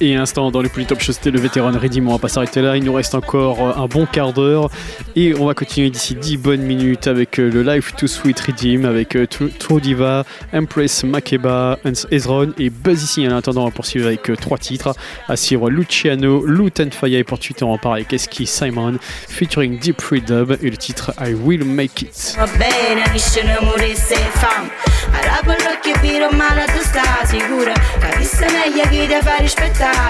Et 0.00 0.14
instant 0.14 0.50
dans 0.50 0.60
les 0.60 0.68
Top 0.68 1.00
Show, 1.00 1.12
c'était 1.12 1.30
le 1.30 1.40
vétéran 1.40 1.72
Redim. 1.72 2.06
On 2.06 2.12
va 2.12 2.18
pas 2.18 2.28
s'arrêter 2.28 2.62
là. 2.62 2.76
Il 2.76 2.84
nous 2.84 2.92
reste 2.92 3.14
encore 3.14 3.60
euh, 3.60 3.82
un 3.82 3.86
bon 3.86 4.06
quart 4.06 4.32
d'heure. 4.32 4.70
Et 5.16 5.34
on 5.34 5.46
va 5.46 5.54
continuer 5.54 5.90
d'ici 5.90 6.14
10 6.14 6.36
bonnes 6.36 6.62
minutes 6.62 7.06
avec 7.06 7.40
euh, 7.40 7.50
le 7.50 7.62
Life 7.62 7.94
to 7.96 8.06
Sweet 8.06 8.38
Redim, 8.40 8.84
avec 8.84 9.16
euh, 9.16 9.26
True 9.26 9.80
Diva, 9.80 10.24
Empress 10.52 11.04
Makeba, 11.04 11.78
Ezron 12.10 12.52
et 12.58 12.70
Buzz 12.70 13.02
ici. 13.02 13.26
En 13.26 13.36
attendant, 13.36 13.62
on 13.62 13.66
va 13.66 13.70
poursuivre 13.70 14.06
avec 14.06 14.30
trois 14.40 14.58
titres 14.58 14.94
à 15.28 15.36
suivre 15.36 15.70
Luciano, 15.70 16.46
Lutan 16.46 16.90
Fire 16.90 17.18
et 17.18 17.24
pour 17.24 17.38
Twitter, 17.38 17.64
on 17.64 17.72
va 17.72 17.78
parler 17.78 18.02
avec 18.02 18.12
Eski 18.12 18.46
Simon 18.46 18.98
featuring 19.28 19.78
Deep 19.78 20.00
Free 20.00 20.20
Dub 20.20 20.56
et 20.62 20.70
le 20.70 20.76
titre 20.76 21.12
I 21.20 21.34
Will 21.34 21.64
Make 21.64 22.02
It. 22.02 22.36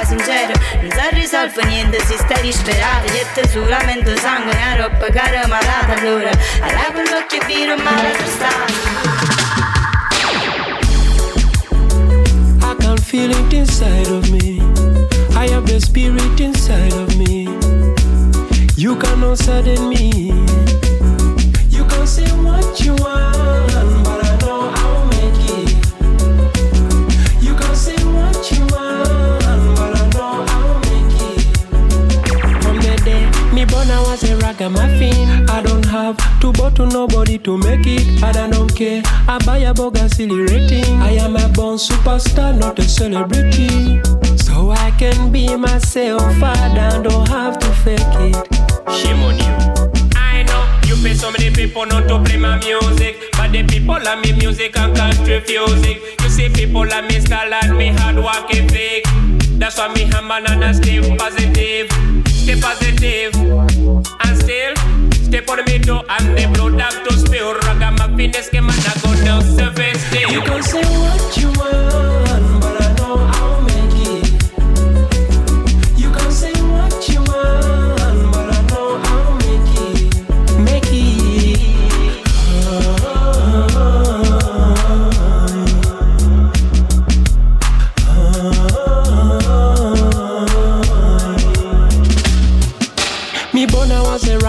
Sincero. 0.05 0.52
Non 0.80 0.90
si 0.90 1.14
risolve 1.14 1.64
niente 1.66 1.98
se 2.05 2.16
stai 2.16 2.42
disperato 2.42 3.10
Getta 3.12 3.48
solamente 3.48 4.16
sangue 4.18 4.52
e 4.52 4.76
roba 4.76 5.06
cara 5.10 5.46
malata 5.46 5.94
Allora, 5.98 6.30
allora 6.60 7.02
l'occhio 7.10 7.40
e 7.40 7.46
viro 7.46 7.76
male 7.76 8.12
I 12.60 12.74
can 12.78 12.96
feel 12.98 13.30
it 13.30 13.52
inside 13.52 14.09
of 14.10 14.28
me. 14.30 14.60
I 15.36 15.48
have 15.48 15.66
the 15.66 15.80
spirit 15.80 16.40
inside 16.40 16.92
of 16.94 17.14
me. 17.16 17.48
You 18.76 18.96
cannot 18.96 19.38
sadden 19.38 19.88
me. 19.88 20.32
You 21.70 21.84
can 21.86 22.06
say 22.06 22.28
what 22.42 22.80
you 22.80 22.94
want 22.96 24.05
But 24.05 24.23
I 34.15 34.28
a 34.28 34.36
ragamuffin. 34.36 35.51
I 35.51 35.61
don't 35.61 35.85
have 35.86 36.16
to 36.41 36.53
bow 36.53 36.70
to 36.70 36.86
nobody 36.86 37.36
to 37.39 37.59
make 37.59 37.85
it, 37.85 38.23
and 38.23 38.36
I 38.36 38.49
don't 38.49 38.73
care. 38.73 39.03
I 39.27 39.39
buy 39.45 39.59
a 39.59 39.74
boga 39.74 40.09
silly 40.09 40.43
rating. 40.43 41.03
I 41.03 41.15
am 41.15 41.35
a 41.35 41.49
born 41.49 41.78
superstar, 41.78 42.57
not 42.57 42.78
a 42.78 42.85
celebrity. 42.85 44.01
So 44.36 44.70
I 44.70 44.93
can 44.93 45.32
be 45.32 45.57
myself, 45.57 46.23
I 46.41 47.03
don't 47.03 47.28
have 47.28 47.59
to 47.59 47.66
fake 47.82 47.99
it. 47.99 48.36
Shame 48.93 49.19
on 49.19 49.36
you. 49.36 50.12
I 50.15 50.45
know 50.45 50.65
you 50.86 50.95
pay 51.03 51.15
so 51.15 51.32
many 51.32 51.51
people 51.51 51.85
not 51.85 52.07
to 52.07 52.23
play 52.23 52.39
my 52.39 52.59
music, 52.59 53.16
but 53.32 53.51
the 53.51 53.65
people 53.65 53.99
love 54.01 54.24
me 54.24 54.32
music 54.35 54.77
and 54.77 54.97
country 54.97 55.43
music. 55.49 56.20
You 56.23 56.28
see, 56.28 56.49
people 56.51 56.86
love 56.86 57.07
me 57.07 57.19
style 57.19 57.53
and 57.53 57.77
me 57.77 57.89
hard 57.89 58.16
work 58.16 58.55
ethic. 58.55 59.07
That's 59.59 59.77
why 59.77 59.93
me 59.93 60.05
and 60.05 60.28
banana 60.28 60.73
stay 60.73 61.01
positive 61.16 61.91
stay 62.45 62.61
positive 62.61 63.73
and 64.24 64.36
still 64.39 64.74
step 65.12 65.48
on 65.48 65.56
the 65.56 65.64
middle 65.66 66.05
and 66.09 66.39
the 66.39 66.47
blood 66.55 66.81
have 66.81 67.06
to 67.06 67.12
spill. 67.16 67.55
Ragamuffin, 67.55 68.31
this 68.31 68.48
game 68.51 68.68
and 68.68 68.86
I 68.86 68.94
go 69.02 69.24
down 69.24 69.43
surface. 69.43 70.02
You 70.31 70.40
can 70.43 70.62
say 70.62 70.82
what 70.82 71.36
you 71.36 71.48
want, 71.59 72.23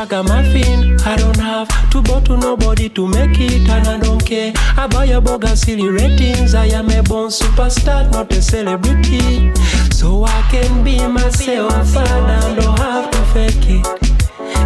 ragamuffin. 0.06 1.00
I 1.02 1.16
don't 1.16 1.38
have 1.38 1.68
to 1.92 2.02
bow 2.02 2.20
to 2.22 2.38
nobody 2.38 2.90
to 2.90 3.08
make 3.08 3.40
it, 3.40 3.68
and 3.68 3.88
I 3.88 4.00
don't 4.00 4.24
care. 4.24 4.54
I 4.78 4.88
buy 4.88 5.06
a 5.06 5.22
boga 5.22 5.56
silly 5.58 5.90
ratings. 5.90 6.54
I 6.54 6.66
am 6.68 6.90
a 6.90 7.02
born 7.02 7.30
superstar, 7.30 8.12
not 8.12 8.32
a 8.32 8.42
celebrity. 8.42 9.52
So 9.92 10.24
I 10.26 10.42
can 10.52 10.84
be 10.84 10.98
myself, 11.08 11.96
and 11.98 12.32
I 12.32 12.56
don't 12.56 12.78
have 12.80 13.12
to 13.12 13.22
fake 13.34 13.68
it. 13.68 13.86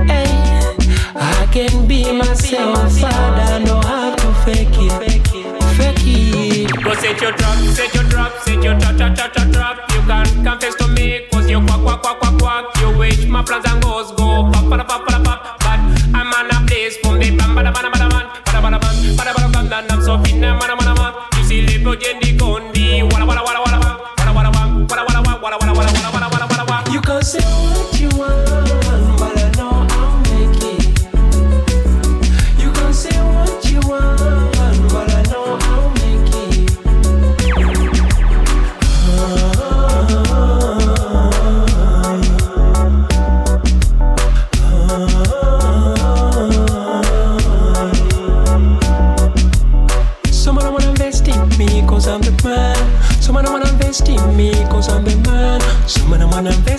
Hey, 0.10 0.30
I 1.16 1.48
can 1.52 1.88
be 1.88 2.12
myself, 2.12 3.04
and 3.04 3.06
I 3.06 3.64
don't 3.64 3.86
have 3.86 4.16
to 4.18 4.34
fake 4.46 4.68
it. 4.72 4.92
Fake 5.78 6.04
it. 6.04 6.84
Go 6.84 6.94
set 6.96 7.22
your 7.22 7.32
trap, 7.32 7.58
set 7.76 7.94
your 7.94 8.04
trap, 8.04 8.34
set 8.44 8.64
your 8.64 8.78
trap, 8.80 8.98
trap, 8.98 9.16
trap, 9.16 9.34
trap, 9.34 9.52
trap. 9.54 9.92
You 9.92 10.02
can 10.02 10.44
confess 10.44 10.76
to 10.76 10.88
me, 10.88 11.28
cause 11.32 11.50
you 11.50 11.60
quack, 11.62 11.82
quack, 11.82 12.02
quack, 12.02 12.20
quack, 12.20 12.40
quack. 12.40 12.82
You 12.82 12.98
wish 12.98 13.26
my 13.26 13.44
plans 13.44 13.66
and 13.66 13.82
goals 13.82 14.12
go 14.12 14.50
pop, 14.52 14.59
I'm 14.72 16.34
on 16.34 16.52
a 16.52 16.68
place 16.68 16.98
from 16.98 17.18
the 17.18 17.32
bam, 17.32 17.56
bada, 17.56 17.74
bada, 17.74 17.90
bada, 17.90 18.08
man, 18.12 18.28
bada, 18.46 18.62
bada, 18.62 18.78
man, 18.80 19.16
bada, 19.18 19.34
bada, 19.34 19.52
bam, 19.52 19.68
dan, 19.68 19.92
I'm 19.92 20.02
so 20.02 20.18
finna, 20.18 20.60
man, 20.60 20.78
man, 20.78 20.96
man. 20.96 21.14
You 21.38 21.44
see, 21.44 21.66
again, 21.66 22.20
the 22.22 22.38
condi, 22.38 23.02
wala, 23.12 23.26
wala, 23.26 23.42
wala, 23.44 23.62
wala, 23.66 23.80
wala, 23.80 24.32
wala, 24.32 24.50
wala, 24.52 24.76
wala, 24.86 25.04
wala, 25.06 25.34
wala, 25.42 25.42
wala, 25.42 25.58
wala, 25.58 25.74
wala, 25.74 25.74
wala, 25.74 26.10
wala, 26.14 26.30
wala, 26.30 26.48
wala, 26.48 26.66
wala. 26.66 26.94
You 26.94 27.02
can 27.02 27.24
say 27.24 27.89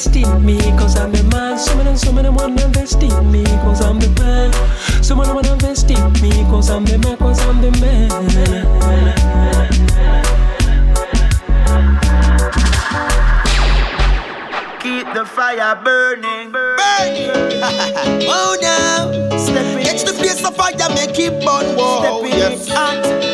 invest 0.07 0.17
in 0.17 0.47
me 0.47 0.59
cause 0.79 0.97
I'm 0.97 1.13
the 1.13 1.23
man. 1.25 1.59
Someone 1.59 1.97
someone 1.97 2.35
wanna 2.35 2.65
invest 2.65 3.03
in 3.03 3.31
me 3.31 3.45
cause 3.45 3.83
I'm 3.83 3.99
the 3.99 4.09
man. 4.21 4.53
Someone 5.03 5.35
wanna 5.35 5.53
invest 5.53 5.91
in 5.91 6.13
me 6.23 6.31
cause 6.45 6.71
I'm 6.71 6.85
the 6.87 6.97
man 6.99 7.17
cause 7.19 7.41
I'm 7.41 7.61
the 7.61 7.71
man. 7.81 8.09
Keep 14.81 15.13
the 15.13 15.27
fire 15.27 15.77
burning. 15.85 16.51
Burning. 16.51 17.31
oh 18.27 18.57
now. 18.63 19.39
Step 19.39 19.77
in. 19.77 19.85
Catch 19.85 20.05
the 20.05 20.15
place 20.15 20.43
of 20.47 20.57
fire, 20.57 20.73
make 20.95 21.19
it 21.19 21.45
burn. 21.45 21.77
Whoa, 21.77 22.23
Step 22.23 22.33
in. 22.33 22.39
yes. 22.39 22.69
Hot, 22.69 23.30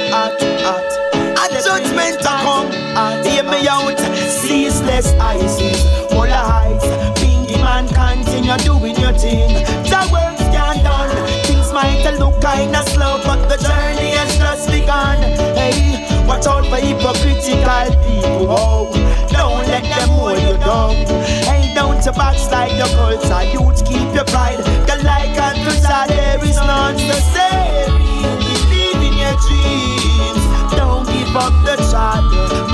continue 8.56 8.78
doing 8.78 8.96
your 9.00 9.12
thing. 9.12 9.54
The 9.84 10.00
work's 10.12 10.42
can't 10.54 10.82
done. 10.82 11.10
Things 11.44 11.72
might 11.72 12.02
look 12.18 12.40
kinda 12.40 12.82
slow, 12.90 13.20
but 13.24 13.48
the 13.48 13.56
journey 13.56 14.10
has 14.10 14.36
just 14.38 14.70
begun. 14.70 15.18
Hey, 15.56 16.06
watch 16.26 16.46
out 16.46 16.64
for 16.66 16.76
hypocritical 16.76 17.88
people. 18.04 18.46
Oh, 18.50 18.90
don't 19.30 19.66
let 19.68 19.82
them 19.82 20.08
hold 20.08 20.40
you 20.40 20.56
down. 20.58 20.94
Hey, 21.44 21.72
don't 21.74 22.04
you 22.04 22.12
backslide 22.12 22.76
your 22.76 22.88
culture. 22.88 23.44
Youth, 23.52 23.84
keep 23.84 24.14
your 24.14 24.24
pride. 24.24 24.58
The 24.86 25.02
like 25.04 25.36
and 25.38 25.58
to 25.64 25.82
God, 25.82 26.08
there 26.08 26.44
is 26.44 26.56
none 26.56 26.96
to 26.96 27.16
say. 27.34 27.86
Believe 28.38 29.02
in 29.08 29.14
your 29.18 29.36
dreams. 29.46 30.42
Don't 30.76 31.06
give 31.06 31.36
up 31.36 31.54
the 31.64 31.76
shot. 31.90 32.65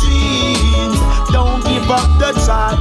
Dreams. 0.00 0.98
Don't 1.32 1.60
give 1.64 1.88
up 1.90 2.08
the 2.18 2.32
shot. 2.44 2.78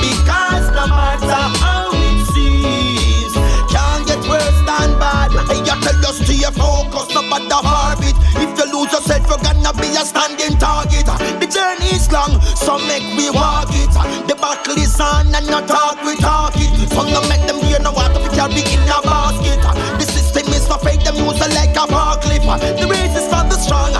Because 0.00 0.66
no 0.72 0.86
matter 0.88 1.42
how 1.60 1.90
it 1.92 2.24
seems, 2.32 3.34
Can't 3.72 4.06
get 4.06 4.22
worse 4.28 4.60
than 4.68 4.90
bad. 4.98 5.30
Hey, 5.50 5.60
I 5.66 5.74
tell 5.82 5.98
you 5.98 6.12
stay 6.14 6.44
focused, 6.54 7.14
no 7.14 7.22
matter 7.26 7.60
orbit. 7.60 8.16
If 8.38 8.50
you 8.58 8.66
lose 8.72 8.92
yourself, 8.92 9.26
you're 9.28 9.42
gonna 9.42 9.72
be 9.80 9.88
a 9.98 10.04
standing 10.04 10.56
target. 10.58 11.06
The 11.40 11.46
journey 11.50 11.90
is 11.96 12.10
long, 12.12 12.40
so 12.56 12.78
make 12.86 13.04
we 13.18 13.30
walk 13.30 13.70
it. 13.74 13.90
The 14.28 14.34
battle 14.36 14.78
is 14.78 14.98
on 15.00 15.34
and 15.34 15.46
not 15.50 15.66
talk, 15.68 15.98
we 16.04 16.16
talk 16.16 16.54
it. 16.56 16.70
So 16.94 17.02
no 17.02 17.20
make 17.28 17.46
them 17.46 17.58
hear 17.66 17.80
no 17.80 17.92
water, 17.92 18.20
we 18.22 18.30
carry 18.30 18.62
in 18.62 18.82
a 18.86 18.98
basket. 19.02 19.58
The 19.98 20.06
system 20.06 20.52
is 20.54 20.66
so 20.66 20.76
fake, 20.78 21.02
them 21.02 21.16
use 21.16 21.40
it 21.40 21.52
like 21.54 21.74
a 21.74 21.86
forklift. 21.90 22.46
The 22.78 22.86
race 22.86 23.16
is 23.18 23.26
for 23.26 23.42
the 23.48 23.58
strong 23.58 23.90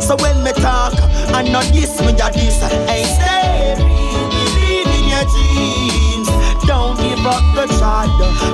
So 0.00 0.14
when 0.16 0.42
me 0.44 0.52
talk, 0.52 0.94
and 1.34 1.50
not 1.50 1.64
this, 1.72 1.98
me 2.00 2.12
a 2.12 2.30
this. 2.30 2.62
Hey, 2.86 3.02
stay 3.02 3.74
believe 3.74 4.86
in 4.86 5.04
your 5.10 5.26
dreams. 5.34 6.28
Don't 6.66 6.96
give 6.96 7.26
up 7.26 7.42
the 7.56 7.66
try, 7.78 8.06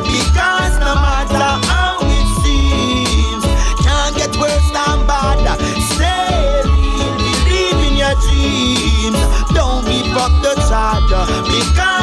Because 0.09 0.79
no 0.81 0.95
matter 0.97 1.53
how 1.69 1.99
it 2.01 2.27
seems, 2.41 3.45
can't 3.85 4.17
get 4.17 4.33
worse 4.41 4.71
than 4.73 5.07
bad. 5.07 5.45
Stay 5.93 6.63
believe 6.65 7.81
in 7.89 7.97
your 8.01 8.17
dreams. 8.25 9.21
Don't 9.53 9.85
give 9.85 10.17
up 10.17 10.33
the 10.41 10.55
child. 10.69 11.05
Because 11.45 12.00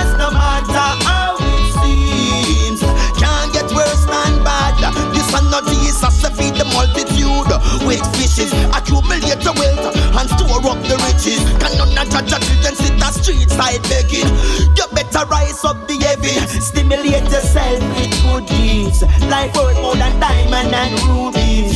multitude 6.78 7.49
with 7.90 8.06
fishes, 8.14 8.54
accumulate 8.70 9.41
the 9.41 9.54
wealth 9.58 9.90
and 9.98 10.30
store 10.38 10.62
up 10.70 10.78
the 10.86 10.94
riches. 11.10 11.41
Can 11.58 11.74
none 11.82 11.98
of 11.98 12.08
judge 12.30 12.45
children 12.45 12.76
sit 12.78 12.94
the 13.02 13.10
street 13.18 13.49
side 13.49 13.82
begging? 13.90 14.30
You 14.78 14.86
better 14.94 15.26
rise 15.26 15.66
up 15.66 15.88
the 15.90 15.98
heavy, 15.98 16.38
stimulate 16.62 17.26
yourself 17.34 17.82
with 17.98 18.14
good 18.22 18.45
deeds, 18.45 19.02
like 19.26 19.54
worth 19.58 19.82
more 19.82 19.98
than 19.98 20.14
diamond 20.22 20.70
and 20.70 20.94
rubies. 21.10 21.74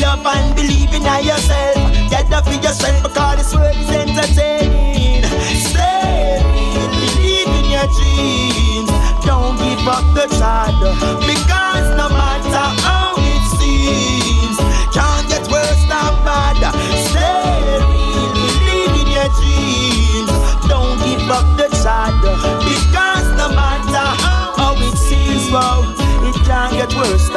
Love 0.00 0.24
and 0.24 0.56
believe 0.56 0.92
in 0.96 1.04
yourself, 1.04 1.76
get 2.08 2.32
up 2.32 2.44
for 2.48 2.56
yourself 2.56 3.02
because 3.04 3.36
this 3.36 3.54
world 3.54 3.76
is 3.76 3.90
entertaining. 3.92 5.22
Stay 5.60 6.40
believe 7.04 7.52
in 7.60 7.66
your 7.70 7.88
dreams. 8.00 8.90
Don't 9.24 9.56
give 9.58 9.86
up 9.86 10.06
the 10.16 10.26
child 10.38 10.80
because 11.26 11.88
no 11.96 12.08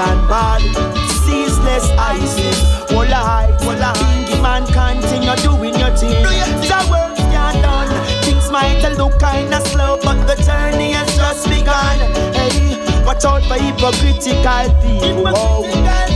than 0.06 0.28
bad. 0.28 0.62
Ceaseless 1.26 1.90
ISIS, 1.98 2.60
I, 2.92 3.50
well 3.66 3.82
I, 3.82 3.94
Bingy 3.98 4.42
man 4.42 4.66
continue 4.68 5.36
doing 5.42 5.76
your 5.80 5.96
thing. 5.98 6.22
The 6.22 6.78
work 6.90 7.18
can't 7.34 7.62
done. 7.62 7.90
Things 8.24 8.50
might 8.52 8.82
look 8.98 9.20
kinda 9.20 9.60
slow, 9.72 9.98
but 10.04 10.20
the 10.28 10.36
journey 10.44 10.92
has 10.92 11.10
just 11.16 11.50
begun. 11.50 11.98
Hey, 12.34 12.78
watch 13.06 13.26
out 13.26 13.44
for 13.50 13.58
hypocritical 13.58 14.68
people. 14.82 15.34
Oh, 15.36 15.66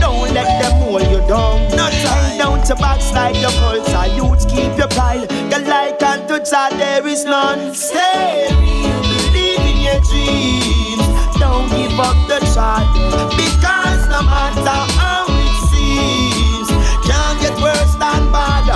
don't 0.00 0.32
let 0.32 0.50
them 0.62 0.72
hold 0.82 1.02
you 1.02 1.20
down. 1.26 1.58
Hey, 1.90 2.38
down 2.38 2.62
to 2.64 2.74
backslide 2.76 3.36
your 3.36 3.54
culture. 3.62 4.06
Youth 4.14 4.48
keep 4.48 4.76
your 4.78 4.88
pride. 4.88 5.30
Your 5.50 5.60
like 5.66 6.02
unto 6.02 6.38
God, 6.50 6.72
there 6.78 7.06
is 7.06 7.24
none. 7.24 7.74
Stay 7.74 8.46
real, 8.60 9.02
believe 9.02 9.64
in 9.70 9.78
your 9.86 10.00
dreams. 10.08 11.09
Don't 11.40 11.68
give 11.70 11.98
up 11.98 12.16
the 12.28 12.38
child. 12.54 12.86
Because 13.34 14.02
no 14.12 14.20
matter 14.22 14.78
how 15.00 15.24
it 15.28 15.56
seems, 15.72 16.68
can't 17.08 17.40
get 17.40 17.56
worse 17.60 17.94
than 17.96 18.30
bad. 18.30 18.68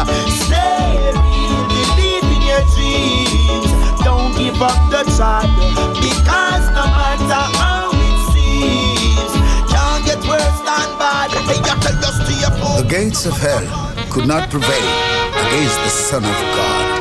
Stay 0.42 1.12
real, 1.12 1.62
believe 1.70 2.26
in 2.34 2.42
your 2.50 2.64
dreams. 2.74 3.70
Don't 4.02 4.32
give 4.36 4.60
up 4.60 4.80
the 4.90 5.04
child. 5.16 5.52
Because 6.00 6.64
no 6.72 6.84
matter 6.98 7.42
how 7.60 7.92
it 7.92 8.18
seems, 8.32 9.32
can't 9.70 10.02
get 10.08 10.20
worse 10.26 10.60
than 10.68 10.88
bad. 10.98 11.30
The 12.80 12.86
gates 12.88 13.26
of 13.26 13.36
hell 13.36 13.66
could 14.10 14.26
not 14.26 14.50
prevail 14.50 14.88
against 15.46 15.78
the 15.84 15.88
Son 15.90 16.24
of 16.24 16.40
God. 16.56 16.93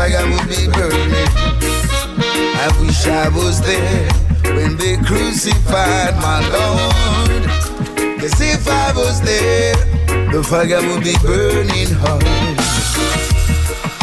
Fire 0.00 0.30
would 0.30 0.48
be 0.48 0.66
burning. 0.72 1.28
I 2.64 2.68
wish 2.80 3.06
I 3.06 3.28
was 3.28 3.60
there 3.60 4.08
when 4.56 4.74
they 4.78 4.96
crucified 4.96 6.14
my 6.16 6.40
Lord. 6.56 7.44
Cause 8.18 8.40
if 8.40 8.66
I 8.66 8.92
was 8.96 9.20
there, 9.20 9.74
the 10.32 10.42
fire 10.42 10.80
would 10.88 11.04
be 11.04 11.16
burning 11.20 11.92
hard. 12.02 12.24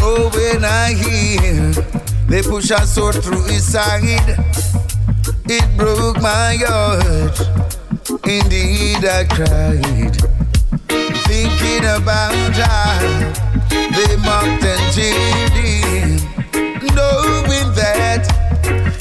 Oh, 0.06 0.30
when 0.36 0.64
I 0.64 0.94
hear 0.94 1.72
they 2.30 2.44
push 2.44 2.70
a 2.70 2.86
sword 2.86 3.16
through 3.16 3.46
his 3.46 3.66
side, 3.66 4.38
it 5.50 5.66
broke 5.78 6.22
my 6.22 6.58
heart. 6.62 7.40
Indeed, 8.24 9.04
I 9.04 9.26
cried, 9.26 10.16
thinking 11.26 11.86
about 11.86 12.54
how 12.54 13.47
they 13.96 14.16
mocked 14.18 14.64
and 14.64 14.94
him, 14.96 16.18
knowing 16.96 17.70
that 17.76 18.26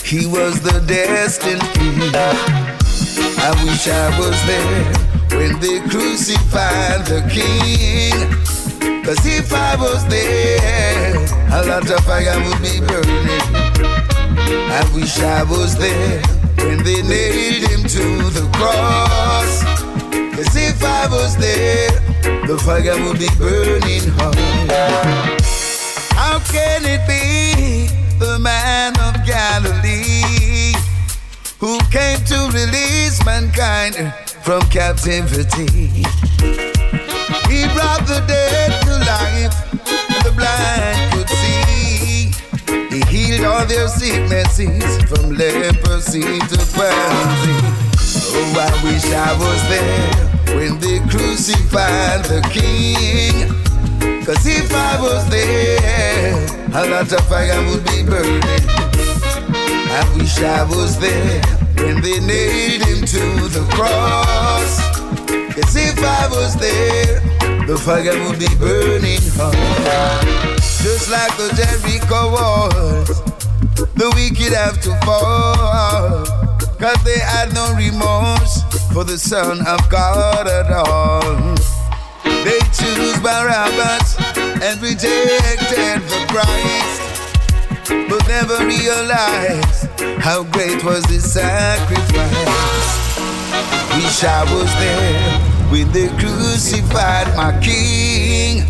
he 0.05 0.27
was 0.27 0.61
the 0.61 0.85
destined 0.87 1.63
king. 1.75 2.15
I 2.15 3.51
wish 3.65 3.89
I 3.89 4.19
was 4.19 4.39
there 4.47 5.07
when 5.39 5.61
they 5.61 5.81
crucified 5.89 7.05
the 7.07 7.23
king. 7.31 8.15
Cause 9.05 9.25
if 9.25 9.53
I 9.53 9.77
was 9.77 10.05
there, 10.07 11.15
a 11.53 11.63
lot 11.67 11.89
of 11.89 12.01
fire 12.05 12.39
would 12.45 12.61
be 12.63 12.81
burning. 12.81 13.87
I 14.71 14.83
wish 14.95 15.19
I 15.21 15.43
was 15.45 15.77
there 15.77 16.23
when 16.59 16.83
they 16.83 17.03
nailed 17.03 17.71
him 17.71 17.83
to 17.83 18.31
the 18.31 18.49
cross. 18.55 19.63
Cause 20.35 20.57
if 20.57 20.83
I 20.83 21.07
was 21.09 21.37
there, 21.37 22.06
the 22.47 22.59
fire 22.59 22.97
would 23.05 23.19
be 23.19 23.29
burning 23.39 24.07
hot. 24.19 24.35
How 26.15 26.39
can 26.41 26.83
it 26.85 27.03
be 27.07 27.89
the 28.19 28.39
man 28.39 28.95
of 29.01 29.15
Galilee 29.27 30.75
who 31.59 31.79
came 31.91 32.19
to 32.27 32.51
release 32.53 33.25
mankind 33.25 34.13
from 34.43 34.63
captivity? 34.71 36.05
He 37.51 37.67
brought 37.75 38.05
the 38.07 38.23
dead 38.27 38.83
to 38.87 38.95
life, 39.07 39.57
and 40.11 40.25
the 40.25 40.33
blind 40.33 41.13
could 41.13 41.29
see. 41.29 42.33
He 42.91 43.01
healed 43.11 43.47
all 43.47 43.67
their 43.67 43.89
sicknesses 43.89 45.03
from 45.09 45.35
leprosy 45.35 46.39
to 46.39 46.59
palsy. 46.75 47.57
Oh, 48.39 48.55
I 48.59 48.85
wish 48.85 49.05
I 49.13 49.33
was 49.39 49.63
there 49.69 50.36
when 50.57 50.79
they 50.79 50.99
crucified 51.13 52.25
the 52.25 52.41
King. 52.51 53.53
Cause 54.25 54.47
if 54.47 54.73
I 54.73 55.01
was 55.01 55.29
there, 55.29 56.33
a 56.73 56.89
lot 56.89 57.13
of 57.13 57.21
fire 57.29 57.61
would 57.69 57.85
be 57.85 58.03
burning. 58.03 58.65
I 59.93 60.03
wish 60.17 60.41
I 60.41 60.65
was 60.65 60.99
there 60.99 61.43
when 61.77 62.01
they 62.01 62.19
nailed 62.21 62.83
him 62.89 63.01
to 63.05 63.25
the 63.53 63.65
cross. 63.77 64.81
Cause 65.55 65.77
if 65.77 65.99
I 66.03 66.27
was 66.29 66.57
there, 66.57 67.21
the 67.67 67.77
fire 67.77 68.17
would 68.25 68.39
be 68.39 68.49
burning 68.57 69.25
hot. 69.37 70.57
Just 70.83 71.11
like 71.11 71.37
the 71.37 71.53
Jericho 71.59 72.33
walls, 72.33 73.21
the 73.95 74.09
wicked 74.17 74.55
have 74.55 74.81
to 74.81 74.93
fall. 75.05 76.25
Cause 76.81 77.03
they 77.05 77.19
had 77.19 77.53
no 77.53 77.75
remorse 77.75 78.86
for 78.97 79.05
the 79.05 79.19
Son 79.19 79.61
of 79.67 79.79
God 79.91 80.49
at 80.49 80.73
all. 80.73 81.21
They 82.25 82.61
choose 82.73 83.19
Barabbas 83.21 84.17
and 84.65 84.81
rejected 84.81 86.01
the 86.09 86.25
Christ, 86.33 88.09
but 88.09 88.27
never 88.27 88.57
realized 88.65 89.91
how 90.19 90.45
great 90.45 90.83
was 90.83 91.05
the 91.13 91.21
sacrifice. 91.21 92.09
Wish 93.97 94.25
I 94.25 94.45
was 94.55 94.73
there 94.81 95.41
when 95.71 95.93
they 95.93 96.09
crucified 96.17 97.37
my 97.37 97.53
King. 97.61 98.65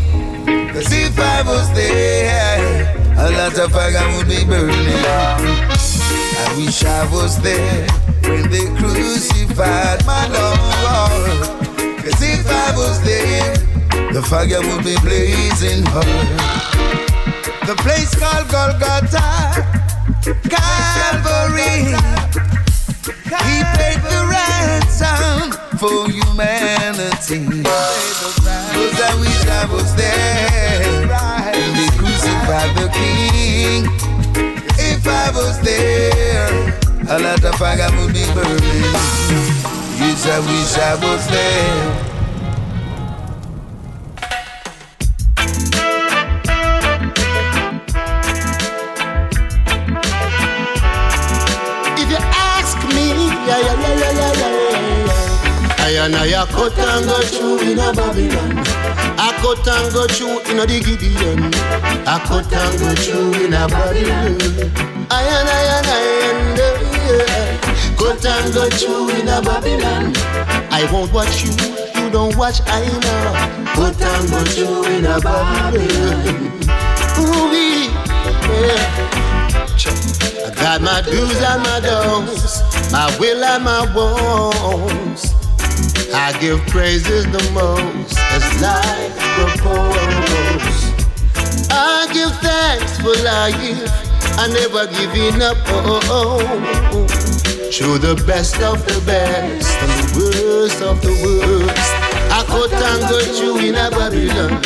Cause 0.73 0.90
if 0.90 1.16
I 1.20 1.43
was 1.43 1.73
there, 1.73 3.15
a 3.16 3.31
lot 3.31 3.57
of 3.57 3.70
fire 3.70 4.16
would 4.16 4.27
be 4.27 4.44
burning. 4.44 5.07
I 5.07 6.55
wish 6.59 6.82
I 6.82 7.09
was 7.12 7.40
there 7.40 8.06
when 8.28 8.51
they 8.51 8.66
crucified 8.78 10.05
my 10.05 10.27
Lord. 10.28 11.66
Cause 12.03 12.23
if 12.23 12.47
I 12.48 12.73
was 12.77 13.01
there, 13.03 13.55
the 14.12 14.23
fire 14.23 14.61
would 14.61 14.85
be 14.85 14.97
blazing 15.01 15.85
hot. 15.86 16.07
The 17.66 17.74
place 17.82 18.15
called 18.15 18.48
Golgotha, 18.48 19.65
Calvary. 20.48 21.94
He 23.47 23.59
paid 23.78 24.01
the 24.03 24.20
ransom 24.31 25.53
for 25.78 26.11
humanity. 26.11 27.62
Cause 27.62 29.01
I 29.01 29.12
wish 29.20 29.47
I 29.47 29.66
was 29.70 29.94
there. 29.97 31.11
And 31.55 31.73
they 31.78 31.90
crucified 31.98 32.73
the 32.77 32.89
king. 32.94 33.86
If 34.78 35.07
I 35.07 35.31
was 35.35 35.61
there, 35.61 36.81
a 37.09 37.19
lot 37.19 37.45
of 37.45 37.59
be 38.12 38.24
burning. 38.35 38.93
Yes, 39.99 40.27
I 40.27 40.39
wish 40.41 40.77
I 40.78 40.95
was 40.95 41.27
there. 41.28 42.16
And 56.07 56.15
I 56.15 56.47
cut 56.47 56.78
and 56.78 57.05
go 57.05 57.20
through 57.23 57.69
in 57.69 57.78
a 57.81 57.93
Babylon. 57.93 58.62
I 59.19 59.33
cut 59.43 59.66
and 59.66 59.93
go 59.93 60.07
through 60.07 60.39
in 60.53 60.61
a 60.61 60.65
the 60.65 60.78
Gideon. 60.78 61.53
I 62.07 62.23
cut 62.24 62.53
and 62.53 62.78
go 62.78 62.95
through 62.95 63.45
in 63.45 63.53
a 63.53 63.66
Babylon. 63.66 64.39
I 65.11 65.23
and 65.23 65.49
I 65.49 65.56
and 68.27 68.53
go 68.53 68.69
through 68.70 69.11
in 69.11 69.28
a 69.28 69.40
Babylon. 69.40 70.12
I 70.70 70.89
won't 70.93 71.12
watch 71.12 71.44
you, 71.44 71.53
you 71.97 72.11
don't 72.11 72.36
watch 72.36 72.61
I 72.66 72.86
know. 72.86 73.32
Cut 73.74 74.03
and 74.03 74.31
go 74.31 74.44
through 74.44 74.85
in 74.97 75.05
a 75.07 75.20
Babylon. 75.20 76.57
Ooh, 77.19 77.53
yeah. 78.51 79.16
I 80.44 80.55
got 80.55 80.81
my 80.82 81.01
do's 81.03 81.40
and 81.40 81.62
my 81.62 81.81
don'ts, 81.81 82.62
my 82.93 83.16
will 83.19 83.44
and 83.44 83.65
my 83.65 83.82
wants. 83.94 85.35
I 86.12 86.36
give 86.40 86.61
praises 86.66 87.24
the 87.27 87.43
most 87.53 88.19
as 88.32 88.44
life 88.61 89.16
proposes. 89.36 90.77
I 91.70 92.09
give 92.12 92.32
thanks 92.40 92.98
for 92.98 93.15
life, 93.23 93.90
I 94.39 94.48
never 94.48 94.86
giving 94.93 95.43
up. 95.43 95.57
Oh, 95.66 96.01
oh, 96.05 96.40
oh. 96.93 97.36
Through 97.73 97.99
the 97.99 98.15
best 98.27 98.63
of 98.63 98.79
the 98.87 99.03
best 99.05 99.77
and 99.83 99.91
the 99.91 100.07
worst 100.17 100.83
of 100.83 101.03
the 101.03 101.11
worst. 101.21 101.93
I 102.31 102.45
cut 102.47 102.73
and 102.73 103.03
go 103.11 103.19
through 103.35 103.59
in 103.59 103.75
a 103.75 103.91
Babylon. 103.91 104.63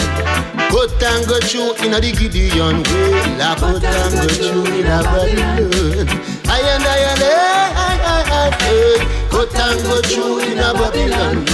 Cut 0.69 1.03
and 1.03 1.27
go 1.27 1.41
through 1.41 1.75
in 1.85 1.95
a 1.95 2.01
the 2.01 2.13
Gideon 2.13 2.85
way. 2.85 3.41
I 3.41 3.57
cut 3.59 3.83
and 3.83 4.15
go 4.15 4.29
through 4.29 4.79
in 4.79 4.87
a 4.87 5.03
Babylon. 5.03 6.07
I 6.47 6.61
and 6.61 6.85
I 6.85 6.99
and 7.11 7.23
I, 7.25 7.73
I, 7.75 7.93
I, 8.05 8.53
I, 8.53 9.29
Cut 9.31 9.55
and 9.59 9.83
go 9.83 10.03
through 10.03 10.41
in 10.41 10.59
a 10.59 10.73
Babylon. 10.75 11.45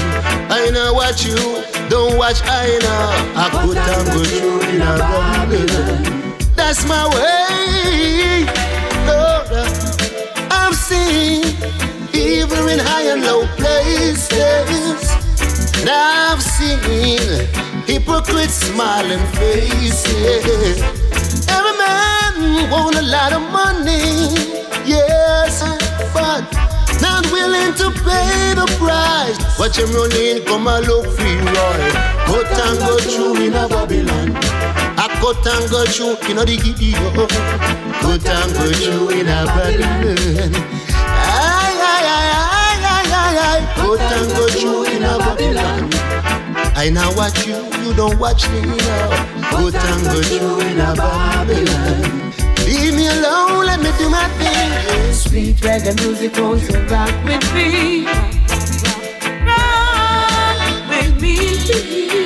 I 0.50 0.68
know 0.74 0.94
what 0.94 1.24
you 1.24 1.36
don't 1.88 2.18
watch. 2.18 2.42
I 2.44 2.76
know. 2.82 3.38
I 3.38 3.48
cut 3.50 3.76
and 3.76 4.06
go 4.12 4.24
through 4.24 4.60
in 4.68 4.82
a 4.82 4.98
Babylon. 4.98 6.42
That's 6.56 6.84
my 6.88 7.06
way. 7.14 8.65
Seen 10.86 11.42
evil 12.14 12.68
in 12.68 12.78
high 12.78 13.10
and 13.10 13.22
low 13.22 13.44
places. 13.56 15.10
And 15.80 15.90
I've 15.90 16.40
seen 16.40 16.78
hypocrites 17.86 18.54
smiling 18.54 19.18
faces. 19.34 20.78
Every 21.50 21.76
man 21.76 22.70
want 22.70 22.94
a 22.94 23.02
lot 23.02 23.32
of 23.32 23.42
money, 23.50 24.30
yes, 24.86 25.60
but 26.14 26.46
not 27.02 27.26
willing 27.32 27.74
to 27.82 27.90
pay 28.06 28.54
the 28.54 28.66
price. 28.78 29.58
Watch 29.58 29.78
him 29.78 29.90
running, 29.90 30.44
come 30.44 30.68
and 30.68 30.86
look 30.86 31.06
free, 31.16 31.38
Roy. 31.50 32.16
Go 32.28 32.98
through 32.98 33.42
in 33.42 33.54
a 33.54 33.68
Babylon. 33.68 34.45
I 35.08 35.66
go 35.70 35.84
through 35.86 36.16
in 36.30 36.38
a 36.38 36.44
the. 36.44 37.26
Cut 38.02 38.26
and 38.26 38.52
go 38.54 38.66
through 38.72 39.10
in 39.10 39.28
a 39.28 39.46
Babylon. 39.46 40.52
Ay, 41.06 41.74
ay, 41.78 42.06
ay, 42.10 42.30
ay, 42.34 42.78
ay, 42.82 43.06
ay, 43.14 43.38
ay. 43.38 43.60
Go 43.76 43.96
through 43.96 44.84
in 44.86 45.04
a 45.04 45.18
Babylon. 45.18 45.90
I 46.74 46.90
now 46.90 47.14
watch 47.16 47.46
you, 47.46 47.56
you 47.82 47.94
don't 47.94 48.18
watch 48.18 48.48
me 48.50 48.60
now. 48.62 49.50
Go 49.52 49.70
through 49.70 50.60
in 50.60 50.80
a 50.80 50.94
Babylon. 50.94 52.32
Leave 52.66 52.94
me 52.94 53.06
alone, 53.06 53.64
let 53.66 53.80
me 53.80 53.90
do 53.98 54.10
my 54.10 54.28
thing. 54.38 55.12
Sweet 55.12 55.56
reggae 55.58 55.94
music 56.02 56.36
won't 56.36 56.62
you 56.62 56.78
rock 56.90 57.14
with 57.24 57.54
me? 57.54 58.06
Rock 59.46 60.88
with 60.90 61.22
me. 61.22 62.25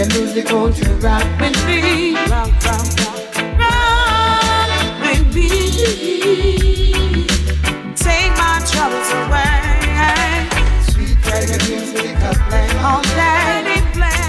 Reggae 0.00 0.18
music, 0.18 0.50
won't 0.50 0.80
rock 1.02 1.26
with 1.38 1.66
me? 1.66 2.14
Rock, 2.30 2.48
rock, 2.64 2.86
rock, 3.00 3.36
rock 3.60 4.70
with 5.02 5.34
me. 5.34 5.48
Take 7.94 8.32
my 8.40 8.56
troubles 8.64 9.10
away. 9.20 10.48
Sweet 10.88 11.18
reggae 11.28 11.58
music, 11.68 12.16
I 12.16 12.32
play 12.48 12.68
all 12.80 13.02
day. 13.02 13.60
Let 13.60 13.76
it 13.76 13.84
play, 13.92 14.24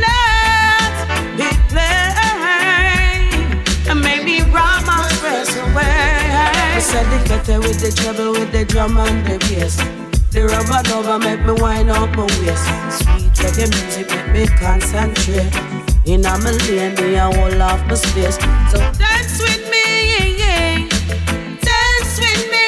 let 0.00 1.52
it 1.52 1.58
play, 1.68 2.16
and 3.90 4.00
make 4.00 4.24
me 4.24 4.40
rock 4.40 4.86
my 4.86 5.06
stress 5.10 5.54
away. 5.54 6.32
I 6.76 6.80
said 6.80 7.04
the 7.10 7.18
cutter 7.28 7.60
with 7.60 7.78
the 7.82 7.90
treble, 7.94 8.32
with 8.32 8.52
the 8.52 8.64
drum 8.64 8.96
and 8.96 9.26
the 9.26 9.36
bass. 9.38 9.76
The 10.32 10.46
rubber 10.46 10.82
dubber 10.88 11.18
make 11.18 11.44
me 11.44 11.52
wind 11.60 11.90
up 11.90 12.16
my 12.16 12.24
waist. 12.24 13.17
Sweet 13.38 13.54
reggae 13.54 13.68
music 13.70 14.08
make 14.08 14.32
me 14.32 14.46
concentrate. 14.58 15.54
In 16.04 16.24
a 16.24 16.36
lane, 16.38 16.94
me 16.96 17.14
a 17.14 17.30
hold 17.30 17.60
off 17.60 17.86
my 17.86 17.94
space. 17.94 18.36
So 18.70 18.78
dance 18.98 19.38
with 19.40 19.70
me, 19.70 19.84
yeah, 20.10 20.42
yeah. 20.42 20.88
Dance 21.62 22.18
with 22.18 22.44
me. 22.50 22.66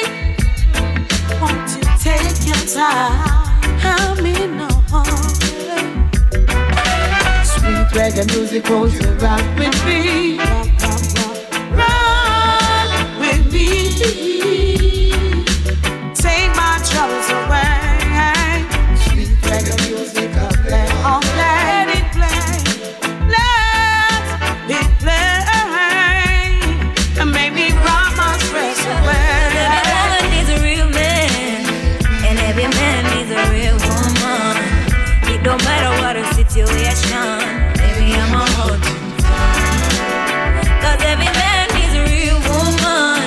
Won't 1.41 1.71
you 1.75 1.83
take 1.99 2.47
your 2.47 2.63
time? 2.73 3.79
Help 3.79 4.23
me 4.23 4.35
know. 4.47 4.69
Sweet 7.43 7.89
reggae 7.97 8.27
music, 8.35 8.69
won't 8.69 8.93
you 8.93 9.09
rock 9.19 9.43
with 9.59 9.85
me? 9.87 10.60
Don't 36.13 36.23
the 36.23 36.35
situation, 36.35 37.39
baby, 37.79 38.15
I'ma 38.19 38.45
hold 38.59 38.83
you. 38.83 38.99
Cause 40.83 41.01
every 41.07 41.31
man 41.39 41.69
needs 41.77 41.95
a 41.95 42.03
real 42.03 42.39
woman, 42.51 43.23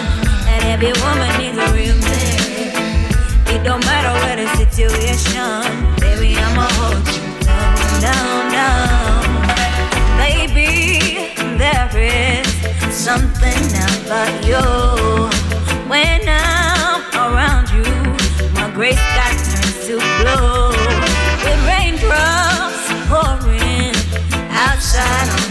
and 0.51 0.61
every 0.73 0.91
woman 0.99 1.31
needs 1.39 1.57
a 1.57 1.68
real 1.72 1.97
man. 2.03 3.55
It 3.55 3.64
don't 3.64 3.84
matter 3.85 4.11
what 4.19 4.35
the 4.35 4.47
situation, 4.57 5.64
baby, 6.01 6.35
hold 6.76 7.07
you 7.07 7.23
down, 7.45 8.01
down, 8.01 8.51
down. 8.51 9.23
Baby, 10.18 11.31
there 11.57 11.89
is 11.95 12.47
something 12.93 13.64
about 14.03 14.45
you. 14.45 14.93
With 24.94 25.43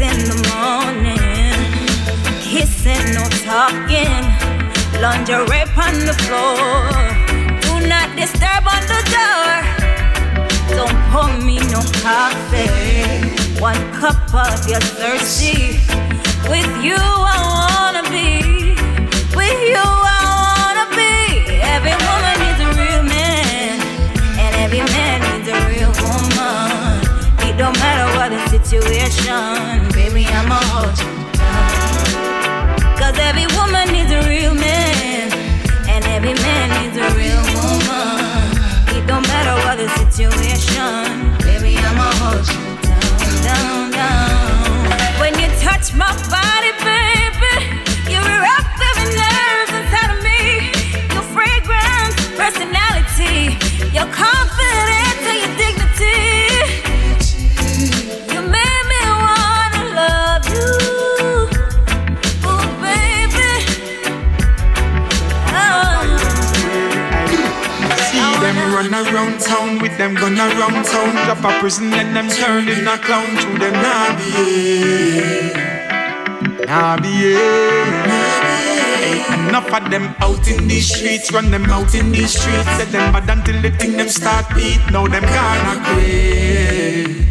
in 0.00 0.18
the 0.30 0.38
morning, 0.54 1.18
kissing, 2.40 3.14
no 3.14 3.24
talking, 3.42 4.14
lingerie 5.02 5.66
on 5.76 5.94
the 6.06 6.14
floor. 6.22 6.90
Do 7.62 7.86
not 7.86 8.14
disturb 8.16 8.62
on 8.66 8.82
the 8.86 9.02
door. 9.10 9.50
Don't 10.76 10.98
pour 11.10 11.32
me 11.44 11.58
no 11.74 11.82
coffee. 12.02 13.60
One 13.60 13.80
cup 13.92 14.32
of 14.32 14.68
your 14.68 14.80
thirsty. 14.80 15.80
With 16.48 16.70
you, 16.84 16.96
I 16.96 17.38
wanna 17.58 18.04
be. 18.08 18.74
With 19.34 19.60
you, 19.72 19.82
I 19.82 20.22
wanna 20.38 20.86
be. 20.94 21.58
Every 21.74 21.96
woman 22.06 22.34
needs 22.38 22.60
a 22.62 22.68
real 22.78 23.02
man, 23.02 23.80
and 24.38 24.54
every 24.62 24.84
man 24.94 25.18
needs 25.26 25.48
a 25.48 25.58
real 25.68 25.92
woman. 26.06 27.02
It 27.48 27.56
don't 27.56 27.76
matter 27.80 28.06
what 28.16 28.30
the 28.30 28.40
situation, 28.48 29.87
I'ma. 30.38 30.60
Cause 33.00 33.18
every 33.18 33.46
woman 33.58 33.90
needs 33.90 34.12
a 34.12 34.22
real 34.28 34.54
man, 34.54 35.32
and 35.90 36.04
every 36.14 36.34
man 36.34 36.66
needs 36.78 36.96
a 36.96 37.08
real 37.18 37.42
woman. 37.58 38.54
It 38.94 39.04
don't 39.10 39.26
matter 39.26 39.54
what 39.66 39.78
the 39.82 39.88
situation, 39.98 41.34
baby, 41.42 41.74
I'ma 41.78 42.08
hold 42.22 42.46
you 42.46 42.62
down, 42.86 43.42
down, 43.42 43.90
down. 43.90 45.20
When 45.20 45.34
you 45.42 45.48
touch 45.58 45.92
my 45.94 46.12
body, 46.30 46.72
baby, 46.86 47.54
you 48.06 48.18
erupt 48.22 48.78
every 48.90 49.10
nerve 49.18 49.70
inside 49.74 50.10
of 50.14 50.20
me. 50.22 50.70
Your 51.14 51.26
fragrance, 51.34 52.14
personality, 52.38 53.58
your 53.90 54.06
confidence 54.14 54.47
run 68.90 69.06
around 69.06 69.40
town 69.40 69.78
with 69.80 69.96
them 69.98 70.14
gun 70.14 70.38
around 70.38 70.84
town. 70.84 71.14
Drop 71.26 71.44
a 71.44 71.60
prison 71.60 71.92
and 71.92 72.14
them 72.16 72.28
turn 72.28 72.68
in 72.68 72.86
a 72.86 72.98
clown 72.98 73.26
to 73.26 73.58
them 73.58 73.72
nah 73.72 74.16
behave. 74.16 75.56
Nah 76.66 76.96
behave. 76.96 77.38
Enough 79.48 79.72
of 79.72 79.90
them 79.90 80.14
out 80.20 80.46
in 80.48 80.68
these 80.68 80.88
streets, 80.94 81.32
run 81.32 81.50
them 81.50 81.64
out 81.66 81.94
in 81.94 82.12
these 82.12 82.38
streets. 82.38 82.68
Set 82.76 82.90
them 82.92 83.12
bad 83.12 83.28
until 83.30 83.60
the 83.62 83.70
thing 83.70 83.96
them 83.96 84.08
start 84.08 84.46
beat. 84.54 84.80
Now 84.92 85.06
them 85.06 85.22
gonna 85.22 85.74
grave. 85.84 87.26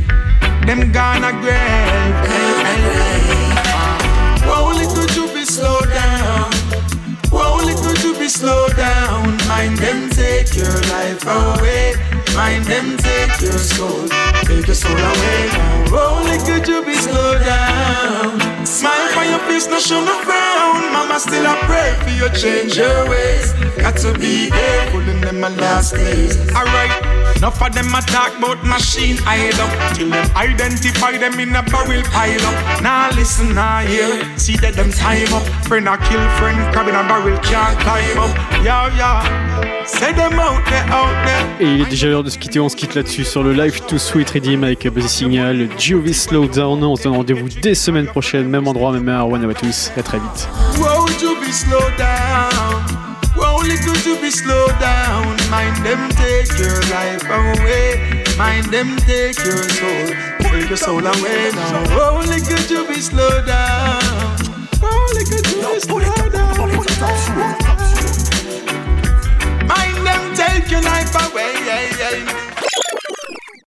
Them 0.65 0.91
gonna 0.91 1.31
grave. 1.41 2.46
Take 10.47 10.63
your 10.63 10.81
life 10.89 11.23
away. 11.25 11.93
Mind 12.35 12.65
them 12.65 12.97
take 12.97 13.41
your 13.41 13.57
soul. 13.57 14.07
Take 14.43 14.67
your 14.67 14.75
soul 14.75 14.97
away. 14.97 15.49
Whoa, 15.89 16.23
little 16.23 16.61
to 16.61 16.85
be 16.85 16.93
slow 16.93 17.39
down. 17.39 18.65
Smile 18.65 19.07
for 19.09 19.23
your 19.23 19.39
face, 19.39 19.67
no 19.67 19.79
show 19.79 20.03
no 20.03 20.19
frown. 20.23 20.91
Mama 20.93 21.19
still 21.19 21.45
a 21.45 21.55
pray 21.65 21.95
for 22.03 22.11
you 22.11 22.29
change 22.35 22.77
your 22.77 23.09
ways. 23.09 23.53
Got 23.77 23.97
to 23.97 24.13
be 24.13 24.49
careful 24.49 25.01
in 25.01 25.21
them 25.21 25.39
my 25.39 25.49
last 25.49 25.93
days. 25.93 26.37
Alright. 26.55 27.06
Enough 27.37 27.61
of 27.61 27.73
them 27.73 27.93
about 27.93 28.65
machine 28.65 29.17
Till 29.93 30.09
them 30.09 30.35
identify 30.35 31.17
them 31.17 31.39
in 31.39 31.55
a 31.55 31.61
barrel 31.61 32.01
pile 32.09 32.41
up. 32.41 32.81
Now 32.81 33.11
listen, 33.15 33.53
now 33.53 33.79
hear 33.79 34.25
See 34.37 34.57
that 34.57 34.73
them 34.73 34.89
time 34.89 35.31
up. 35.33 35.43
Friend 35.67 35.87
a 35.87 35.97
kill 35.97 36.27
friend 36.37 36.57
Crab 36.73 36.87
in 36.87 36.95
a 36.95 37.03
barrel 37.07 37.37
can't 37.43 37.79
climb 37.79 38.17
up. 38.17 38.35
Yeah, 38.63 38.89
yeah 38.97 39.85
Say 39.85 40.13
them 40.13 40.39
out 40.39 40.65
there, 40.65 40.83
out 40.91 41.13
there. 41.25 41.61
Et 41.61 41.75
il 41.75 41.81
est 41.81 41.89
déjà 41.89 42.07
l'heure 42.07 42.23
de 42.23 42.29
se 42.31 42.39
quitter, 42.39 42.59
on 42.59 42.69
se 42.69 42.75
quitte 42.75 42.95
là-dessus 42.95 43.23
sur 43.23 43.43
le 43.43 43.53
Live 43.53 43.81
to 43.85 43.97
Sweet 43.97 44.29
Redeem 44.31 44.63
avec 44.63 44.87
Buzzy 44.87 45.07
Signal, 45.07 45.69
Jovi 45.77 46.13
Slowdown. 46.13 46.83
On 46.83 46.95
se 46.95 47.03
donne 47.03 47.15
rendez-vous 47.15 47.49
dès 47.61 47.75
semaine 47.75 48.07
prochaine, 48.07 48.49
même 48.49 48.67
endroit, 48.67 48.91
même 48.91 49.07
heure. 49.09 49.29
One 49.29 49.49
à 49.49 49.53
tous, 49.53 49.91
à 49.95 50.01
très 50.03 50.17
vite. 50.19 50.49
little 53.67 53.95
to 53.95 54.21
be 54.21 54.31
slowed 54.31 54.79
down. 54.79 55.35
Mind 55.49 55.75
them 55.85 56.09
take 56.11 56.51
your 56.57 56.79
life 56.89 57.23
away. 57.27 58.23
Mind 58.37 58.65
them 58.71 58.95
take 58.97 59.37
your 59.43 59.63
soul. 59.67 60.07
Take 60.39 60.69
your 60.69 60.77
soul 60.77 61.05
away 61.05 61.51
now. 61.53 61.83
Oh, 61.91 62.23
little 62.25 62.63
to 62.71 62.87
be 62.87 63.01
slowed 63.01 63.45
down. 63.45 64.01
Oh, 64.81 65.13
little 65.13 65.41
to 65.43 65.55
be 65.73 65.79
slowed 65.79 66.31
down. 66.31 66.57
Mind 69.67 69.99
them 70.07 70.35
take 70.35 70.71
your 70.71 70.81
life 70.81 71.13
away. 71.31 72.46